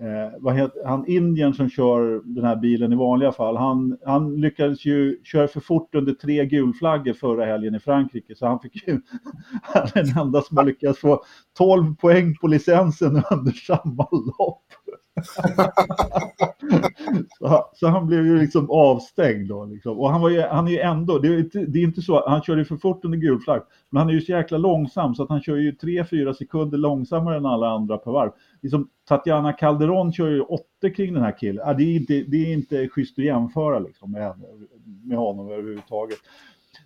[0.00, 4.40] Eh, vad heter, han Indien som kör den här bilen i vanliga fall, han, han
[4.40, 8.88] lyckades ju köra för fort under tre gulflaggor förra helgen i Frankrike, så han fick
[8.88, 9.00] ju,
[9.62, 11.22] han är den enda som har lyckats få
[11.58, 14.64] 12 poäng på licensen under samma lopp.
[17.38, 19.64] så, han- så han blev ju liksom avstängd då.
[19.64, 19.98] Liksom.
[19.98, 22.28] Och han, var ju, han är ju ändå, det är, inte, det är inte så,
[22.28, 25.14] han körde ju för fort under gul flagg, men han är ju så jäkla långsam
[25.14, 28.30] så att han kör ju 3-4 sekunder långsammare än alla andra per varv.
[28.62, 30.64] Liksom, Tatjana Calderon kör ju 80
[30.96, 31.62] kring den här killen.
[31.66, 34.34] Ja, det, är inte, det är inte schysst att jämföra liksom, med,
[35.04, 36.18] med honom överhuvudtaget.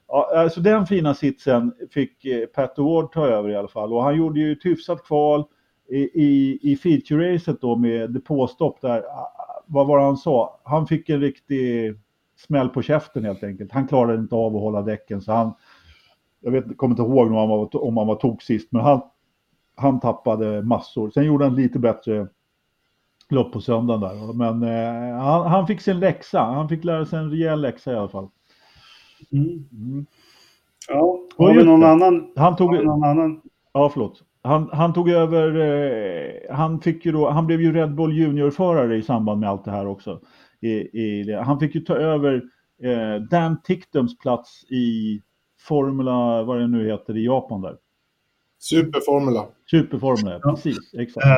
[0.08, 4.02] Ja, alltså den fina sitsen fick eh, Pat Award ta över i alla fall och
[4.02, 5.44] han gjorde ju ett hyfsat kval
[5.96, 9.02] i, i, feature-racet då med depåstopp där.
[9.66, 10.60] Vad var det han sa?
[10.64, 11.94] Han fick en riktig
[12.36, 13.72] smäll på käften helt enkelt.
[13.72, 15.52] Han klarade inte av att hålla däcken så han,
[16.40, 19.00] jag vet, kommer inte ihåg om han var, om han var tok sist, men han,
[19.76, 21.10] han tappade massor.
[21.10, 22.28] Sen gjorde han lite bättre
[23.28, 24.32] lopp på söndagen där.
[24.32, 26.40] Men eh, han, han fick sin läxa.
[26.40, 28.28] Han fick lära sig en rejäl läxa i alla fall.
[29.32, 29.68] Mm.
[29.72, 30.06] Mm.
[30.88, 31.88] Ja, Och har vi någon det.
[31.88, 32.32] annan?
[32.36, 33.40] Han tog, Har vi någon annan?
[33.72, 34.22] ja förlåt.
[34.42, 38.96] Han, han tog över, eh, han fick ju då, han blev ju Red Bull Junior-förare
[38.96, 40.20] i samband med allt det här också.
[40.60, 40.70] I,
[41.02, 41.42] i, det.
[41.42, 42.42] han fick ju ta över
[42.82, 45.20] eh, Dan Ticktums plats i
[45.60, 47.76] Formula, vad det nu heter, i Japan där.
[48.58, 49.46] Superformula.
[49.70, 50.50] Superformula, Ja.
[50.54, 51.26] precis, exakt.
[51.26, 51.32] Eh,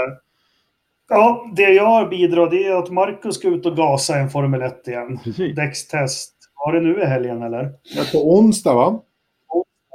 [1.09, 4.89] Ja, det jag bidrar det är att Marcus ska ut och gasa en Formel 1
[4.89, 5.19] igen.
[5.25, 5.57] Precis.
[5.57, 6.35] Däckstest.
[6.65, 7.73] Var det nu i helgen eller?
[7.97, 9.03] Ja, på onsdag va?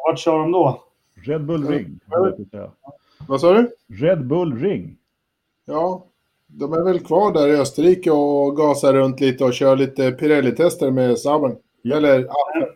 [0.07, 0.83] Vart kör de då?
[1.25, 2.45] Red Bull Ring, höll
[3.29, 3.71] Vad sa du?
[3.87, 4.97] Red Bull Ring.
[5.65, 6.05] Ja,
[6.47, 10.91] de är väl kvar där i Österrike och gasar runt lite och kör lite Pirelli-tester
[10.91, 11.55] med Saben.
[11.93, 12.67] Eller, ja,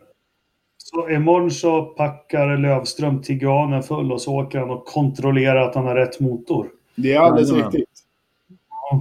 [0.76, 5.84] Så imorgon så packar Lövström Tiguanen full och så åker han och kontrollerar att han
[5.84, 6.68] har rätt motor.
[6.94, 7.72] det är alldeles Jajamän.
[7.72, 7.90] riktigt.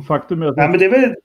[0.07, 1.15] Faktum är att Nej, men det är väl...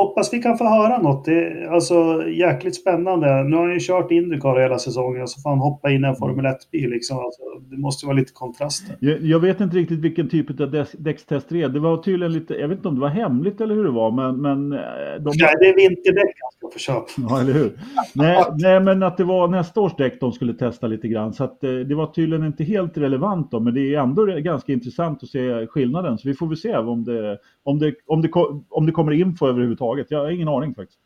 [0.00, 1.24] Hoppas vi kan få höra något.
[1.24, 3.44] Det är alltså jäkligt spännande.
[3.44, 6.16] Nu har han ju kört Indycar hela säsongen så får han hoppa in i en
[6.16, 6.90] Formel 1-bil.
[6.90, 7.18] Liksom.
[7.18, 8.96] Alltså, det måste vara lite kontraster.
[9.00, 11.68] Jag, jag vet inte riktigt vilken typ av däck- däckstest det är.
[11.68, 14.10] Det var tydligen lite, jag vet inte om det var hemligt eller hur det var,
[14.10, 14.40] men...
[14.42, 14.78] men eh,
[15.20, 17.06] de, Nej, det är vinterdäck han ska få köpa.
[17.34, 17.72] ja, eller hur?
[18.14, 21.32] Nej, nej, men att det var nästa års däck de skulle testa lite grann.
[21.32, 24.72] Så att, eh, det var tydligen inte helt relevant då, men det är ändå ganska
[24.72, 26.18] intressant att se skillnaden.
[26.18, 28.30] Så vi får väl se om det, om det, om det,
[28.68, 29.89] om det kommer info överhuvudtaget.
[30.08, 30.98] Jag har ingen aning faktiskt.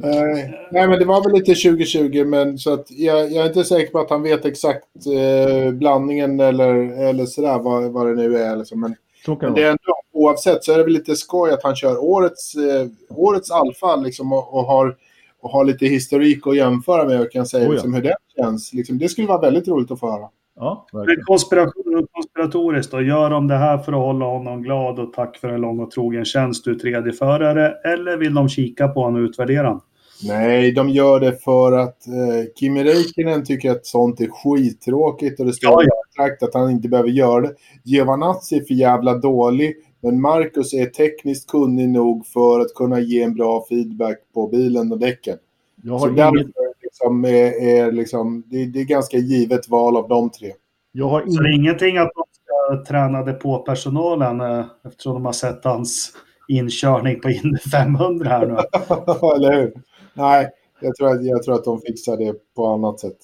[0.00, 3.64] Nej, nej, men det var väl lite 2020, men så att jag, jag är inte
[3.64, 6.74] säker på att han vet exakt eh, blandningen eller,
[7.08, 8.56] eller sådär, vad, vad det nu är.
[8.56, 8.80] Liksom.
[8.80, 8.94] Men,
[9.40, 12.54] men det är ändå, oavsett så är det väl lite skoj att han kör årets,
[12.54, 14.96] eh, årets alfa liksom, och, och, har,
[15.40, 17.72] och har lite historik att jämföra med och kan säga Oh ja.
[17.72, 18.72] liksom, hur det känns.
[18.72, 20.28] Liksom, det skulle vara väldigt roligt att få höra.
[20.58, 21.24] Ja, Men verkligen.
[21.24, 23.02] konspiration och konspiratoriskt då.
[23.02, 25.90] Gör de det här för att hålla honom glad och tack för en lång och
[25.90, 29.82] trogen tjänst du tredje förare Eller vill de kika på honom och utvärdera honom?
[30.28, 35.46] Nej, de gör det för att eh, Kimi Räikkönen tycker att sånt är skittråkigt och
[35.46, 36.02] det står Ja, ja.
[36.16, 37.54] kontrakt att han inte behöver göra det.
[37.84, 43.22] Giovanazzi är för jävla dålig, men Marcus är tekniskt kunnig nog för att kunna ge
[43.22, 45.36] en bra feedback på bilen och däcken.
[45.82, 46.67] Jag Så har, därför
[46.98, 50.52] liksom är, är liksom, det, det är ganska givet val av de tre.
[50.92, 55.32] jag har Så det är ingenting att de ska träna depåpersonalen eh, eftersom de har
[55.32, 56.12] sett hans
[56.48, 58.54] inkörning på Indy 500 här nu.
[59.36, 59.72] Eller hur?
[60.14, 60.48] Nej,
[60.80, 63.16] jag tror, att, jag tror att de fixar det på annat sätt.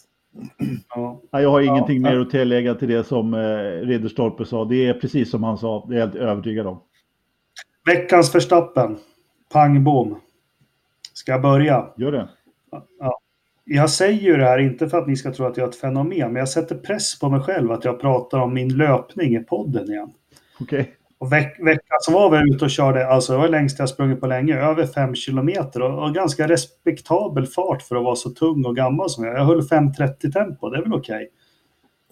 [0.95, 1.21] Ja.
[1.31, 2.11] jag har ingenting Ja.
[2.11, 4.65] mer att tillägga till det som eh, Ridderstolpe sa.
[4.65, 6.81] Det är precis som han sa, det är jag helt övertygad om.
[7.87, 8.97] Veckans förstappen.
[9.53, 10.21] Pang bom.
[11.13, 11.87] Ska jag börja?
[11.97, 12.29] Gör det.
[12.99, 13.21] Ja.
[13.65, 15.77] Jag säger ju det här inte för att ni ska tro att jag är ett
[15.77, 19.41] fenomen, men jag sätter press på mig själv att jag pratar om min löpning i
[19.41, 20.11] podden igen.
[20.61, 20.95] Okej.
[21.19, 23.89] Och veck, veckan som var var jag ute och körde, alltså det var längst jag
[23.89, 28.31] sprungit på länge, över 5 kilometer och, och ganska respektabel fart för att vara så
[28.31, 29.39] tung och gammal som jag.
[29.39, 31.31] Jag höll 5.30 tempo, det är väl okej?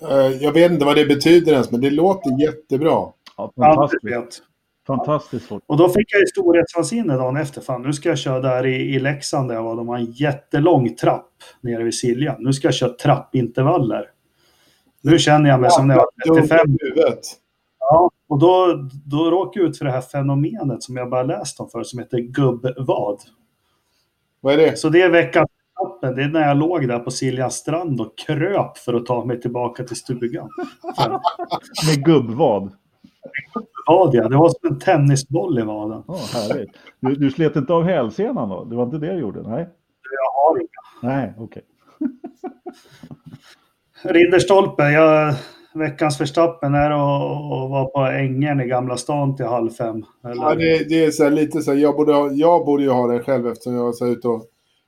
[0.03, 3.07] Eh, Jag vet inte vad det betyder ens, men det låter jättebra.
[3.37, 4.43] Ja, fantastiskt.
[4.87, 5.63] Fantastiskt fort.
[5.67, 7.61] Och då fick jag ju storhetsvansinne dagen efter.
[7.61, 9.77] Fan, nu ska jag köra där i, i Leksand där jag var.
[9.77, 11.31] De har en jättelång trapp
[11.61, 12.37] nere vid Siljan.
[12.39, 14.11] Nu ska jag köra trappintervaller.
[15.01, 16.59] Nu känner jag mig som när jag var 35.
[16.67, 17.21] Dum i huvudet.
[17.79, 21.61] Ja, och då, då råkade jag ut för det här fenomenet som jag bara läst
[21.61, 23.19] om för som heter gubbvad.
[24.41, 24.79] Vad är det?
[24.79, 26.15] Så det är veckans etappen.
[26.17, 29.41] Det är när jag låg där på Siljans strand och kröp för att ta mig
[29.41, 30.49] tillbaka till stugan.
[31.89, 32.73] Med gubbvad.
[33.87, 36.03] Vad ja, det var som en tennisboll i vaden.
[36.09, 36.71] Ja, härligt.
[37.01, 38.65] Du, du slet inte av hälsenan då?
[38.65, 39.43] Det var inte det du gjorde?
[39.43, 39.69] Nej,
[40.11, 41.13] Jag har inga.
[41.15, 41.63] nej, okej.
[44.03, 45.35] Ridderstolpe, jag,
[45.75, 50.05] veckans förstappen är att vara på ängen i Gamla stan till halv fem.
[50.25, 50.43] Eller?
[50.43, 52.91] Ja, det, det är så här, lite så här, jag borde, ha, jag borde ju
[52.91, 54.45] ha den själv eftersom jag var ute och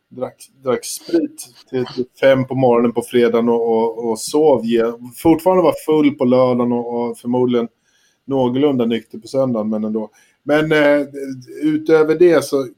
[0.08, 0.34] drack,
[0.64, 4.62] drack sprit till, till fem på morgonen på fredagen och, och, och sov.
[5.22, 7.68] Fortfarande var full på lördagen och, och förmodligen
[8.24, 10.10] någorlunda nykter på söndagen, men ändå.
[10.42, 11.06] Men eh,
[11.62, 12.68] utöver det så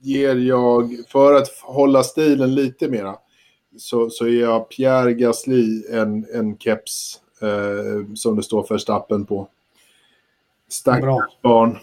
[0.00, 3.16] ger jag, för att hålla stilen lite mera,
[3.76, 9.48] så, så ger jag Pierre Gasly en, en keps eh, som det står förstappen på.
[10.68, 11.78] Stackars barn.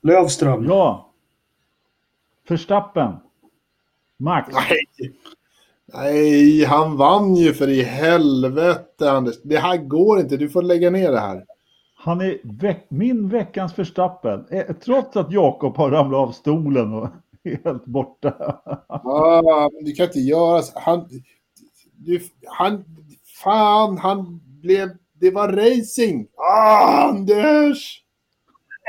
[0.00, 0.64] Lövström.
[0.64, 1.10] Ja.
[2.48, 3.12] Förstappen.
[4.16, 4.54] Max.
[4.54, 5.12] Nej.
[5.96, 9.42] Nej, han vann ju för i helvete Anders.
[9.42, 11.44] Det här går inte, du får lägga ner det här.
[11.94, 14.46] Han är veck, min veckans Förstappen.
[14.50, 17.08] Eh, Trots att Jakob har ramlat av stolen och
[17.44, 18.60] är helt borta.
[18.88, 20.78] Ah, men du kan inte göra så.
[20.80, 21.08] Han,
[21.96, 22.84] du, han,
[23.44, 24.88] fan, han blev,
[25.20, 26.26] det var racing.
[26.36, 28.03] Ah, Anders!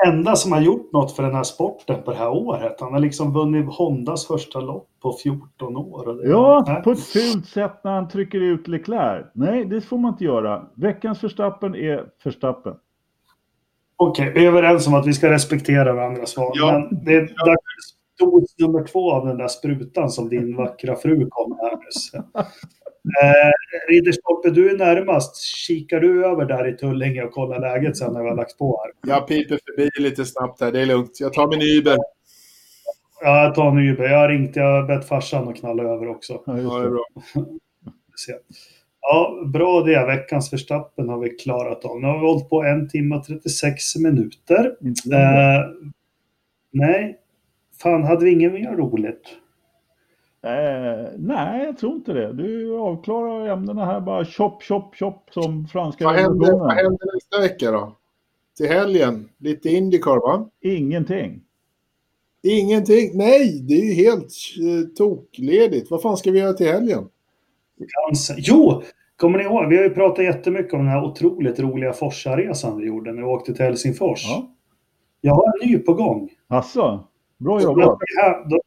[0.07, 2.75] Enda som har gjort något för den här sporten på det här året.
[2.79, 6.07] Han har liksom vunnit Hondas första lopp på 14 år.
[6.07, 6.83] Och det, Ja, Nej.
[6.83, 9.25] på ett fult sätt när han trycker ut Leclerc.
[9.33, 10.65] Nej, det får man inte göra.
[10.75, 12.73] Veckans förstappen är förstappen.
[13.97, 16.51] Okej, vi är överens om att vi ska respektera varandras val.
[16.53, 16.71] Ja.
[16.89, 21.27] Men det är dags dos nummer två av den där sprutan som din vackra fru
[21.29, 22.11] kom nyss.
[23.23, 23.51] Eh,
[23.89, 25.41] Ridderstolpe, du är närmast.
[25.41, 28.81] Kikar du över där i Tullinge och kollar läget sen när vi har lagt på
[28.83, 29.11] här?
[29.11, 31.19] Jag piper förbi lite snabbt här, det är lugnt.
[31.19, 31.97] Jag tar min Uber.
[33.21, 34.03] Ja, jag tar en Uber.
[34.03, 36.41] Jag har ringt, jag har bett farsan att knalla över också.
[36.45, 37.05] Ja, det är bra.
[39.01, 40.05] Ja, bra det.
[40.05, 42.01] Veckans förstappen har vi klarat av.
[42.01, 44.75] Nu har vi hållit på en timme och 36 minuter.
[45.13, 45.65] Eh,
[46.71, 47.19] nej,
[47.81, 49.21] fan hade vi inget mer roligt?
[50.45, 52.33] Eh, nej, jag tror inte det.
[52.33, 57.41] Du avklarar ämnena här bara chop, chop, chop som franska Vad händer, vad händer nästa
[57.41, 57.95] vecka då?
[58.57, 59.29] Till helgen?
[59.37, 60.49] Lite Indycar va?
[60.61, 61.41] Ingenting.
[62.43, 63.11] Ingenting.
[63.17, 64.31] Nej, det är ju helt
[64.61, 65.91] eh, tokledigt.
[65.91, 67.09] Vad fan ska vi göra till helgen?
[68.37, 68.83] Jo,
[69.15, 69.69] kommer ni ihåg?
[69.69, 73.27] Vi har ju pratat jättemycket om den här otroligt roliga Forsa-resan vi gjorde när vi
[73.27, 74.25] åkte till Helsingfors.
[74.25, 74.51] Ja.
[75.21, 76.29] Jag har en ny på gång.
[76.47, 77.07] Asså,
[77.37, 77.99] bra jobbat.
[78.49, 78.59] då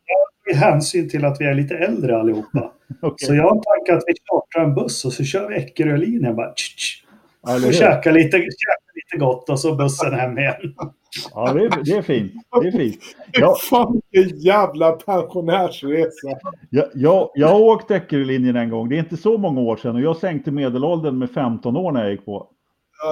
[0.48, 2.72] vi hänsyn till att vi är lite äldre allihopa.
[3.02, 3.26] Okej.
[3.26, 6.52] Så jag har tankat att vi chartrar en buss och så kör vi Eckerölinjen bara.
[6.52, 7.04] Tsch, tsch,
[7.42, 10.54] Ja, eller och käkar lite, käkar lite gott och så bussen hem igen.
[11.34, 12.32] Ja, det är, det är fint.
[12.62, 12.98] Det är fint.
[13.32, 16.28] Ja, Fan vilken jävla pensionärsresa.
[16.70, 18.88] jag, jag, jag har åkt Eckerölinjen en gång.
[18.88, 22.02] Det är inte så många år sedan och jag sänkte medelåldern med 15 år när
[22.02, 22.46] jag gick på.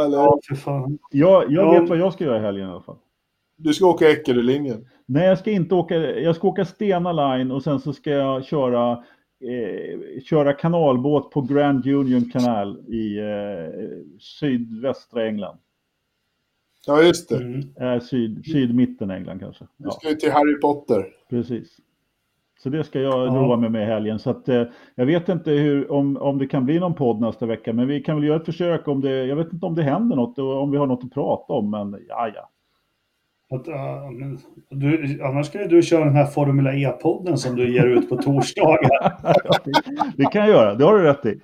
[0.04, 0.98] Eller, Ja, för fan.
[1.10, 1.80] Jag, jag Ja.
[1.80, 2.96] vet vad jag ska göra i helgen i alla fall.
[3.56, 4.86] Du ska åka Eckerölinjen.
[5.06, 5.94] Nej, jag ska inte åka.
[6.20, 8.92] Jag ska åka Stena Line och sen så ska jag köra,
[9.40, 13.88] eh, köra kanalbåt på Grand Union Canal i eh,
[14.20, 15.58] sydvästra England.
[16.86, 17.36] Ja, just det.
[17.36, 17.60] Mm.
[17.80, 19.64] Eh, syd, sydmitten England kanske.
[19.76, 21.06] Du ska ju till Harry Potter.
[21.30, 21.76] precis.
[22.58, 23.30] Så det ska jag Ja.
[23.30, 24.18] roa mig med i helgen.
[24.18, 24.62] Så att, eh,
[24.94, 28.00] jag vet inte hur, om, om det kan bli någon podd nästa vecka, men vi
[28.00, 29.26] kan väl göra ett försök om det.
[29.26, 31.70] Jag vet inte om det händer något och om vi har något att prata om,
[31.70, 32.50] men ja, ja.
[33.51, 37.74] Att, ja, men du, annars ska ju du köra den här Formula E-podden som du
[37.74, 39.16] ger ut på torsdagar.
[40.16, 41.40] det, kan jag göra, det har du rätt i.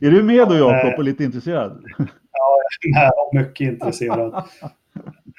[0.00, 1.84] Är du med då Jakob och lite intresserad?
[2.80, 4.44] Jag är mycket intresserad.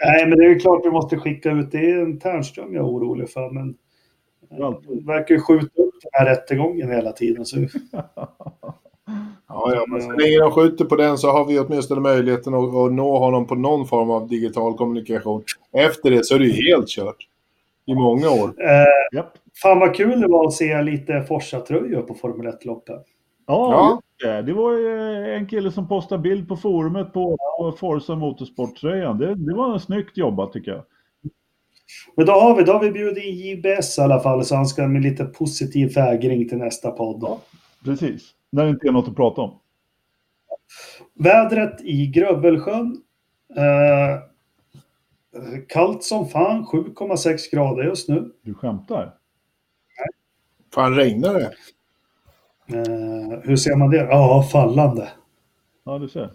[0.05, 1.71] Nej, men det är ju klart vi måste skicka ut.
[1.71, 3.75] Det är en Ternström jag är orolig för, men
[5.05, 7.45] verkar ju skjuta upp den här rättegången hela tiden.
[7.45, 7.57] Så,
[9.47, 12.75] Ja, ja, men så länge de skjuter på den så har vi åtminstone möjligheten att,
[12.75, 15.43] att nå honom på någon form av digital kommunikation.
[15.73, 17.27] Efter det så är det ju helt kört.
[17.85, 18.47] I många år.
[18.47, 19.33] eh, Japp.
[19.61, 23.03] fan vad kul det var att se lite Forsa-tröjor på Formel 1-loppet.
[23.47, 24.01] Ja, Ja.
[24.29, 24.41] det.
[24.41, 24.89] det var ju
[25.35, 29.17] en kille som postade bild på forumet på, på Forza Motorsport-tröjan.
[29.17, 30.83] Det, det var snyggt jobbat tycker jag.
[32.15, 34.65] Men då har vi, då har vi bjudit in JBS i alla fall, så han
[34.65, 37.19] ska med lite positiv fägring till nästa podd.
[37.19, 37.39] Då.
[37.85, 38.23] Precis.
[38.55, 39.59] När det inte är något att prata om.
[41.13, 43.01] Vädret i Grövelsjön.
[43.57, 44.19] Eh,
[45.67, 48.31] kallt som fan, 7,6 grader just nu.
[48.41, 49.13] Du skämtar?
[50.73, 51.51] Fan, regnar det?
[52.77, 53.97] Eh, hur ser man det?
[53.97, 55.09] Ja, fallande.
[55.85, 56.31] Ja, du ser.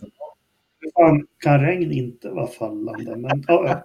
[0.96, 3.16] Fan kan regn inte vara fallande?
[3.16, 3.82] Men, ja,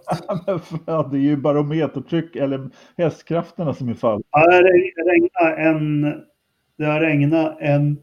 [0.86, 4.22] Ja, det är ju barometertryck eller hästkrafterna som är fall.
[4.30, 6.02] ja, det regnar en,
[6.78, 8.02] det har regnat en,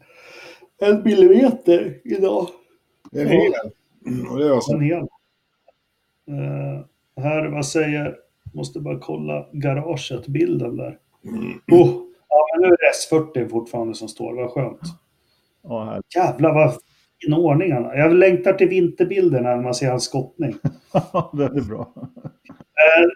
[0.90, 2.48] en millimeter idag.
[3.12, 3.52] En hel.
[4.06, 4.78] Mm, och det var En så.
[4.78, 4.98] hel.
[6.28, 6.84] Eh,
[7.24, 8.16] här, vad säger...
[8.54, 10.98] Måste bara kolla garaget, bilden där.
[11.72, 14.34] Oh, ja, men nu är det S40 fortfarande som står.
[14.34, 14.80] Vad skönt.
[15.68, 16.02] Här.
[16.16, 16.72] Jävlar vad
[17.22, 17.82] fin ordning han.
[17.98, 20.52] Jag längtar till vinterbilderna när man ser hans skottning.
[21.32, 21.92] det är bra.
[21.96, 23.08] Eh,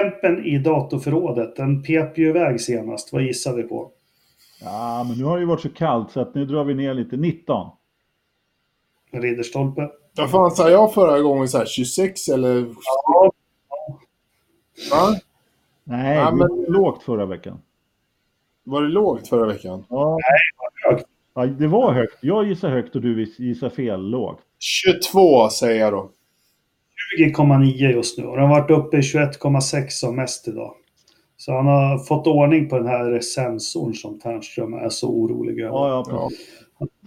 [0.00, 3.12] tempen i datorförrådet, den pep ju iväg senast.
[3.12, 3.90] Vad gissar vi på?
[4.60, 6.94] Ja, men nu har det ju varit så kallt så att nu drar vi ner
[6.94, 7.16] lite.
[7.16, 7.70] 19.
[9.12, 9.90] Ridderstolpe?
[10.16, 11.48] Vad fan sa jag förra gången?
[11.48, 12.66] Så här, 26 eller?
[12.84, 13.30] Ja,
[14.90, 15.18] Va?
[15.84, 17.58] Nej, Ja, det men- var lågt förra veckan.
[18.64, 19.84] Var det lågt förra veckan?
[19.88, 20.18] Ja,
[20.90, 21.04] högt.
[21.34, 22.18] ja, det var högt.
[22.20, 24.40] Jag gissar högt och du gissar fel lågt.
[24.58, 26.10] 22 säger jag då.
[27.18, 28.24] 20,9 just nu.
[28.26, 30.74] Och den har varit uppe i 21,6 som mest idag.
[31.44, 35.72] Så han har fått ordning på den här sensorn som Ternström är så orolig över.
[35.72, 36.48] Ja, ja, precis.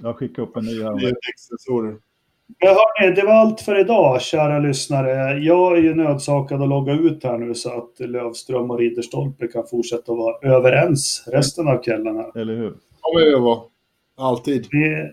[0.04, 0.92] Jag skickar upp en ny här.
[0.92, 5.38] Men hörni, det var allt för idag, kära lyssnare.
[5.38, 9.68] Jag är ju nödsakad att logga ut här nu så att Lövström och Ridderstolpe kan
[9.68, 12.16] fortsätta att vara överens resten av kvällen.
[12.16, 12.42] Här.
[12.42, 12.74] Eller hur?
[13.02, 13.60] kommer vi vara.
[14.18, 14.68] Alltid.
[14.72, 15.10] Vi, vi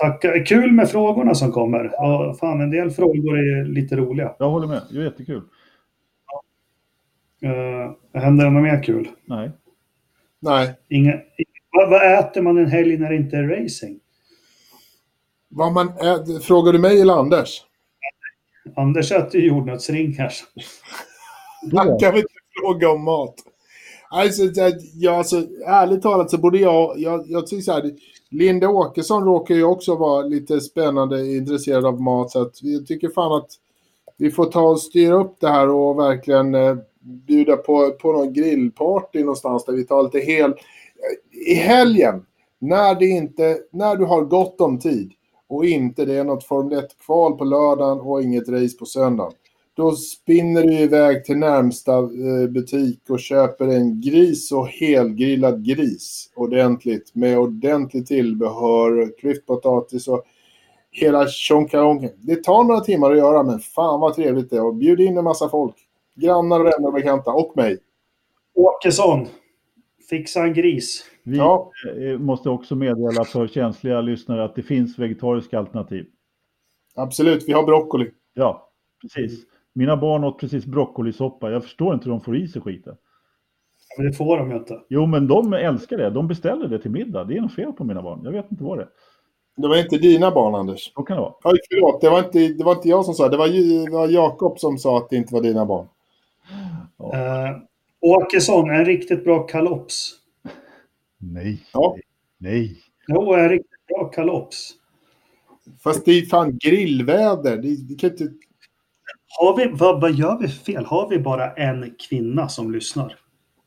[0.00, 0.46] tackar.
[0.46, 1.84] Kul med frågorna som kommer.
[1.84, 4.34] Och fan, en del frågor är lite roliga.
[4.38, 4.82] Jag håller med.
[4.90, 5.42] Det är jättekul.
[7.44, 9.08] Uh, händer det något mer kul?
[9.24, 9.50] Nej.
[10.40, 10.74] Nej.
[10.88, 11.20] Inga,
[11.72, 14.00] vad, vad äter man en helg när det inte är racing?
[15.48, 17.62] Vad man ä- Frågar du mig eller Anders?
[18.76, 20.32] Anders äter ju jordnötsringar.
[21.74, 23.34] Han kan vi inte fråga om mat.
[24.10, 24.42] Alltså,
[24.94, 25.36] ja, alltså,
[25.66, 26.98] ärligt talat så borde jag...
[26.98, 27.92] Jag, jag tycker så här,
[28.30, 32.30] Linda Åkesson råkar ju också vara lite spännande intresserad av mat.
[32.30, 33.50] Så att jag tycker fan att
[34.16, 38.32] vi får ta och styra upp det här och verkligen eh, bjuda på, på någon
[38.32, 40.54] grillparty någonstans där vi tar lite hel...
[41.48, 42.26] I helgen,
[42.58, 45.12] när, det inte, när du har gott om tid
[45.48, 49.32] och inte det är något Formel 1-kval på lördagen och inget race på söndagen.
[49.76, 56.30] Då spinner du iväg till närmsta eh, butik och köper en gris och helgrillad gris
[56.36, 60.24] ordentligt med ordentligt tillbehör, klyftpotatis och
[60.90, 62.10] hela tjonkaronken.
[62.16, 65.18] Det tar några timmar att göra men fan vad trevligt det är och bjud in
[65.18, 65.74] en massa folk.
[66.14, 67.78] Grannar, vänner och bekanta och mig.
[68.54, 69.26] Åkesson,
[70.10, 71.04] fixa en gris.
[71.22, 71.70] Vi Ja.
[71.98, 76.06] eh, måste också meddela för känsliga lyssnare att det finns vegetariska alternativ.
[76.94, 78.10] Absolut, vi har broccoli.
[78.34, 78.70] Ja,
[79.02, 79.44] precis.
[79.72, 81.50] Mina barn åt precis broccolisoppa.
[81.50, 82.96] Jag förstår inte hur de får i sig skiten.
[83.98, 84.80] Men det får de ju inte.
[84.88, 86.10] Jo, men de älskar det.
[86.10, 87.24] De beställer det till middag.
[87.24, 88.20] Det är något fel på mina barn.
[88.24, 88.88] Jag vet inte vad det är.
[89.56, 90.92] Det var inte dina barn, Anders.
[90.94, 91.34] Så kan det vara.
[91.44, 92.00] Oj, förlåt.
[92.00, 93.30] Det var inte, det var inte jag som sa det.
[93.30, 93.48] Det var,
[93.86, 95.86] det var Jakob som sa att det inte var dina barn.
[97.14, 97.56] Eh,
[98.00, 100.10] Åkesson, en riktigt bra kalops.
[101.18, 101.66] Nej.
[101.72, 101.96] Ja.
[102.38, 102.76] Nej.
[103.08, 104.72] Jo, en riktigt bra kalops.
[105.82, 107.56] Fast det är fan grillväder.
[107.56, 108.28] Det, det kan inte...
[109.38, 110.84] Har vi, vad, vad gör vi fel?
[110.84, 113.18] Har vi bara en kvinna som lyssnar?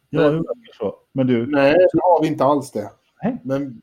[0.09, 0.95] Ja, det verkar så.
[1.11, 2.91] Men du, Nej, det har vi inte alls det.
[3.23, 3.37] Nej.
[3.43, 3.81] Men,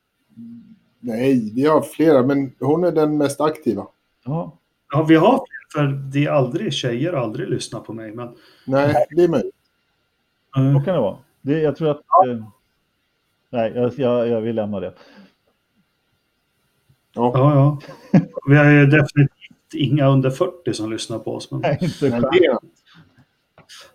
[1.01, 3.87] nej, vi har flera, men hon är den mest aktiva.
[4.25, 4.59] ja,
[4.93, 8.13] Ja, vi har fler, för det är aldrig tjejer och aldrig lyssnar på mig.
[8.13, 8.35] Men,
[8.67, 9.55] Nej, det är möjligt.
[10.55, 11.19] så kan det vara.
[11.41, 11.97] Det, jag tror att...
[12.29, 12.45] Eh,
[13.51, 14.95] nej, jag, jag, jag vill lämna det.
[17.15, 17.33] Ja.
[17.35, 18.21] ja, ja.
[18.49, 21.51] Vi har ju definitivt inga under 40 som lyssnar på oss.
[21.51, 21.61] Men...
[21.61, 22.59] Nej, inte Men det.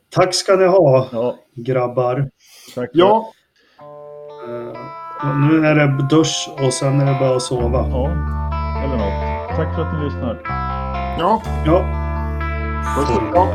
[0.10, 2.30] Tack ska ni ha, Ja, grabbar.
[2.76, 3.32] tack Ja,
[5.24, 7.90] Eh, nu är det dusch och sen är det bara att sova.
[7.90, 8.10] Ja,
[8.84, 9.56] eller något.
[9.56, 10.69] Tack för att ni lyssnar.
[11.20, 11.42] Ja.
[11.66, 11.86] Ja.
[12.96, 13.48] Puss och kram.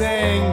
[0.00, 0.49] är